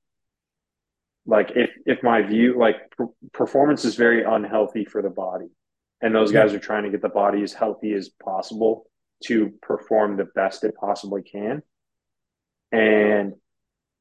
Like 1.26 1.52
if 1.56 1.70
if 1.84 2.02
my 2.02 2.22
view 2.22 2.58
like 2.58 2.90
per- 2.96 3.08
performance 3.32 3.84
is 3.84 3.96
very 3.96 4.22
unhealthy 4.22 4.84
for 4.84 5.02
the 5.02 5.10
body, 5.10 5.48
and 6.00 6.14
those 6.14 6.30
guys 6.32 6.54
are 6.54 6.58
trying 6.58 6.84
to 6.84 6.90
get 6.90 7.02
the 7.02 7.08
body 7.08 7.42
as 7.42 7.52
healthy 7.52 7.92
as 7.94 8.08
possible 8.08 8.86
to 9.24 9.52
perform 9.62 10.16
the 10.16 10.28
best 10.34 10.62
it 10.64 10.74
possibly 10.78 11.22
can. 11.22 11.62
And 12.70 13.34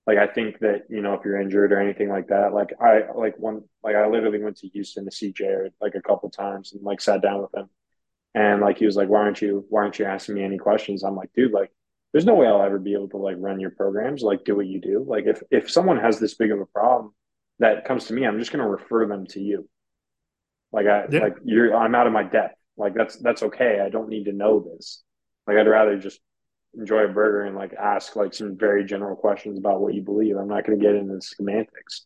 like 0.05 0.17
I 0.19 0.27
think 0.27 0.59
that 0.59 0.83
you 0.89 1.01
know 1.01 1.13
if 1.15 1.25
you're 1.25 1.39
injured 1.39 1.71
or 1.71 1.79
anything 1.79 2.09
like 2.09 2.27
that, 2.27 2.53
like 2.53 2.73
I 2.79 3.11
like 3.15 3.39
one 3.39 3.63
like 3.83 3.95
I 3.95 4.07
literally 4.07 4.43
went 4.43 4.57
to 4.57 4.67
Houston 4.67 5.05
to 5.05 5.11
see 5.11 5.31
Jared 5.31 5.73
like 5.81 5.95
a 5.95 6.01
couple 6.01 6.29
times 6.29 6.73
and 6.73 6.83
like 6.83 7.01
sat 7.01 7.21
down 7.21 7.41
with 7.41 7.55
him, 7.55 7.69
and 8.35 8.61
like 8.61 8.77
he 8.77 8.85
was 8.85 8.95
like, 8.95 9.09
"Why 9.09 9.19
aren't 9.21 9.41
you 9.41 9.65
Why 9.69 9.81
aren't 9.81 9.97
you 9.97 10.05
asking 10.05 10.35
me 10.35 10.43
any 10.43 10.57
questions?" 10.57 11.03
I'm 11.03 11.15
like, 11.15 11.33
"Dude, 11.33 11.51
like 11.51 11.71
there's 12.15 12.25
no 12.25 12.35
way 12.35 12.47
I'll 12.47 12.63
ever 12.63 12.79
be 12.79 12.93
able 12.93 13.09
to 13.09 13.17
like 13.17 13.35
run 13.39 13.59
your 13.59 13.71
programs, 13.71 14.21
like 14.23 14.45
do 14.45 14.55
what 14.55 14.67
you 14.67 14.79
do. 14.79 15.03
Like 15.05 15.25
if 15.25 15.43
if 15.51 15.69
someone 15.69 15.97
has 15.99 16.17
this 16.17 16.33
big 16.33 16.49
of 16.49 16.61
a 16.61 16.65
problem 16.65 17.13
that 17.59 17.83
comes 17.83 18.05
to 18.05 18.13
me, 18.13 18.25
I'm 18.25 18.39
just 18.39 18.53
gonna 18.53 18.69
refer 18.69 19.05
them 19.05 19.27
to 19.31 19.41
you. 19.41 19.67
Like 20.71 20.85
I 20.87 21.07
Yeah. 21.11 21.19
like 21.19 21.35
you're 21.43 21.75
I'm 21.75 21.93
out 21.93 22.07
of 22.07 22.13
my 22.13 22.23
depth. 22.23 22.55
Like 22.77 22.93
that's 22.93 23.17
that's 23.17 23.43
okay. 23.43 23.81
I 23.81 23.89
don't 23.89 24.07
need 24.07 24.23
to 24.25 24.31
know 24.31 24.61
this. 24.61 25.03
Like 25.45 25.57
I'd 25.57 25.67
rather 25.67 25.97
just 25.99 26.21
enjoy 26.73 27.03
a 27.03 27.09
burger 27.09 27.41
and 27.41 27.57
like 27.57 27.73
ask 27.73 28.15
like 28.15 28.33
some 28.33 28.55
very 28.57 28.85
general 28.85 29.17
questions 29.17 29.59
about 29.59 29.81
what 29.81 29.93
you 29.93 30.01
believe. 30.01 30.37
I'm 30.37 30.47
not 30.47 30.65
gonna 30.65 30.77
get 30.77 30.95
into 30.95 31.15
the 31.15 31.21
semantics 31.21 32.05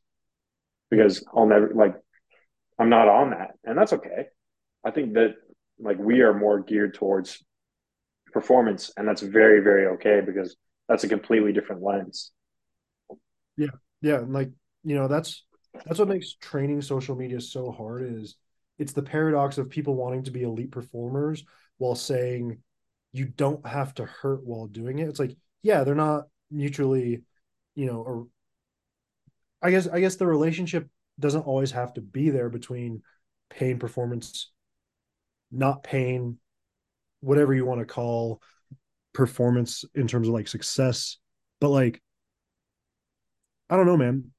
because 0.90 1.24
I'll 1.36 1.46
never 1.46 1.70
like 1.76 1.94
I'm 2.80 2.90
not 2.90 3.10
on 3.10 3.30
that. 3.30 3.52
And 3.64 3.78
that's 3.78 3.94
okay. 3.94 4.30
I 4.84 4.90
think 4.90 5.14
that 5.14 5.36
like 5.80 6.00
we 6.00 6.22
are 6.22 6.34
more 6.34 6.62
geared 6.62 6.96
towards 6.96 7.46
performance 8.30 8.92
and 8.98 9.08
that's 9.08 9.22
very, 9.22 9.62
very 9.62 9.88
okay 9.88 10.22
because 10.22 10.56
that's 10.88 11.04
a 11.04 11.10
completely 11.10 11.54
different 11.54 11.82
lens. 11.82 12.32
Yeah, 13.58 13.68
yeah. 14.02 14.22
like 14.28 14.50
you 14.84 14.96
know, 14.96 15.08
that's 15.08 15.44
that's 15.86 16.00
what 16.00 16.08
makes 16.08 16.34
training 16.34 16.82
social 16.82 17.16
media 17.16 17.40
so 17.42 17.72
hard 17.72 18.04
is 18.04 18.36
it's 18.78 18.94
the 18.94 19.04
paradox 19.04 19.58
of 19.58 19.70
people 19.70 19.96
wanting 19.96 20.24
to 20.24 20.32
be 20.32 20.44
elite 20.44 20.72
performers 20.72 21.44
while 21.78 21.96
saying 21.96 22.60
you 23.12 23.26
don't 23.26 23.66
have 23.66 23.94
to 23.96 24.06
hurt 24.06 24.46
while 24.46 24.68
doing 24.68 25.00
it. 25.00 25.10
It's 25.10 25.20
like, 25.20 25.36
yeah, 25.62 25.84
they're 25.84 25.96
not 25.96 26.24
mutually, 26.50 27.24
you 27.76 27.86
know, 27.86 27.98
or 27.98 28.28
I 29.62 29.72
guess 29.72 29.88
I 29.88 30.00
guess 30.00 30.16
the 30.16 30.28
relationship 30.28 30.88
doesn't 31.20 31.42
always 31.42 31.72
have 31.72 31.94
to 31.94 32.02
be 32.02 32.30
there 32.30 32.50
between 32.50 33.04
pain 33.50 33.78
performance, 33.78 34.52
not 35.52 35.84
pain, 35.84 36.38
whatever 37.22 37.54
you 37.54 37.66
want 37.66 37.80
to 37.80 37.86
call 37.86 38.42
performance 39.14 39.86
in 39.96 40.08
terms 40.08 40.28
of 40.28 40.34
like 40.34 40.48
success. 40.48 41.18
But 41.60 41.70
like, 41.70 42.02
I 43.70 43.76
don't 43.78 43.86
know, 43.86 43.98
man. 43.98 44.32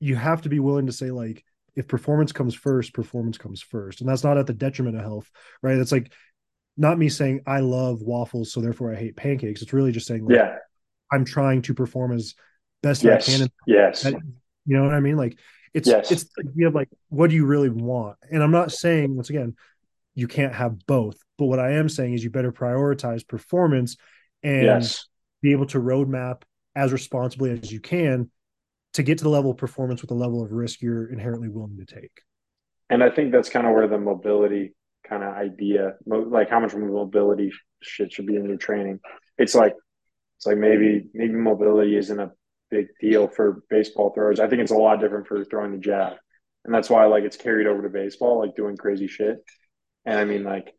You 0.00 0.16
have 0.16 0.42
to 0.42 0.48
be 0.48 0.60
willing 0.60 0.86
to 0.86 0.92
say, 0.92 1.10
like, 1.10 1.44
if 1.74 1.88
performance 1.88 2.32
comes 2.32 2.54
first, 2.54 2.92
performance 2.92 3.38
comes 3.38 3.62
first. 3.62 4.00
And 4.00 4.08
that's 4.08 4.24
not 4.24 4.38
at 4.38 4.46
the 4.46 4.52
detriment 4.52 4.96
of 4.96 5.02
health, 5.02 5.30
right? 5.62 5.76
It's 5.78 5.92
like 5.92 6.12
not 6.76 6.98
me 6.98 7.08
saying 7.08 7.42
I 7.46 7.60
love 7.60 8.02
waffles, 8.02 8.52
so 8.52 8.60
therefore 8.60 8.92
I 8.92 8.96
hate 8.96 9.16
pancakes. 9.16 9.62
It's 9.62 9.72
really 9.72 9.92
just 9.92 10.06
saying, 10.06 10.24
like, 10.26 10.36
Yeah. 10.36 10.56
I'm 11.12 11.24
trying 11.24 11.62
to 11.62 11.74
perform 11.74 12.12
as 12.12 12.34
best 12.82 13.02
Yes. 13.04 13.28
I 13.28 13.38
can. 13.38 13.48
Yes. 13.66 14.02
That- 14.02 14.14
you 14.66 14.76
know 14.76 14.84
what 14.84 14.94
I 14.94 15.00
mean? 15.00 15.16
Like 15.16 15.38
it's 15.74 15.86
Yes. 15.88 16.10
it's 16.10 16.24
the 16.24 16.48
idea 16.48 16.68
of 16.68 16.74
like 16.74 16.88
what 17.08 17.28
do 17.28 17.36
you 17.36 17.44
really 17.44 17.68
want? 17.68 18.16
And 18.30 18.42
I'm 18.42 18.50
not 18.50 18.72
saying 18.72 19.14
once 19.14 19.28
again 19.30 19.56
you 20.14 20.26
can't 20.26 20.54
have 20.54 20.86
both, 20.86 21.18
but 21.38 21.46
what 21.46 21.58
I 21.58 21.72
am 21.72 21.88
saying 21.88 22.14
is 22.14 22.22
you 22.22 22.30
better 22.30 22.52
prioritize 22.52 23.26
performance 23.26 23.96
and 24.42 24.64
yes. 24.64 25.06
be 25.42 25.52
able 25.52 25.66
to 25.66 25.80
roadmap 25.80 26.42
as 26.76 26.92
responsibly 26.92 27.50
as 27.50 27.70
you 27.70 27.80
can 27.80 28.30
to 28.94 29.02
get 29.02 29.18
to 29.18 29.24
the 29.24 29.30
level 29.30 29.50
of 29.50 29.56
performance 29.56 30.00
with 30.00 30.08
the 30.08 30.14
level 30.14 30.42
of 30.42 30.52
risk 30.52 30.80
you're 30.80 31.06
inherently 31.06 31.48
willing 31.48 31.76
to 31.76 31.86
take. 31.86 32.22
And 32.90 33.02
I 33.02 33.10
think 33.10 33.32
that's 33.32 33.48
kind 33.48 33.66
of 33.66 33.72
where 33.72 33.88
the 33.88 33.98
mobility 33.98 34.74
kind 35.08 35.22
of 35.22 35.34
idea, 35.34 35.94
like 36.06 36.50
how 36.50 36.60
much 36.60 36.74
mobility 36.74 37.52
shit 37.82 38.12
should 38.12 38.26
be 38.26 38.36
in 38.36 38.44
your 38.44 38.56
training. 38.56 39.00
It's 39.38 39.54
like, 39.54 39.74
it's 40.36 40.46
like 40.46 40.58
maybe 40.58 41.06
maybe 41.14 41.34
mobility 41.34 41.96
isn't 41.96 42.18
a 42.18 42.32
big 42.70 42.86
deal 43.00 43.28
for 43.28 43.62
baseball 43.70 44.12
throwers. 44.12 44.40
I 44.40 44.48
think 44.48 44.62
it's 44.62 44.72
a 44.72 44.76
lot 44.76 45.00
different 45.00 45.26
for 45.26 45.44
throwing 45.44 45.72
the 45.72 45.78
jab, 45.78 46.14
and 46.64 46.74
that's 46.74 46.90
why 46.90 47.04
like 47.06 47.24
it's 47.24 47.36
carried 47.36 47.66
over 47.66 47.82
to 47.82 47.88
baseball, 47.88 48.40
like 48.40 48.56
doing 48.56 48.76
crazy 48.76 49.06
shit. 49.06 49.38
And 50.04 50.18
I 50.18 50.24
mean, 50.24 50.44
like, 50.44 50.74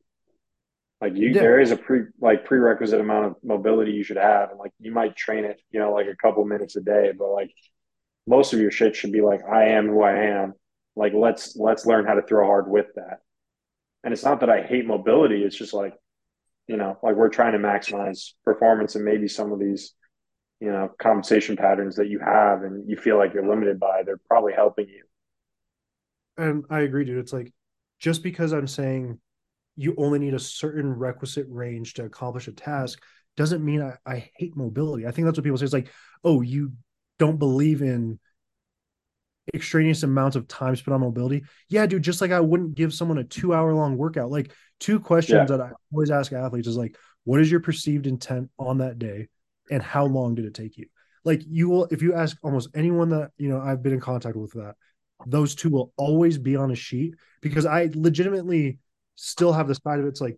like 1.01 1.15
you, 1.15 1.29
Yeah. 1.29 1.41
there 1.41 1.59
is 1.59 1.71
a 1.71 1.77
pre 1.77 2.03
like 2.19 2.45
prerequisite 2.45 2.99
amount 3.01 3.25
of 3.25 3.35
mobility 3.43 3.91
you 3.91 4.03
should 4.03 4.17
have, 4.17 4.49
and 4.51 4.59
like 4.59 4.71
you 4.79 4.91
might 4.91 5.15
train 5.15 5.45
it, 5.45 5.61
you 5.71 5.79
know, 5.79 5.91
like 5.93 6.07
a 6.07 6.15
couple 6.15 6.43
minutes 6.45 6.75
a 6.75 6.81
day, 6.81 7.11
but 7.17 7.29
like 7.29 7.51
most 8.27 8.53
of 8.53 8.59
your 8.59 8.71
shit 8.71 8.95
should 8.95 9.11
be 9.11 9.21
like, 9.21 9.41
I 9.45 9.65
am 9.69 9.87
who 9.87 10.01
I 10.01 10.13
am. 10.13 10.53
Like 10.95 11.13
let's 11.13 11.55
let's 11.55 11.85
learn 11.85 12.05
how 12.05 12.13
to 12.15 12.21
throw 12.21 12.45
hard 12.45 12.69
with 12.69 12.87
that. 12.95 13.19
And 14.03 14.13
it's 14.13 14.23
not 14.23 14.39
that 14.41 14.49
I 14.49 14.61
hate 14.61 14.85
mobility. 14.85 15.43
It's 15.43 15.55
just 15.55 15.73
like, 15.73 15.93
you 16.67 16.77
know, 16.77 16.97
like 17.03 17.15
we're 17.15 17.29
trying 17.29 17.53
to 17.53 17.59
maximize 17.59 18.33
performance 18.43 18.95
and 18.95 19.03
maybe 19.03 19.27
some 19.27 19.51
of 19.51 19.59
these, 19.59 19.93
you 20.61 20.71
know, 20.71 20.89
compensation 20.99 21.55
patterns 21.57 21.95
that 21.97 22.07
you 22.07 22.19
have 22.19 22.63
and 22.63 22.89
you 22.89 22.97
feel 22.97 23.17
like 23.17 23.33
you're 23.33 23.47
limited 23.47 23.79
by, 23.79 24.03
they're 24.03 24.19
probably 24.29 24.53
helping 24.53 24.87
you. 24.87 25.03
And 26.37 26.65
I 26.69 26.81
agree, 26.81 27.05
dude. 27.05 27.17
It's 27.17 27.33
like 27.33 27.51
just 27.99 28.23
because 28.23 28.51
I'm 28.53 28.67
saying 28.67 29.19
you 29.75 29.93
only 29.97 30.19
need 30.19 30.33
a 30.33 30.39
certain 30.39 30.91
requisite 30.93 31.47
range 31.49 31.95
to 31.95 32.05
accomplish 32.05 32.47
a 32.47 32.51
task 32.51 33.01
doesn't 33.35 33.63
mean 33.63 33.81
I, 33.81 33.97
I 34.05 34.31
hate 34.37 34.55
mobility. 34.55 35.05
I 35.05 35.11
think 35.11 35.25
that's 35.25 35.37
what 35.37 35.43
people 35.43 35.57
say. 35.57 35.65
It's 35.65 35.73
like, 35.73 35.91
oh, 36.23 36.41
you 36.41 36.71
don't 37.19 37.37
believe 37.37 37.81
in 37.81 38.19
extraneous 39.53 40.03
amounts 40.03 40.35
of 40.35 40.47
time 40.47 40.75
spent 40.75 40.95
on 40.95 41.01
mobility. 41.01 41.43
Yeah, 41.69 41.85
dude, 41.85 42.03
just 42.03 42.21
like 42.21 42.31
I 42.31 42.39
wouldn't 42.39 42.75
give 42.75 42.93
someone 42.93 43.17
a 43.17 43.23
two 43.23 43.53
hour 43.53 43.73
long 43.73 43.97
workout. 43.97 44.31
Like 44.31 44.51
two 44.79 44.99
questions 44.99 45.49
Yeah. 45.49 45.57
that 45.57 45.61
I 45.61 45.71
always 45.93 46.11
ask 46.11 46.31
athletes 46.33 46.67
is 46.67 46.77
like, 46.77 46.97
what 47.25 47.39
is 47.41 47.51
your 47.51 47.59
perceived 47.59 48.07
intent 48.07 48.49
on 48.57 48.79
that 48.79 48.97
day? 48.99 49.27
And 49.69 49.83
how 49.83 50.05
long 50.05 50.35
did 50.35 50.45
it 50.45 50.53
take 50.53 50.77
you? 50.77 50.87
Like 51.23 51.41
you 51.47 51.69
will, 51.69 51.85
if 51.85 52.01
you 52.01 52.13
ask 52.13 52.37
almost 52.43 52.69
anyone 52.75 53.09
that, 53.09 53.31
you 53.37 53.49
know, 53.49 53.59
I've 53.59 53.83
been 53.83 53.93
in 53.93 53.99
contact 53.99 54.35
with 54.35 54.53
that, 54.53 54.75
those 55.25 55.55
two 55.55 55.69
will 55.69 55.91
always 55.97 56.37
be 56.37 56.55
on 56.55 56.71
a 56.71 56.75
sheet 56.75 57.15
because 57.41 57.65
I 57.65 57.89
legitimately 57.93 58.79
still 59.15 59.53
have 59.53 59.67
the 59.67 59.75
side 59.75 59.99
of 59.99 60.05
it. 60.05 60.09
It's 60.09 60.21
like, 60.21 60.37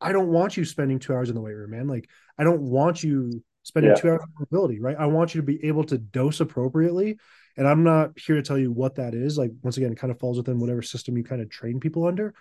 I 0.00 0.12
don't 0.12 0.28
want 0.28 0.56
you 0.56 0.64
spending 0.64 0.98
two 0.98 1.14
hours 1.14 1.28
in 1.28 1.34
the 1.34 1.40
weight 1.40 1.54
room, 1.54 1.70
man. 1.70 1.88
Like, 1.88 2.08
I 2.38 2.44
don't 2.44 2.62
want 2.62 3.02
you 3.02 3.42
spending 3.62 3.90
Yeah. 3.90 4.00
two 4.00 4.10
hours 4.10 4.22
on 4.22 4.28
mobility, 4.38 4.80
right? 4.80 4.96
I 4.98 5.06
want 5.06 5.34
you 5.34 5.40
to 5.40 5.46
be 5.46 5.64
able 5.64 5.84
to 5.84 5.98
dose 5.98 6.40
appropriately. 6.40 7.18
And 7.56 7.66
I'm 7.66 7.82
not 7.82 8.18
here 8.18 8.36
to 8.36 8.42
tell 8.42 8.58
you 8.58 8.70
what 8.70 8.96
that 8.96 9.14
is. 9.14 9.38
Like, 9.38 9.52
once 9.62 9.76
again, 9.76 9.92
it 9.92 9.98
kind 9.98 10.10
of 10.10 10.20
falls 10.20 10.36
within 10.36 10.60
whatever 10.60 10.82
system 10.82 11.16
you 11.16 11.24
kind 11.24 11.40
of 11.40 11.48
train 11.48 11.80
people 11.80 12.06
under. 12.06 12.34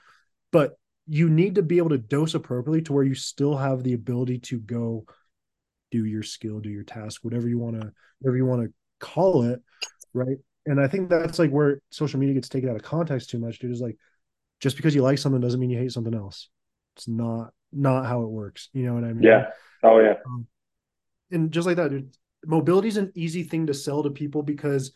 But 0.52 0.78
you 1.08 1.30
need 1.30 1.56
to 1.56 1.64
be 1.64 1.78
able 1.78 1.90
to 1.90 1.98
dose 1.98 2.34
appropriately 2.34 2.82
to 2.84 2.94
where 2.94 3.04
you 3.04 3.16
still 3.16 3.56
have 3.56 3.84
the 3.84 3.94
ability 3.94 4.40
to 4.40 4.60
go 4.60 5.06
do 5.92 6.04
your 6.04 6.24
skill, 6.24 6.60
do 6.60 6.70
your 6.70 6.84
task, 6.84 7.24
whatever 7.24 7.48
you 7.48 7.60
want 7.60 7.80
to, 7.80 7.92
whatever 8.20 8.38
you 8.38 8.46
want 8.46 8.64
to 8.64 8.74
call 9.00 9.44
it, 9.44 9.62
right? 10.14 10.38
And 10.66 10.82
I 10.82 10.88
think 10.88 11.10
that's 11.10 11.40
like 11.40 11.52
where 11.52 11.80
social 11.92 12.20
media 12.20 12.36
gets 12.36 12.50
taken 12.50 12.70
out 12.70 12.76
of 12.76 12.82
context 12.84 13.30
too 13.30 13.40
much, 13.40 13.60
dude. 13.60 13.72
Is 13.72 13.82
like 13.82 13.98
just 14.60 14.76
because 14.78 14.96
you 14.96 15.02
like 15.02 15.18
something 15.18 15.42
doesn't 15.42 15.60
mean 15.60 15.70
you 15.70 15.78
hate 15.78 15.92
something 15.92 16.14
else. 16.16 16.50
It's 16.96 17.08
not 17.08 17.52
not 17.72 18.06
how 18.06 18.22
it 18.24 18.30
works. 18.30 18.70
You 18.74 18.86
know 18.86 18.94
what 18.94 19.04
I 19.04 19.14
mean? 19.14 19.24
Yeah. 19.24 19.48
Oh 19.84 20.00
yeah. 20.00 20.16
Um, 20.26 20.48
and 21.32 21.52
just 21.52 21.68
like 21.68 21.76
that, 21.78 21.90
dude, 21.92 22.16
mobility 22.46 22.88
is 22.88 22.98
an 22.98 23.12
easy 23.16 23.44
thing 23.44 23.68
to 23.68 23.74
sell 23.74 24.04
to 24.04 24.10
people 24.10 24.44
because 24.44 24.92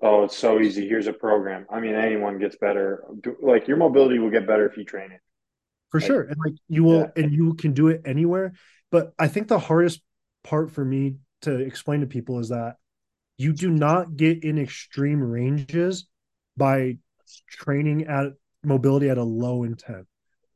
Oh, 0.00 0.22
it's 0.22 0.36
so 0.36 0.60
easy. 0.60 0.88
Here's 0.88 1.08
a 1.08 1.12
program. 1.12 1.66
I 1.68 1.80
mean, 1.80 1.96
anyone 1.96 2.38
gets 2.38 2.54
better. 2.56 3.04
Like 3.42 3.66
your 3.66 3.76
mobility 3.76 4.20
will 4.20 4.30
get 4.30 4.46
better 4.46 4.64
if 4.66 4.76
you 4.76 4.84
train 4.84 5.10
it. 5.10 5.20
for 5.90 5.98
Like- 6.00 6.06
sure, 6.06 6.22
and 6.22 6.36
like 6.44 6.54
you 6.68 6.84
will, 6.84 7.00
Yeah. 7.00 7.10
and 7.24 7.32
you 7.32 7.54
can 7.54 7.72
do 7.74 7.88
it 7.88 8.02
anywhere. 8.06 8.54
But 8.90 9.12
I 9.18 9.28
think 9.28 9.48
the 9.48 9.58
hardest 9.58 10.00
part 10.44 10.70
for 10.70 10.84
me 10.84 11.16
to 11.42 11.58
explain 11.58 12.00
to 12.00 12.06
people 12.06 12.38
is 12.38 12.48
that 12.50 12.76
you 13.36 13.52
do 13.52 13.70
not 13.70 14.16
get 14.16 14.42
in 14.44 14.56
extreme 14.58 15.20
ranges 15.22 16.06
by 16.56 16.98
training 17.48 18.06
at 18.06 18.32
mobility 18.64 19.08
at 19.10 19.18
a 19.18 19.24
low 19.24 19.64
intent, 19.64 20.06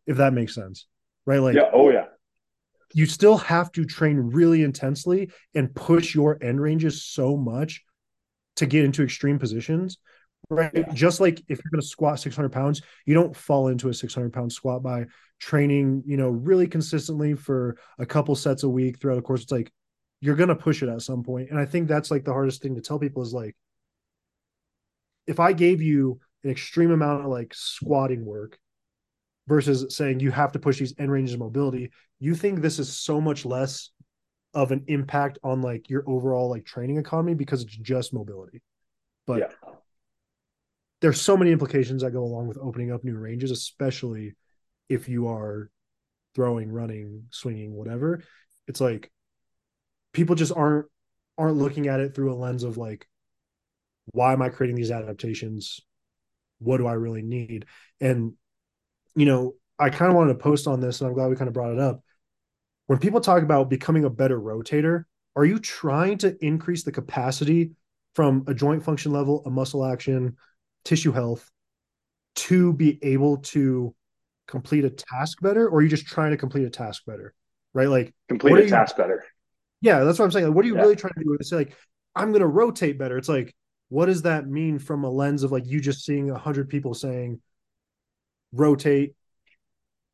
if 0.06 0.18
that 0.18 0.32
makes 0.32 0.54
sense, 0.54 0.86
right? 1.26 1.38
Like 1.40 1.56
yeah. 1.56 1.70
Oh 1.72 1.90
yeah. 1.90 2.06
you 2.94 3.06
still 3.06 3.36
have 3.38 3.72
to 3.72 3.84
train 3.84 4.16
really 4.18 4.62
intensely 4.62 5.30
and 5.54 5.74
push 5.74 6.14
your 6.14 6.38
end 6.42 6.60
ranges 6.60 7.02
so 7.04 7.36
much 7.36 7.82
to 8.56 8.66
get 8.66 8.84
into 8.84 9.02
extreme 9.02 9.38
positions 9.38 9.98
right 10.48 10.70
Yeah. 10.74 10.92
just 10.92 11.20
like 11.20 11.40
if 11.48 11.58
you're 11.58 11.70
going 11.72 11.80
to 11.80 11.86
squat 11.86 12.20
600 12.20 12.50
pounds 12.52 12.80
you 13.04 13.14
don't 13.14 13.36
fall 13.36 13.68
into 13.68 13.88
a 13.88 13.94
600 13.94 14.32
pound 14.32 14.52
squat 14.52 14.82
by 14.82 15.06
training 15.40 16.04
you 16.06 16.16
know 16.16 16.28
really 16.30 16.68
consistently 16.68 17.34
for 17.34 17.76
a 17.98 18.06
couple 18.06 18.34
sets 18.36 18.62
a 18.62 18.68
week 18.68 18.98
throughout 19.00 19.18
a 19.18 19.22
course 19.22 19.42
it's 19.42 19.50
like 19.52 19.72
you're 20.20 20.36
going 20.36 20.48
to 20.48 20.54
push 20.54 20.82
it 20.82 20.88
at 20.88 21.02
some 21.02 21.24
point 21.24 21.50
and 21.50 21.58
i 21.58 21.64
think 21.66 21.88
that's 21.88 22.10
like 22.12 22.24
the 22.24 22.32
hardest 22.32 22.62
thing 22.62 22.76
to 22.76 22.80
tell 22.80 22.98
people 22.98 23.22
is 23.22 23.34
like 23.34 23.56
if 25.26 25.40
i 25.40 25.52
gave 25.52 25.82
you 25.82 26.20
an 26.46 26.52
extreme 26.52 26.92
amount 26.92 27.24
of 27.24 27.30
like 27.30 27.52
squatting 27.52 28.24
work 28.24 28.58
versus 29.48 29.96
saying 29.96 30.20
you 30.20 30.30
have 30.30 30.52
to 30.52 30.58
push 30.58 30.78
these 30.78 30.94
end 30.98 31.10
ranges 31.10 31.34
of 31.34 31.40
mobility 31.40 31.90
you 32.18 32.34
think 32.34 32.60
this 32.60 32.78
is 32.78 32.96
so 32.96 33.20
much 33.20 33.44
less 33.44 33.90
of 34.54 34.72
an 34.72 34.84
impact 34.86 35.38
on 35.44 35.60
like 35.60 35.90
your 35.90 36.02
overall 36.06 36.48
like 36.48 36.64
training 36.64 36.96
economy 36.96 37.34
because 37.34 37.62
it's 37.62 37.76
just 37.76 38.14
mobility. 38.14 38.62
But 39.26 39.40
Yeah. 39.40 39.70
there's 41.02 41.20
so 41.20 41.36
many 41.36 41.52
implications 41.52 42.02
that 42.02 42.12
go 42.12 42.22
along 42.22 42.48
with 42.48 42.56
opening 42.56 42.90
up 42.90 43.04
new 43.04 43.18
ranges 43.18 43.50
especially 43.50 44.34
if 44.88 45.08
you 45.10 45.28
are 45.28 45.70
throwing 46.34 46.70
running 46.72 47.24
swinging 47.30 47.74
whatever. 47.74 48.22
It's 48.66 48.80
like 48.80 49.10
people 50.14 50.34
just 50.34 50.52
aren't 50.56 50.86
aren't 51.36 51.58
looking 51.58 51.86
at 51.86 52.00
it 52.00 52.14
through 52.14 52.32
a 52.32 52.34
lens 52.34 52.62
of 52.62 52.78
like 52.78 53.06
why 54.12 54.32
am 54.32 54.40
i 54.40 54.48
creating 54.48 54.76
these 54.76 54.90
adaptations 54.90 55.80
what 56.58 56.78
do 56.78 56.86
i 56.86 56.92
really 56.92 57.22
need 57.22 57.66
and 58.00 58.32
you 59.14 59.26
know 59.26 59.54
i 59.78 59.90
kind 59.90 60.10
of 60.10 60.16
wanted 60.16 60.32
to 60.32 60.38
post 60.38 60.66
on 60.66 60.80
this 60.80 61.00
and 61.00 61.08
i'm 61.08 61.14
glad 61.14 61.28
we 61.28 61.36
kind 61.36 61.48
of 61.48 61.54
brought 61.54 61.72
it 61.72 61.78
up 61.78 62.02
when 62.86 62.98
people 62.98 63.20
talk 63.20 63.42
about 63.42 63.68
becoming 63.70 64.04
a 64.04 64.10
better 64.10 64.40
rotator 64.40 65.04
are 65.34 65.44
you 65.44 65.58
trying 65.58 66.16
to 66.18 66.36
increase 66.44 66.82
the 66.82 66.92
capacity 66.92 67.72
from 68.14 68.44
a 68.46 68.54
joint 68.54 68.82
function 68.82 69.12
level 69.12 69.42
a 69.46 69.50
muscle 69.50 69.84
action 69.84 70.36
tissue 70.84 71.12
health 71.12 71.50
to 72.34 72.72
be 72.72 72.98
able 73.02 73.38
to 73.38 73.94
complete 74.46 74.84
a 74.84 74.90
task 74.90 75.40
better 75.40 75.68
or 75.68 75.78
are 75.78 75.82
you 75.82 75.88
just 75.88 76.06
trying 76.06 76.30
to 76.30 76.36
complete 76.36 76.64
a 76.64 76.70
task 76.70 77.02
better 77.06 77.34
right 77.74 77.88
like 77.88 78.14
Complete 78.28 78.58
a 78.58 78.62
you- 78.64 78.70
task 78.70 78.96
better. 78.96 79.24
yeah, 79.82 80.04
that's 80.04 80.18
what 80.18 80.24
I'm 80.24 80.30
saying. 80.30 80.46
Like, 80.46 80.54
what 80.54 80.64
are 80.64 80.68
you 80.68 80.76
Yeah. 80.76 80.80
really 80.82 80.96
trying 80.96 81.12
to 81.18 81.24
do? 81.24 81.34
It's 81.38 81.52
like, 81.52 81.76
I'm 82.14 82.30
going 82.30 82.40
to 82.40 82.46
rotate 82.46 82.98
better. 82.98 83.18
It's 83.18 83.28
like, 83.28 83.54
what 83.88 84.06
does 84.06 84.22
that 84.22 84.46
mean 84.46 84.78
from 84.78 85.04
a 85.04 85.10
lens 85.10 85.42
of 85.42 85.52
like 85.52 85.66
you 85.66 85.80
just 85.80 86.04
seeing 86.04 86.30
a 86.30 86.38
hundred 86.38 86.68
people 86.68 86.94
saying 86.94 87.40
rotate 88.52 89.14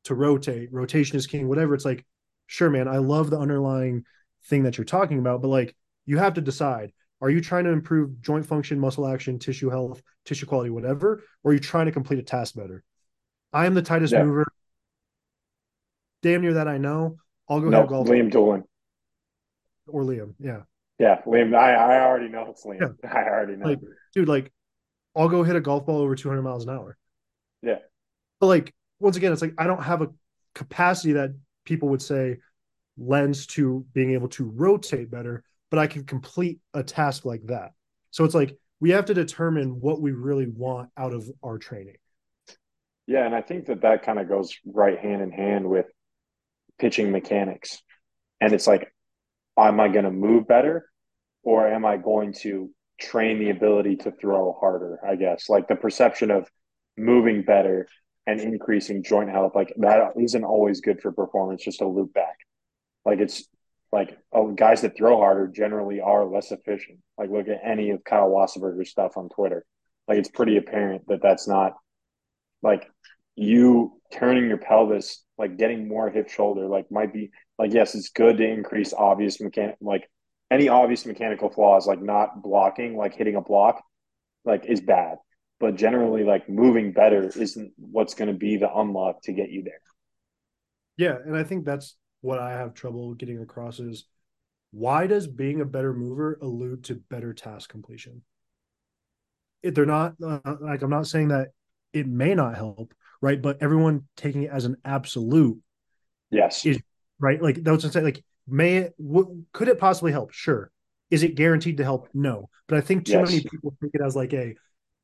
to 0.04 0.14
rotate, 0.14 0.72
rotation 0.72 1.16
is 1.16 1.26
king, 1.26 1.48
whatever. 1.48 1.74
It's 1.74 1.84
like, 1.84 2.04
sure, 2.46 2.68
man, 2.70 2.88
I 2.88 2.98
love 2.98 3.30
the 3.30 3.38
underlying 3.38 4.04
thing 4.46 4.64
that 4.64 4.76
you're 4.76 4.84
talking 4.84 5.18
about, 5.18 5.40
but 5.42 5.48
like 5.48 5.76
you 6.06 6.18
have 6.18 6.34
to 6.34 6.40
decide 6.40 6.92
are 7.20 7.30
you 7.30 7.40
trying 7.40 7.62
to 7.64 7.70
improve 7.70 8.20
joint 8.20 8.44
function, 8.44 8.80
muscle 8.80 9.06
action, 9.06 9.38
tissue 9.38 9.70
health, 9.70 10.02
tissue 10.24 10.44
quality, 10.44 10.70
whatever, 10.70 11.22
or 11.44 11.52
are 11.52 11.54
you 11.54 11.60
trying 11.60 11.86
to 11.86 11.92
complete 11.92 12.18
a 12.18 12.22
task 12.22 12.56
better? 12.56 12.82
I 13.52 13.66
am 13.66 13.74
the 13.74 13.82
tightest 13.82 14.12
Yeah. 14.12 14.24
mover. 14.24 14.46
Damn 16.22 16.40
near 16.40 16.54
that 16.54 16.66
I 16.66 16.78
know. 16.78 17.18
I'll 17.48 17.60
go 17.60 17.68
No, 17.68 17.78
ahead 17.78 17.88
golf 17.90 18.08
Liam 18.08 18.28
Dolan. 18.30 18.64
or 19.86 20.02
Liam. 20.02 20.34
Yeah. 20.40 20.62
Yeah, 20.98 21.20
Liam. 21.26 21.56
I, 21.56 21.74
I 21.74 22.00
already 22.00 22.28
know 22.28 22.46
it's 22.50 22.64
Liam. 22.64 22.96
I 23.04 23.24
already 23.24 23.56
know. 23.56 23.66
Like, 23.66 23.80
dude, 24.14 24.28
like 24.28 24.52
I'll 25.16 25.28
go 25.28 25.42
hit 25.42 25.56
a 25.56 25.60
golf 25.60 25.86
ball 25.86 26.00
over 26.00 26.14
200 26.14 26.42
miles 26.42 26.64
an 26.64 26.70
hour. 26.70 26.96
Yeah. 27.62 27.78
But 28.40 28.46
like, 28.46 28.74
once 29.00 29.16
again, 29.16 29.32
it's 29.32 29.42
like 29.42 29.54
I 29.58 29.66
don't 29.66 29.82
have 29.82 30.02
a 30.02 30.08
capacity 30.54 31.14
that 31.14 31.34
people 31.64 31.88
would 31.88 32.02
say 32.02 32.38
lends 32.96 33.46
to 33.46 33.84
being 33.94 34.12
able 34.12 34.28
to 34.28 34.44
rotate 34.44 35.10
better, 35.10 35.42
but 35.70 35.78
I 35.78 35.86
can 35.86 36.04
complete 36.04 36.60
a 36.74 36.82
task 36.82 37.24
like 37.24 37.46
that. 37.46 37.72
So 38.10 38.24
it's 38.24 38.34
like 38.34 38.56
we 38.80 38.90
have 38.90 39.06
to 39.06 39.14
determine 39.14 39.80
what 39.80 40.00
we 40.00 40.12
really 40.12 40.46
want 40.46 40.90
out 40.96 41.12
of 41.12 41.30
our 41.42 41.58
training. 41.58 41.96
Yeah, 43.06 43.26
and 43.26 43.34
I 43.34 43.40
think 43.40 43.66
that 43.66 43.82
that 43.82 44.04
kind 44.04 44.18
of 44.18 44.28
goes 44.28 44.54
right 44.66 44.98
hand 44.98 45.22
in 45.22 45.30
hand 45.30 45.68
with 45.68 45.86
pitching 46.78 47.10
mechanics. 47.10 47.82
And 48.40 48.52
it's 48.52 48.66
like, 48.66 48.92
am 49.58 49.80
I 49.80 49.88
going 49.88 50.04
to 50.04 50.10
move 50.10 50.46
better 50.46 50.88
or 51.42 51.66
am 51.66 51.84
I 51.84 51.96
going 51.96 52.32
to 52.42 52.70
train 53.00 53.38
the 53.38 53.50
ability 53.50 53.96
to 53.96 54.12
throw 54.12 54.56
harder? 54.58 54.98
I 55.06 55.16
guess 55.16 55.48
like 55.48 55.68
the 55.68 55.76
perception 55.76 56.30
of 56.30 56.48
moving 56.96 57.42
better 57.42 57.88
and 58.26 58.40
increasing 58.40 59.02
joint 59.02 59.30
health, 59.30 59.52
like 59.54 59.72
that 59.78 60.12
isn't 60.20 60.44
always 60.44 60.80
good 60.80 61.00
for 61.00 61.12
performance, 61.12 61.64
just 61.64 61.80
a 61.80 61.86
loop 61.86 62.14
back. 62.14 62.36
Like 63.04 63.18
it's 63.18 63.44
like 63.90 64.16
oh, 64.32 64.52
guys 64.52 64.80
that 64.82 64.96
throw 64.96 65.18
harder 65.18 65.46
generally 65.48 66.00
are 66.00 66.24
less 66.24 66.52
efficient. 66.52 66.98
Like 67.18 67.30
look 67.30 67.48
at 67.48 67.60
any 67.64 67.90
of 67.90 68.04
Kyle 68.04 68.30
Wasserberger's 68.30 68.90
stuff 68.90 69.16
on 69.16 69.28
Twitter. 69.28 69.64
Like 70.08 70.18
it's 70.18 70.30
pretty 70.30 70.56
apparent 70.56 71.06
that 71.08 71.22
that's 71.22 71.46
not 71.46 71.74
like 72.62 72.88
you 73.34 74.00
turning 74.12 74.48
your 74.48 74.58
pelvis, 74.58 75.24
like 75.38 75.56
getting 75.56 75.88
more 75.88 76.10
hip 76.10 76.28
shoulder, 76.28 76.66
like 76.66 76.90
might 76.90 77.12
be 77.12 77.30
like 77.58 77.72
yes, 77.72 77.94
it's 77.94 78.10
good 78.10 78.38
to 78.38 78.48
increase 78.48 78.92
obvious 78.92 79.40
mechanic 79.40 79.76
like 79.80 80.08
any 80.50 80.68
obvious 80.68 81.06
mechanical 81.06 81.48
flaws, 81.50 81.86
like 81.86 82.02
not 82.02 82.42
blocking, 82.42 82.96
like 82.96 83.14
hitting 83.14 83.36
a 83.36 83.40
block, 83.40 83.82
like 84.44 84.66
is 84.66 84.80
bad. 84.80 85.18
But 85.60 85.76
generally, 85.76 86.24
like 86.24 86.48
moving 86.48 86.92
better 86.92 87.30
isn't 87.34 87.72
what's 87.76 88.14
going 88.14 88.28
to 88.28 88.34
be 88.38 88.56
the 88.56 88.72
unlock 88.72 89.22
to 89.22 89.32
get 89.32 89.50
you 89.50 89.62
there. 89.62 89.80
Yeah, 90.96 91.16
and 91.24 91.36
I 91.36 91.44
think 91.44 91.64
that's 91.64 91.96
what 92.20 92.38
I 92.38 92.52
have 92.52 92.74
trouble 92.74 93.14
getting 93.14 93.40
across 93.40 93.78
is 93.78 94.04
why 94.72 95.06
does 95.06 95.26
being 95.26 95.60
a 95.60 95.64
better 95.64 95.92
mover 95.92 96.38
allude 96.40 96.84
to 96.84 96.94
better 96.94 97.32
task 97.32 97.70
completion? 97.70 98.22
If 99.62 99.74
they're 99.74 99.86
not 99.86 100.14
uh, 100.24 100.40
like 100.60 100.82
I'm 100.82 100.90
not 100.90 101.06
saying 101.06 101.28
that 101.28 101.48
it 101.92 102.06
may 102.06 102.34
not 102.34 102.56
help, 102.56 102.92
right? 103.20 103.40
But 103.40 103.62
everyone 103.62 104.08
taking 104.16 104.44
it 104.44 104.50
as 104.50 104.64
an 104.64 104.76
absolute, 104.84 105.58
Yes. 106.30 106.64
Is- 106.66 106.80
right? 107.18 107.40
Like 107.42 107.56
that's 107.56 107.82
what 107.82 107.84
I'm 107.84 107.90
saying. 107.92 108.04
Like, 108.04 108.24
may 108.46 108.76
it 108.78 108.94
w- 108.98 109.44
could 109.52 109.68
it 109.68 109.78
possibly 109.78 110.12
help? 110.12 110.32
Sure. 110.32 110.70
Is 111.10 111.22
it 111.22 111.34
guaranteed 111.34 111.76
to 111.78 111.84
help? 111.84 112.08
No. 112.14 112.48
But 112.68 112.78
I 112.78 112.80
think 112.80 113.04
too 113.06 113.12
Yes. 113.12 113.30
many 113.30 113.44
people 113.44 113.74
take 113.82 113.90
it 113.94 114.00
as 114.00 114.16
like 114.16 114.32
a 114.32 114.54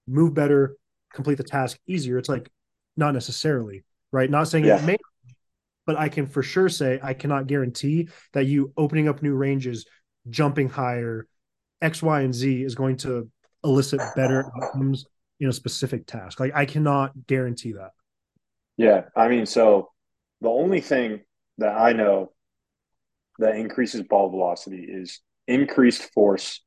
move 0.06 0.34
better, 0.34 0.76
complete 1.12 1.36
the 1.36 1.44
task 1.44 1.78
easier. 1.86 2.18
It's 2.18 2.28
like 2.28 2.48
not 2.96 3.12
necessarily, 3.14 3.84
right? 4.12 4.30
Not 4.30 4.48
saying 4.48 4.64
Yeah. 4.64 4.82
it 4.82 4.84
may, 4.86 4.96
but 5.86 5.96
I 5.96 6.08
can 6.08 6.26
for 6.26 6.42
sure 6.42 6.68
say 6.68 6.98
I 7.02 7.14
cannot 7.14 7.46
guarantee 7.46 8.08
that 8.32 8.46
you 8.46 8.72
opening 8.76 9.08
up 9.08 9.22
new 9.22 9.34
ranges, 9.34 9.86
jumping 10.28 10.68
higher, 10.68 11.26
X, 11.82 12.02
Y, 12.02 12.22
and 12.22 12.34
Z 12.34 12.62
is 12.62 12.74
going 12.74 12.96
to 12.98 13.30
elicit 13.64 14.00
better 14.16 14.50
outcomes 14.62 15.04
in 15.40 15.48
a 15.48 15.52
specific 15.52 16.06
task. 16.06 16.40
Like 16.40 16.52
I 16.54 16.64
cannot 16.64 17.26
guarantee 17.26 17.72
that. 17.72 17.90
Yeah. 18.76 19.04
I 19.14 19.28
mean, 19.28 19.46
so 19.46 19.90
the 20.40 20.48
only 20.48 20.80
thing 20.80 21.20
that 21.58 21.76
I 21.76 21.92
know 21.92 22.32
that 23.38 23.56
increases 23.56 24.02
ball 24.02 24.30
velocity 24.30 24.84
is 24.88 25.20
increased 25.46 26.12
force 26.12 26.60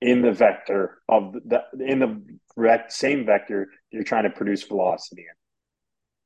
in 0.00 0.22
the 0.22 0.32
vector 0.32 0.98
of 1.08 1.32
the 1.32 1.62
in 1.80 1.98
the 1.98 2.82
same 2.88 3.24
vector 3.24 3.68
you're 3.90 4.02
trying 4.02 4.24
to 4.24 4.30
produce 4.30 4.62
velocity 4.64 5.22
in. 5.22 5.34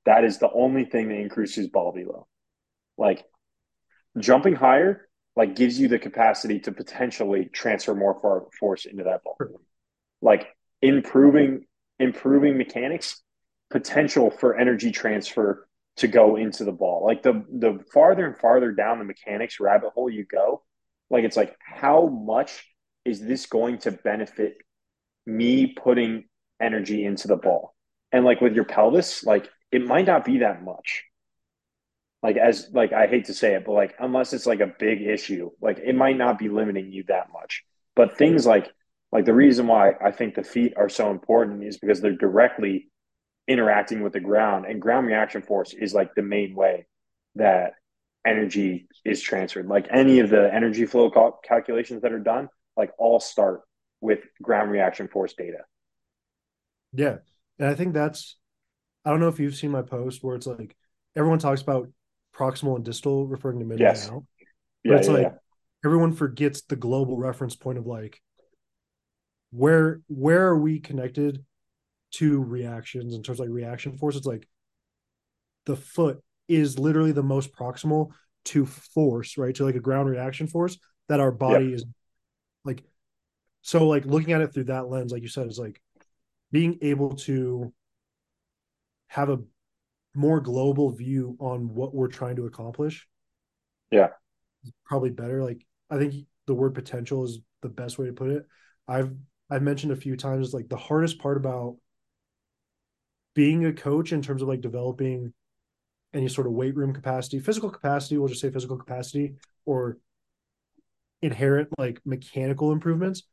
That 0.06 0.24
is 0.24 0.38
the 0.38 0.50
only 0.50 0.84
thing 0.84 1.08
that 1.08 1.18
increases 1.18 1.68
ball 1.68 1.92
velo. 1.92 2.26
Like 2.96 3.24
jumping 4.18 4.54
higher, 4.54 5.08
like 5.36 5.54
gives 5.54 5.78
you 5.78 5.88
the 5.88 5.98
capacity 5.98 6.60
to 6.60 6.72
potentially 6.72 7.44
transfer 7.52 7.94
more 7.94 8.48
force 8.58 8.86
into 8.86 9.04
that 9.04 9.22
ball. 9.22 9.36
Like 10.20 10.48
improving 10.82 11.66
improving 12.00 12.58
mechanics, 12.58 13.22
potential 13.70 14.30
for 14.30 14.56
energy 14.56 14.90
transfer 14.90 15.67
to 15.98 16.08
go 16.08 16.36
into 16.36 16.64
the 16.64 16.72
ball. 16.72 17.04
Like 17.04 17.22
the 17.22 17.44
the 17.50 17.84
farther 17.92 18.26
and 18.26 18.36
farther 18.36 18.72
down 18.72 18.98
the 18.98 19.04
mechanics 19.04 19.60
rabbit 19.60 19.90
hole 19.94 20.10
you 20.10 20.24
go, 20.24 20.62
like 21.10 21.24
it's 21.24 21.36
like 21.36 21.56
how 21.60 22.06
much 22.06 22.64
is 23.04 23.20
this 23.20 23.46
going 23.46 23.78
to 23.78 23.92
benefit 23.92 24.56
me 25.26 25.66
putting 25.66 26.24
energy 26.60 27.04
into 27.04 27.28
the 27.28 27.36
ball? 27.36 27.74
And 28.12 28.24
like 28.24 28.40
with 28.40 28.54
your 28.54 28.64
pelvis, 28.64 29.24
like 29.24 29.48
it 29.70 29.84
might 29.84 30.06
not 30.06 30.24
be 30.24 30.38
that 30.38 30.62
much. 30.62 31.04
Like 32.22 32.36
as 32.36 32.70
like 32.72 32.92
I 32.92 33.06
hate 33.06 33.26
to 33.26 33.34
say 33.34 33.54
it, 33.54 33.64
but 33.64 33.72
like 33.72 33.94
unless 33.98 34.32
it's 34.32 34.46
like 34.46 34.60
a 34.60 34.72
big 34.78 35.02
issue, 35.02 35.50
like 35.60 35.78
it 35.78 35.94
might 35.94 36.16
not 36.16 36.38
be 36.38 36.48
limiting 36.48 36.92
you 36.92 37.04
that 37.08 37.32
much. 37.32 37.64
But 37.96 38.16
things 38.16 38.46
like 38.46 38.70
like 39.10 39.24
the 39.24 39.34
reason 39.34 39.66
why 39.66 39.92
I 40.04 40.12
think 40.12 40.34
the 40.34 40.44
feet 40.44 40.74
are 40.76 40.88
so 40.88 41.10
important 41.10 41.64
is 41.64 41.78
because 41.78 42.00
they're 42.00 42.12
directly 42.12 42.90
interacting 43.48 44.02
with 44.02 44.12
the 44.12 44.20
ground 44.20 44.66
and 44.66 44.80
ground 44.80 45.06
reaction 45.06 45.42
force 45.42 45.72
is 45.72 45.94
like 45.94 46.14
the 46.14 46.22
main 46.22 46.54
way 46.54 46.86
that 47.34 47.72
energy 48.26 48.86
is 49.04 49.22
transferred 49.22 49.66
like 49.66 49.86
any 49.90 50.18
of 50.18 50.28
the 50.28 50.52
energy 50.52 50.84
flow 50.84 51.10
cal- 51.10 51.40
calculations 51.42 52.02
that 52.02 52.12
are 52.12 52.18
done 52.18 52.48
like 52.76 52.90
all 52.98 53.18
start 53.18 53.62
with 54.00 54.20
ground 54.42 54.70
reaction 54.70 55.08
force 55.08 55.32
data 55.32 55.58
yeah 56.92 57.16
and 57.58 57.68
i 57.68 57.74
think 57.74 57.94
that's 57.94 58.36
i 59.04 59.10
don't 59.10 59.20
know 59.20 59.28
if 59.28 59.40
you've 59.40 59.56
seen 59.56 59.70
my 59.70 59.82
post 59.82 60.22
where 60.22 60.36
it's 60.36 60.46
like 60.46 60.76
everyone 61.16 61.38
talks 61.38 61.62
about 61.62 61.88
proximal 62.36 62.76
and 62.76 62.84
distal 62.84 63.26
referring 63.26 63.58
to 63.58 63.64
mid 63.64 63.80
yes. 63.80 64.06
and 64.06 64.16
out 64.16 64.24
but 64.84 64.90
yeah, 64.90 64.98
it's 64.98 65.08
yeah, 65.08 65.14
like 65.14 65.22
yeah. 65.22 65.32
everyone 65.86 66.12
forgets 66.12 66.60
the 66.62 66.76
global 66.76 67.16
reference 67.16 67.56
point 67.56 67.78
of 67.78 67.86
like 67.86 68.20
where 69.50 70.00
where 70.08 70.48
are 70.48 70.58
we 70.58 70.80
connected 70.80 71.44
to 72.10 72.42
reactions 72.42 73.14
in 73.14 73.22
terms 73.22 73.38
of 73.40 73.46
like 73.46 73.54
reaction 73.54 73.96
force 73.96 74.16
it's 74.16 74.26
like 74.26 74.48
the 75.66 75.76
foot 75.76 76.22
is 76.48 76.78
literally 76.78 77.12
the 77.12 77.22
most 77.22 77.54
proximal 77.54 78.10
to 78.44 78.64
force 78.64 79.36
right? 79.36 79.54
To 79.56 79.64
like 79.64 79.74
a 79.74 79.80
ground 79.80 80.08
reaction 80.08 80.46
force 80.46 80.78
that 81.08 81.20
our 81.20 81.30
body 81.30 81.66
yep. 81.66 81.74
is 81.74 81.84
like 82.64 82.82
so 83.62 83.86
like 83.86 84.06
looking 84.06 84.32
at 84.32 84.40
it 84.40 84.52
through 84.52 84.64
that 84.64 84.88
lens 84.88 85.12
like 85.12 85.22
you 85.22 85.28
said 85.28 85.46
is 85.46 85.58
like 85.58 85.80
being 86.50 86.78
able 86.80 87.14
to 87.14 87.72
have 89.08 89.28
a 89.28 89.38
more 90.14 90.40
global 90.40 90.90
view 90.90 91.36
on 91.38 91.74
what 91.74 91.94
we're 91.94 92.08
trying 92.08 92.36
to 92.36 92.46
accomplish 92.46 93.06
yeah. 93.90 94.08
probably 94.84 95.10
better. 95.10 95.44
Like 95.44 95.64
i 95.90 95.98
think 95.98 96.14
the 96.46 96.54
word 96.54 96.74
potential 96.74 97.24
is 97.24 97.40
the 97.62 97.68
best 97.68 97.98
way 97.98 98.06
to 98.06 98.12
put 98.12 98.30
it. 98.30 98.46
I've 98.86 99.12
i've 99.50 99.62
mentioned 99.62 99.92
a 99.92 99.96
few 99.96 100.16
times 100.16 100.54
like 100.54 100.68
the 100.68 100.76
hardest 100.76 101.18
part 101.18 101.36
about 101.36 101.76
being 103.34 103.64
a 103.66 103.72
coach 103.72 104.12
in 104.12 104.22
terms 104.22 104.42
of 104.42 104.48
like 104.48 104.60
developing 104.60 105.32
any 106.14 106.28
sort 106.28 106.46
of 106.46 106.52
weight 106.52 106.76
room 106.76 106.92
capacity, 106.92 107.38
physical 107.38 107.70
capacity, 107.70 108.18
we'll 108.18 108.28
just 108.28 108.40
say 108.40 108.50
physical 108.50 108.76
capacity 108.76 109.34
or 109.66 109.98
inherent 111.22 111.68
like 111.78 112.00
mechanical 112.04 112.72
improvements, 112.72 113.24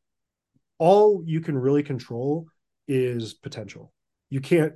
all 0.77 1.23
you 1.25 1.39
can 1.39 1.57
really 1.57 1.83
control 1.83 2.47
is 2.87 3.33
potential. 3.33 3.93
You 4.29 4.41
can't 4.41 4.73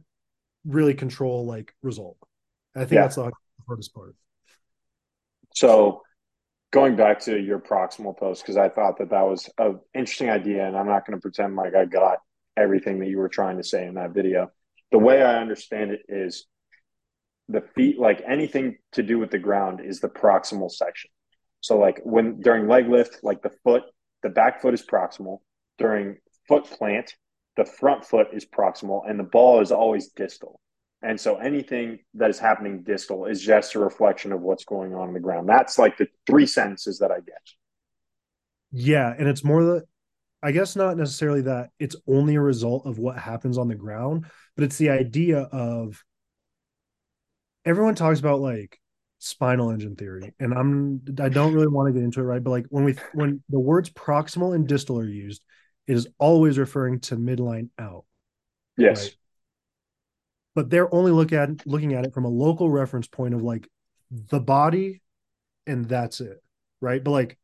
really 0.65 0.93
control 0.93 1.45
like 1.45 1.73
result. 1.83 2.17
I 2.75 2.79
think 2.79 2.93
yeah. 2.93 3.01
that's 3.01 3.15
the 3.15 3.31
hardest 3.67 3.93
part. 3.93 4.15
So 5.55 6.03
going 6.71 6.95
back 6.95 7.19
to 7.21 7.37
your 7.37 7.59
proximal 7.59 8.17
post, 8.17 8.43
because 8.43 8.57
I 8.57 8.69
thought 8.69 8.97
that 8.99 9.09
that 9.09 9.23
was 9.23 9.49
an 9.57 9.79
interesting 9.93 10.29
idea, 10.29 10.67
and 10.67 10.77
I'm 10.77 10.87
not 10.87 11.05
going 11.05 11.17
to 11.17 11.21
pretend 11.21 11.55
like 11.55 11.75
I 11.75 11.85
got 11.85 12.19
everything 12.55 12.99
that 12.99 13.07
you 13.07 13.17
were 13.17 13.29
trying 13.29 13.57
to 13.57 13.63
say 13.63 13.85
in 13.85 13.95
that 13.95 14.11
video 14.11 14.51
the 14.91 14.99
way 14.99 15.21
I 15.21 15.39
understand 15.39 15.91
it 15.91 16.01
is 16.07 16.45
the 17.47 17.61
feet, 17.75 17.99
like 17.99 18.21
anything 18.27 18.77
to 18.93 19.03
do 19.03 19.19
with 19.19 19.31
the 19.31 19.39
ground, 19.39 19.81
is 19.83 19.99
the 19.99 20.09
proximal 20.09 20.71
section. 20.71 21.09
So, 21.61 21.77
like 21.77 22.01
when 22.03 22.41
during 22.41 22.67
leg 22.67 22.87
lift, 22.87 23.19
like 23.23 23.41
the 23.41 23.51
foot, 23.63 23.83
the 24.23 24.29
back 24.29 24.61
foot 24.61 24.73
is 24.73 24.85
proximal. 24.85 25.39
During 25.77 26.17
foot 26.47 26.65
plant, 26.65 27.13
the 27.55 27.65
front 27.65 28.05
foot 28.05 28.27
is 28.33 28.45
proximal, 28.45 29.09
and 29.09 29.19
the 29.19 29.23
ball 29.23 29.61
is 29.61 29.71
always 29.71 30.09
distal. 30.09 30.59
And 31.01 31.19
so 31.19 31.37
anything 31.37 31.99
that 32.15 32.29
is 32.29 32.39
happening 32.39 32.83
distal 32.83 33.25
is 33.25 33.41
just 33.41 33.75
a 33.75 33.79
reflection 33.79 34.33
of 34.33 34.41
what's 34.41 34.65
going 34.65 34.93
on 34.93 35.07
in 35.07 35.13
the 35.13 35.19
ground. 35.19 35.47
That's 35.47 35.79
like 35.79 35.97
the 35.97 36.07
three 36.27 36.45
sentences 36.45 36.99
that 36.99 37.11
I 37.11 37.19
get. 37.19 37.41
Yeah. 38.71 39.13
And 39.17 39.27
it's 39.27 39.43
more 39.43 39.63
the 39.63 39.83
I 40.41 40.51
guess 40.51 40.75
not 40.75 40.97
necessarily 40.97 41.41
that 41.41 41.69
it's 41.79 41.95
only 42.07 42.35
a 42.35 42.41
result 42.41 42.85
of 42.85 42.97
what 42.97 43.17
happens 43.17 43.57
on 43.57 43.67
the 43.67 43.75
ground, 43.75 44.25
but 44.55 44.63
it's 44.63 44.77
the 44.77 44.89
idea 44.89 45.39
of 45.39 46.03
everyone 47.65 47.95
talks 47.95 48.19
about 48.19 48.39
like 48.39 48.79
spinal 49.21 49.69
engine 49.69 49.97
theory 49.97 50.33
and 50.39 50.53
i'm 50.53 51.01
i 51.21 51.27
don't 51.27 51.53
really 51.53 51.67
want 51.67 51.87
to 51.87 51.91
get 51.91 52.05
into 52.05 52.21
it 52.21 52.23
right? 52.23 52.41
But 52.41 52.51
like 52.51 52.65
when 52.69 52.85
we 52.85 52.95
when 53.11 53.43
the 53.49 53.59
words 53.59 53.89
proximal 53.89 54.55
and 54.55 54.65
distal 54.65 54.97
are 54.97 55.05
used 55.05 55.41
it 55.87 55.97
is 55.97 56.07
always 56.19 56.57
referring 56.57 57.01
to 57.01 57.17
midline 57.17 57.67
out 57.77 58.05
yes. 58.77 59.01
right? 59.03 59.15
but 60.55 60.69
they're 60.69 60.93
only 60.95 61.11
look 61.11 61.33
at 61.33 61.67
looking 61.67 61.95
at 61.95 62.05
it 62.05 62.13
from 62.13 62.23
a 62.23 62.29
local 62.29 62.69
reference 62.69 63.07
point 63.07 63.33
of 63.33 63.41
like 63.41 63.67
the 64.09 64.39
body 64.39 65.01
and 65.67 65.89
that's 65.89 66.21
it 66.21 66.41
right? 66.81 67.03
But 67.03 67.11
like 67.11 67.37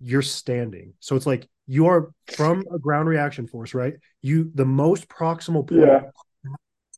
you're 0.00 0.22
standing. 0.22 0.94
So 1.00 1.16
it's 1.16 1.26
like 1.26 1.48
you 1.68 1.86
are 1.86 2.10
from 2.26 2.64
a 2.72 2.78
ground 2.78 3.08
reaction 3.08 3.46
force, 3.46 3.74
right? 3.74 3.94
You 4.22 4.50
the 4.54 4.64
most 4.64 5.06
proximal 5.08 5.68
point 5.68 5.82
yeah. 5.82 6.00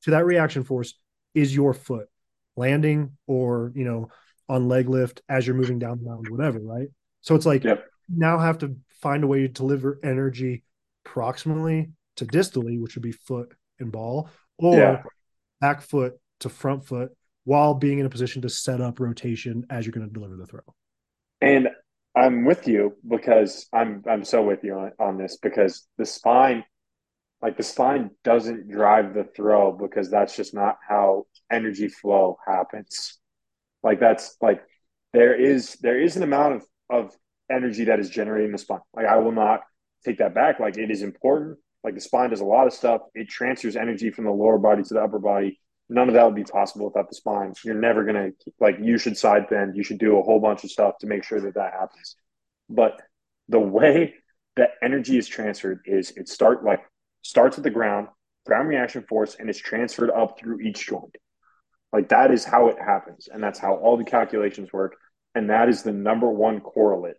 to 0.04 0.10
that 0.12 0.24
reaction 0.24 0.62
force 0.64 0.94
is 1.34 1.54
your 1.54 1.74
foot 1.74 2.06
landing 2.56 3.16
or 3.26 3.72
you 3.74 3.84
know 3.84 4.08
on 4.48 4.68
leg 4.68 4.88
lift 4.88 5.22
as 5.28 5.46
you're 5.46 5.56
moving 5.56 5.78
down 5.78 5.98
the 5.98 6.08
mountain, 6.08 6.32
whatever, 6.32 6.60
right? 6.60 6.88
So 7.20 7.34
it's 7.34 7.46
like 7.46 7.64
now 8.08 8.38
have 8.38 8.58
to 8.58 8.76
find 9.02 9.24
a 9.24 9.26
way 9.26 9.40
to 9.42 9.48
deliver 9.48 9.98
energy 10.02 10.62
proximally 11.04 11.90
to 12.16 12.26
distally, 12.26 12.80
which 12.80 12.94
would 12.94 13.02
be 13.02 13.12
foot 13.12 13.54
and 13.78 13.90
ball, 13.90 14.28
or 14.58 14.76
yeah. 14.76 15.02
back 15.60 15.82
foot 15.82 16.14
to 16.40 16.48
front 16.48 16.84
foot 16.84 17.10
while 17.44 17.74
being 17.74 17.98
in 17.98 18.06
a 18.06 18.10
position 18.10 18.42
to 18.42 18.48
set 18.48 18.80
up 18.80 19.00
rotation 19.00 19.64
as 19.70 19.84
you're 19.84 19.92
going 19.92 20.06
to 20.06 20.12
deliver 20.12 20.36
the 20.36 20.46
throw. 20.46 20.60
And 21.40 21.68
I'm 22.16 22.44
with 22.44 22.66
you 22.66 22.96
because 23.08 23.66
I'm 23.72 24.02
I'm 24.08 24.24
so 24.24 24.42
with 24.42 24.64
you 24.64 24.74
on, 24.74 24.92
on 24.98 25.18
this 25.18 25.38
because 25.40 25.86
the 25.96 26.06
spine 26.06 26.64
like 27.42 27.56
the 27.56 27.62
spine 27.62 28.10
doesn't 28.24 28.68
drive 28.68 29.14
the 29.14 29.24
throw 29.24 29.72
because 29.72 30.10
that's 30.10 30.36
just 30.36 30.52
not 30.52 30.76
how 30.86 31.26
energy 31.50 31.88
flow 31.88 32.36
happens. 32.46 33.18
Like 33.82 34.00
that's 34.00 34.36
like 34.42 34.62
there 35.12 35.34
is 35.34 35.76
there 35.80 36.00
is 36.00 36.16
an 36.16 36.22
amount 36.22 36.56
of 36.56 36.64
of 36.90 37.16
energy 37.50 37.84
that 37.84 38.00
is 38.00 38.10
generating 38.10 38.52
the 38.52 38.58
spine. 38.58 38.80
Like 38.94 39.06
I 39.06 39.18
will 39.18 39.32
not 39.32 39.60
take 40.04 40.18
that 40.18 40.34
back. 40.34 40.60
Like 40.60 40.76
it 40.76 40.90
is 40.90 41.02
important. 41.02 41.58
Like 41.82 41.94
the 41.94 42.00
spine 42.00 42.30
does 42.30 42.40
a 42.40 42.44
lot 42.44 42.66
of 42.66 42.72
stuff. 42.72 43.02
It 43.14 43.28
transfers 43.28 43.76
energy 43.76 44.10
from 44.10 44.24
the 44.24 44.32
lower 44.32 44.58
body 44.58 44.82
to 44.82 44.94
the 44.94 45.00
upper 45.02 45.18
body 45.18 45.58
none 45.90 46.08
of 46.08 46.14
that 46.14 46.24
would 46.24 46.36
be 46.36 46.44
possible 46.44 46.86
without 46.86 47.08
the 47.08 47.16
spine. 47.16 47.52
You're 47.64 47.74
never 47.74 48.04
going 48.04 48.14
to 48.14 48.52
like 48.60 48.78
you 48.80 48.96
should 48.96 49.18
side 49.18 49.48
bend. 49.50 49.76
You 49.76 49.82
should 49.82 49.98
do 49.98 50.18
a 50.18 50.22
whole 50.22 50.40
bunch 50.40 50.64
of 50.64 50.70
stuff 50.70 50.98
to 51.00 51.06
make 51.06 51.24
sure 51.24 51.40
that 51.40 51.54
that 51.54 51.72
happens. 51.72 52.16
But 52.68 53.02
the 53.48 53.58
way 53.58 54.14
that 54.56 54.70
energy 54.82 55.18
is 55.18 55.26
transferred 55.26 55.80
is 55.84 56.12
it 56.12 56.28
start 56.28 56.64
like 56.64 56.80
starts 57.22 57.58
at 57.58 57.64
the 57.64 57.70
ground, 57.70 58.08
ground 58.46 58.68
reaction 58.68 59.04
force, 59.08 59.36
and 59.38 59.50
it's 59.50 59.58
transferred 59.58 60.10
up 60.10 60.38
through 60.38 60.60
each 60.60 60.86
joint. 60.86 61.16
Like 61.92 62.08
that 62.10 62.30
is 62.30 62.44
how 62.44 62.68
it 62.68 62.76
happens, 62.78 63.28
and 63.30 63.42
that's 63.42 63.58
how 63.58 63.74
all 63.74 63.96
the 63.96 64.04
calculations 64.04 64.72
work. 64.72 64.94
And 65.34 65.50
that 65.50 65.68
is 65.68 65.82
the 65.82 65.92
number 65.92 66.30
one 66.30 66.60
correlate, 66.60 67.16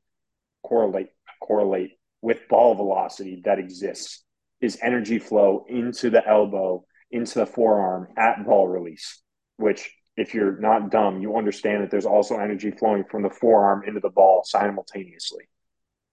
correlate, 0.63 1.09
correlate 1.41 1.91
with 2.22 2.47
ball 2.49 2.76
velocity 2.76 3.41
that 3.45 3.59
exists 3.59 4.24
is 4.61 4.78
energy 4.82 5.19
flow 5.19 5.65
into 5.67 6.09
the 6.09 6.26
elbow 6.26 6.86
into 7.12 7.39
the 7.39 7.45
forearm 7.45 8.07
at 8.18 8.45
ball 8.45 8.68
release, 8.68 9.22
which 9.57 9.91
if 10.18 10.34
you're 10.34 10.59
not 10.59 10.91
dumb, 10.91 11.22
you 11.22 11.38
understand 11.38 11.84
that 11.84 11.91
there's 11.91 12.05
also 12.05 12.38
energy 12.38 12.72
flowing 12.72 13.03
from 13.09 13.24
the 13.24 13.30
forearm 13.30 13.84
into 13.88 13.99
the 13.99 14.09
ball 14.09 14.43
simultaneously. 14.45 15.45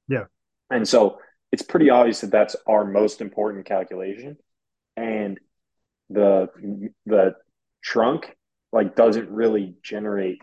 Yeah. 0.09 0.25
And 0.71 0.87
so 0.87 1.19
it's 1.53 1.63
pretty 1.63 1.91
obvious 1.91 2.21
that 2.21 2.31
that's 2.31 2.57
our 2.67 2.85
most 2.85 3.21
important 3.21 3.67
calculation. 3.67 4.37
And 4.97 5.39
the 6.11 6.49
the 7.07 7.35
trunk 7.83 8.35
like 8.73 8.97
doesn't 8.97 9.31
really 9.31 9.77
generate 9.83 10.39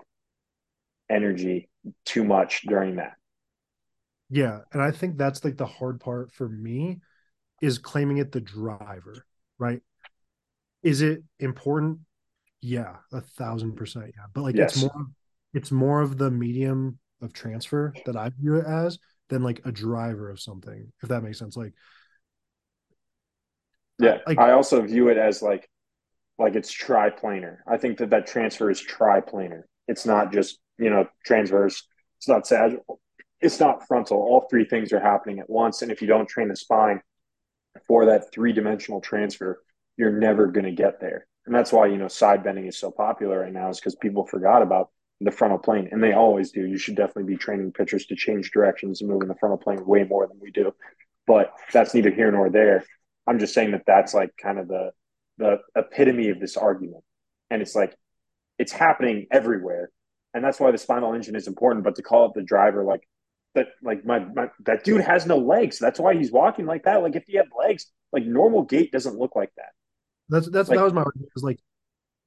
energy 1.10 1.70
too 2.06 2.24
much 2.24 2.64
during 2.64 2.96
that. 2.98 3.14
Yeah, 4.30 4.60
and 4.72 4.82
I 4.82 4.92
think 4.92 5.18
that's 5.18 5.44
like 5.44 5.58
the 5.58 5.66
hard 5.66 6.00
part 6.00 6.32
for 6.32 6.50
me 6.50 7.02
is 7.62 7.78
claiming 7.78 8.18
it 8.18 8.32
the 8.32 8.42
driver, 8.42 9.26
right? 9.60 9.82
Is 10.86 11.02
it 11.02 11.24
important? 11.40 12.00
Yeah, 12.62 12.98
a 13.12 13.20
thousand 13.20 13.76
percent. 13.76 14.06
Yeah, 14.16 14.26
but 14.34 14.44
like 14.44 14.56
yes. 14.56 14.76
it's 14.76 14.84
more, 14.84 15.06
it's 15.52 15.72
more 15.72 16.02
of 16.02 16.20
the 16.20 16.30
medium 16.30 17.00
of 17.24 17.34
transfer 17.34 17.92
that 18.06 18.16
I 18.16 18.30
view 18.30 18.58
it 18.58 18.68
as 18.68 19.00
than 19.30 19.42
like 19.42 19.62
a 19.66 19.72
driver 19.72 20.30
of 20.30 20.40
something, 20.40 20.94
if 21.02 21.10
that 21.10 21.24
makes 21.24 21.40
sense. 21.40 21.58
Like, 21.58 21.74
yeah, 23.98 24.20
like, 24.28 24.38
I 24.38 24.52
also 24.52 24.80
view 24.84 25.10
it 25.10 25.18
as 25.18 25.42
like 25.42 25.68
like 26.38 26.54
it's 26.54 26.72
triplanar. 26.72 27.58
I 27.68 27.78
think 27.78 27.98
that 27.98 28.12
that 28.12 28.28
transfer 28.28 28.70
is 28.70 28.80
triplanar. 28.80 29.64
It's 29.88 30.06
not 30.06 30.32
just 30.32 30.60
you 30.78 30.92
know 30.92 31.08
transverse. 31.26 31.82
It's 32.18 32.28
not 32.28 32.46
sagittal. 32.46 33.02
It's 33.42 33.60
not 33.60 33.88
frontal. 33.88 34.18
All 34.18 34.46
three 34.52 34.66
things 34.66 34.94
are 34.94 35.00
happening 35.00 35.40
at 35.40 35.50
once, 35.50 35.82
and 35.82 35.92
if 35.92 36.00
you 36.04 36.08
don't 36.08 36.30
train 36.30 36.50
the 36.50 36.56
spine 36.56 37.02
for 37.88 38.06
that 38.06 38.32
three 38.32 38.54
dimensional 38.54 39.02
transfer, 39.02 39.64
you're 39.98 40.12
never 40.12 40.48
going 40.48 40.66
to 40.66 40.72
get 40.72 41.00
there. 41.00 41.28
And 41.46 41.54
that's 41.54 41.72
why 41.72 41.88
you 41.88 41.98
know 41.98 42.08
side 42.08 42.44
bending 42.44 42.66
is 42.66 42.78
so 42.78 42.92
popular 42.92 43.40
right 43.40 43.54
now, 43.54 43.70
is 43.70 43.80
because 43.80 43.96
people 43.96 44.26
forgot 44.26 44.62
about 44.62 44.90
the 45.22 45.32
frontal 45.32 45.60
plane, 45.60 45.90
and 45.92 46.04
they 46.04 46.14
always 46.14 46.52
do. 46.52 46.66
You 46.66 46.78
should 46.78 46.96
definitely 46.96 47.34
be 47.34 47.38
training 47.38 47.72
pitchers 47.72 48.06
to 48.08 48.16
change 48.16 48.52
directions 48.52 49.02
and 49.02 49.10
move 49.10 49.22
in 49.22 49.28
the 49.28 49.36
frontal 49.36 49.58
plane 49.58 49.86
way 49.86 50.04
more 50.04 50.28
than 50.28 50.40
we 50.42 50.52
do. 50.52 50.74
But 51.28 51.54
that's 51.72 51.94
neither 51.94 52.12
here 52.12 52.32
nor 52.32 52.50
there. 52.50 52.84
I'm 53.28 53.40
just 53.40 53.54
saying 53.54 53.72
that 53.72 53.84
that's 53.88 54.14
like 54.14 54.32
kind 54.42 54.60
of 54.60 54.68
the 54.68 54.92
the 55.38 55.58
epitome 55.76 56.30
of 56.30 56.40
this 56.40 56.58
argument, 56.58 57.04
and 57.50 57.62
it's 57.62 57.76
like 57.76 57.96
it's 58.58 58.72
happening 58.72 59.28
everywhere, 59.32 59.90
and 60.34 60.44
that's 60.44 60.60
why 60.60 60.72
the 60.72 60.78
spinal 60.78 61.14
engine 61.14 61.36
is 61.36 61.48
important. 61.48 61.84
But 61.84 61.96
to 61.96 62.04
call 62.04 62.28
it 62.28 62.34
the 62.36 62.44
driver, 62.44 62.84
like 62.84 63.08
that, 63.56 63.68
like 63.82 64.06
my, 64.06 64.20
my 64.20 64.50
that 64.66 64.84
dude 64.84 65.02
has 65.02 65.26
no 65.26 65.38
legs. 65.38 65.80
That's 65.80 66.00
why 66.00 66.16
he's 66.16 66.32
walking 66.32 66.66
like 66.66 66.84
that. 66.84 67.02
Like 67.02 67.16
if 67.16 67.24
he 67.26 67.38
had 67.38 67.48
legs, 67.58 67.88
like 68.12 68.26
normal 68.26 68.64
gait 68.64 68.92
doesn't 68.92 69.18
look 69.18 69.36
like 69.36 69.52
that. 69.58 69.72
That's 70.30 70.50
that's 70.50 70.70
like, 70.70 70.78
that 70.78 70.84
was 70.84 70.94
my 70.94 71.02
argument. 71.02 71.32
Is 71.36 71.44
like 71.44 71.60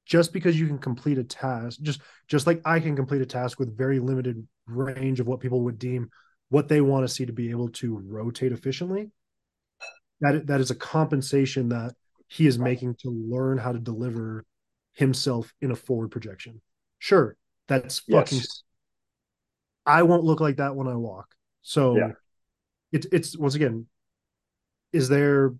just 0.05 0.33
because 0.33 0.59
you 0.59 0.67
can 0.67 0.79
complete 0.79 1.17
a 1.17 1.23
task, 1.23 1.79
just 1.81 2.01
just 2.27 2.47
like 2.47 2.61
I 2.65 2.79
can 2.79 2.95
complete 2.95 3.21
a 3.21 3.25
task 3.25 3.59
with 3.59 3.77
very 3.77 3.99
limited 3.99 4.47
range 4.67 5.19
of 5.19 5.27
what 5.27 5.39
people 5.39 5.61
would 5.61 5.79
deem 5.79 6.09
what 6.49 6.67
they 6.67 6.81
want 6.81 7.07
to 7.07 7.13
see 7.13 7.25
to 7.25 7.33
be 7.33 7.51
able 7.51 7.69
to 7.69 7.97
rotate 8.07 8.51
efficiently, 8.51 9.11
that 10.21 10.47
that 10.47 10.59
is 10.59 10.71
a 10.71 10.75
compensation 10.75 11.69
that 11.69 11.93
he 12.27 12.47
is 12.47 12.57
making 12.57 12.95
to 12.95 13.09
learn 13.09 13.57
how 13.57 13.71
to 13.71 13.79
deliver 13.79 14.45
himself 14.93 15.53
in 15.61 15.71
a 15.71 15.75
forward 15.75 16.09
projection. 16.09 16.61
Sure, 16.97 17.35
that's 17.67 17.99
fucking. 17.99 18.39
Yes. 18.39 18.63
I 19.85 20.03
won't 20.03 20.23
look 20.23 20.39
like 20.39 20.57
that 20.57 20.75
when 20.75 20.87
I 20.87 20.95
walk. 20.95 21.27
So, 21.61 21.97
yeah. 21.97 22.11
it's 22.91 23.07
it's 23.11 23.37
once 23.37 23.55
again, 23.55 23.87
is 24.91 25.09
there 25.09 25.53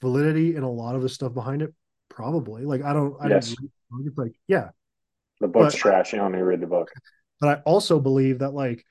validity 0.00 0.56
in 0.56 0.62
a 0.62 0.70
lot 0.70 0.96
of 0.96 1.02
the 1.02 1.08
stuff 1.08 1.34
behind 1.34 1.62
it? 1.62 1.72
Probably. 2.14 2.64
Like 2.64 2.82
I 2.82 2.92
don't. 2.92 3.16
I 3.20 3.28
yes. 3.28 3.54
don't 3.54 4.06
it's 4.06 4.18
like, 4.18 4.34
yeah. 4.46 4.68
The 5.40 5.48
book's 5.48 5.74
but, 5.74 5.80
trash. 5.80 6.12
You 6.12 6.18
don't 6.18 6.32
need 6.32 6.38
to 6.38 6.44
read 6.44 6.60
the 6.60 6.66
book. 6.66 6.90
But 7.40 7.48
I 7.48 7.62
also 7.62 7.98
believe 7.98 8.40
that 8.40 8.52
like 8.52 8.84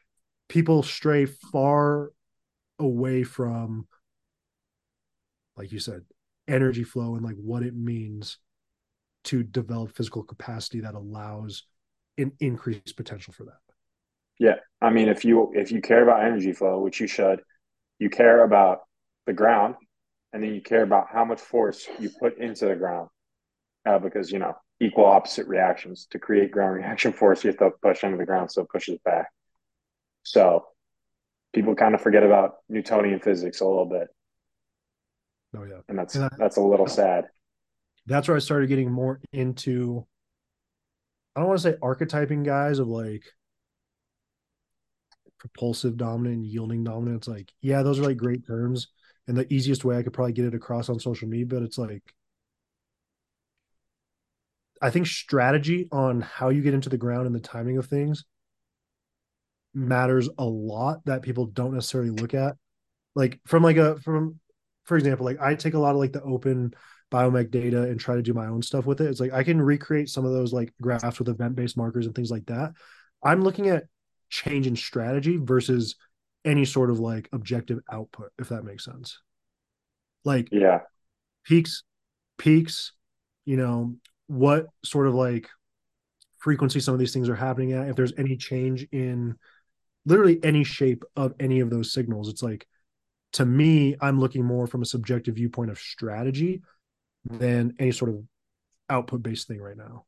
people 0.49 0.83
stray 0.83 1.25
far 1.25 2.11
away 2.79 3.23
from, 3.23 3.87
like 5.55 5.71
you 5.71 5.79
said, 5.79 6.01
energy 6.47 6.83
flow 6.83 7.15
and 7.15 7.23
like 7.23 7.37
what 7.37 7.63
it 7.63 7.75
means 7.75 8.37
to 9.25 9.43
develop 9.43 9.95
physical 9.95 10.23
capacity 10.23 10.81
that 10.81 10.95
allows 10.95 11.63
an 12.17 12.31
increased 12.39 12.97
potential 12.97 13.33
for 13.33 13.45
that. 13.45 13.59
Yeah. 14.39 14.55
I 14.81 14.89
mean, 14.89 15.09
if 15.09 15.23
you 15.23 15.51
if 15.53 15.71
you 15.71 15.79
care 15.79 16.01
about 16.01 16.25
energy 16.25 16.53
flow, 16.53 16.79
which 16.79 16.99
you 16.99 17.07
should, 17.07 17.41
you 17.99 18.09
care 18.09 18.43
about 18.43 18.79
the 19.27 19.33
ground, 19.33 19.75
and 20.33 20.43
then 20.43 20.53
you 20.53 20.61
care 20.61 20.83
about 20.83 21.07
how 21.11 21.25
much 21.25 21.39
force 21.39 21.87
you 21.99 22.09
put 22.09 22.37
into 22.37 22.65
the 22.65 22.75
ground, 22.75 23.09
uh, 23.85 23.99
because 23.99 24.31
you 24.31 24.39
know 24.39 24.55
equal 24.79 25.05
opposite 25.05 25.47
reactions. 25.47 26.07
To 26.11 26.19
create 26.19 26.51
ground 26.51 26.75
reaction 26.77 27.13
force, 27.13 27.43
you 27.43 27.49
have 27.49 27.59
to 27.59 27.71
push 27.81 28.03
into 28.03 28.17
the 28.17 28.25
ground 28.25 28.51
so 28.51 28.63
it 28.63 28.69
pushes 28.69 28.99
back. 29.03 29.27
So 30.23 30.65
people 31.53 31.75
kind 31.75 31.95
of 31.95 32.01
forget 32.01 32.23
about 32.23 32.55
Newtonian 32.69 33.19
physics 33.19 33.61
a 33.61 33.65
little 33.65 33.85
bit. 33.85 34.07
Oh 35.55 35.63
yeah. 35.63 35.81
And 35.89 35.97
that's 35.97 36.15
and 36.15 36.25
I, 36.25 36.29
that's 36.37 36.57
a 36.57 36.61
little 36.61 36.87
sad. 36.87 37.25
That's 38.05 38.27
where 38.27 38.37
I 38.37 38.39
started 38.39 38.67
getting 38.67 38.91
more 38.91 39.21
into 39.31 40.05
I 41.35 41.39
don't 41.39 41.49
want 41.49 41.61
to 41.61 41.71
say 41.71 41.77
archetyping 41.81 42.43
guys 42.43 42.79
of 42.79 42.87
like 42.87 43.23
propulsive 45.37 45.97
dominant 45.97 46.45
yielding 46.45 46.83
dominant. 46.83 47.17
It's 47.17 47.27
like, 47.27 47.51
yeah, 47.61 47.83
those 47.83 47.99
are 47.99 48.03
like 48.03 48.17
great 48.17 48.45
terms. 48.45 48.87
And 49.27 49.37
the 49.37 49.51
easiest 49.53 49.85
way 49.85 49.97
I 49.97 50.03
could 50.03 50.13
probably 50.13 50.33
get 50.33 50.45
it 50.45 50.55
across 50.55 50.89
on 50.89 50.99
social 50.99 51.27
media, 51.27 51.45
but 51.45 51.63
it's 51.63 51.77
like 51.77 52.03
I 54.81 54.89
think 54.89 55.05
strategy 55.05 55.87
on 55.91 56.21
how 56.21 56.49
you 56.49 56.61
get 56.61 56.73
into 56.73 56.89
the 56.89 56.97
ground 56.97 57.27
and 57.27 57.35
the 57.35 57.39
timing 57.39 57.77
of 57.77 57.85
things 57.85 58.25
matters 59.73 60.27
a 60.37 60.43
lot 60.43 61.05
that 61.05 61.21
people 61.21 61.45
don't 61.45 61.73
necessarily 61.73 62.09
look 62.09 62.33
at. 62.33 62.55
Like 63.15 63.39
from 63.45 63.63
like 63.63 63.77
a 63.77 63.99
from 63.99 64.39
for 64.85 64.97
example, 64.97 65.25
like 65.25 65.39
I 65.39 65.55
take 65.55 65.75
a 65.75 65.79
lot 65.79 65.91
of 65.91 65.97
like 65.97 66.13
the 66.13 66.23
open 66.23 66.73
biomech 67.11 67.51
data 67.51 67.83
and 67.83 67.99
try 67.99 68.15
to 68.15 68.21
do 68.21 68.33
my 68.33 68.47
own 68.47 68.61
stuff 68.61 68.85
with 68.85 69.01
it. 69.01 69.07
It's 69.07 69.19
like 69.19 69.33
I 69.33 69.43
can 69.43 69.61
recreate 69.61 70.09
some 70.09 70.25
of 70.25 70.31
those 70.31 70.53
like 70.53 70.73
graphs 70.81 71.19
with 71.19 71.29
event-based 71.29 71.77
markers 71.77 72.05
and 72.05 72.15
things 72.15 72.31
like 72.31 72.45
that. 72.47 72.71
I'm 73.23 73.43
looking 73.43 73.67
at 73.67 73.83
change 74.29 74.65
in 74.65 74.75
strategy 74.75 75.37
versus 75.37 75.95
any 76.45 76.65
sort 76.65 76.89
of 76.89 76.99
like 76.99 77.29
objective 77.31 77.79
output, 77.91 78.31
if 78.39 78.49
that 78.49 78.63
makes 78.63 78.85
sense. 78.85 79.19
Like 80.23 80.49
yeah, 80.51 80.81
peaks, 81.45 81.83
peaks, 82.37 82.93
you 83.45 83.57
know, 83.57 83.95
what 84.27 84.67
sort 84.83 85.07
of 85.07 85.13
like 85.13 85.49
frequency 86.37 86.79
some 86.79 86.93
of 86.93 86.99
these 86.99 87.13
things 87.13 87.29
are 87.29 87.35
happening 87.35 87.73
at, 87.73 87.89
if 87.89 87.95
there's 87.95 88.13
any 88.17 88.35
change 88.35 88.87
in 88.91 89.35
literally 90.05 90.39
any 90.43 90.63
shape 90.63 91.03
of 91.15 91.33
any 91.39 91.59
of 91.59 91.69
those 91.69 91.93
signals. 91.93 92.29
It's 92.29 92.43
like 92.43 92.67
to 93.33 93.45
me, 93.45 93.95
I'm 94.01 94.19
looking 94.19 94.43
more 94.43 94.67
from 94.67 94.81
a 94.81 94.85
subjective 94.85 95.35
viewpoint 95.35 95.71
of 95.71 95.79
strategy 95.79 96.61
than 97.23 97.75
any 97.79 97.91
sort 97.91 98.11
of 98.11 98.23
output 98.89 99.23
based 99.23 99.47
thing 99.47 99.61
right 99.61 99.77
now. 99.77 99.99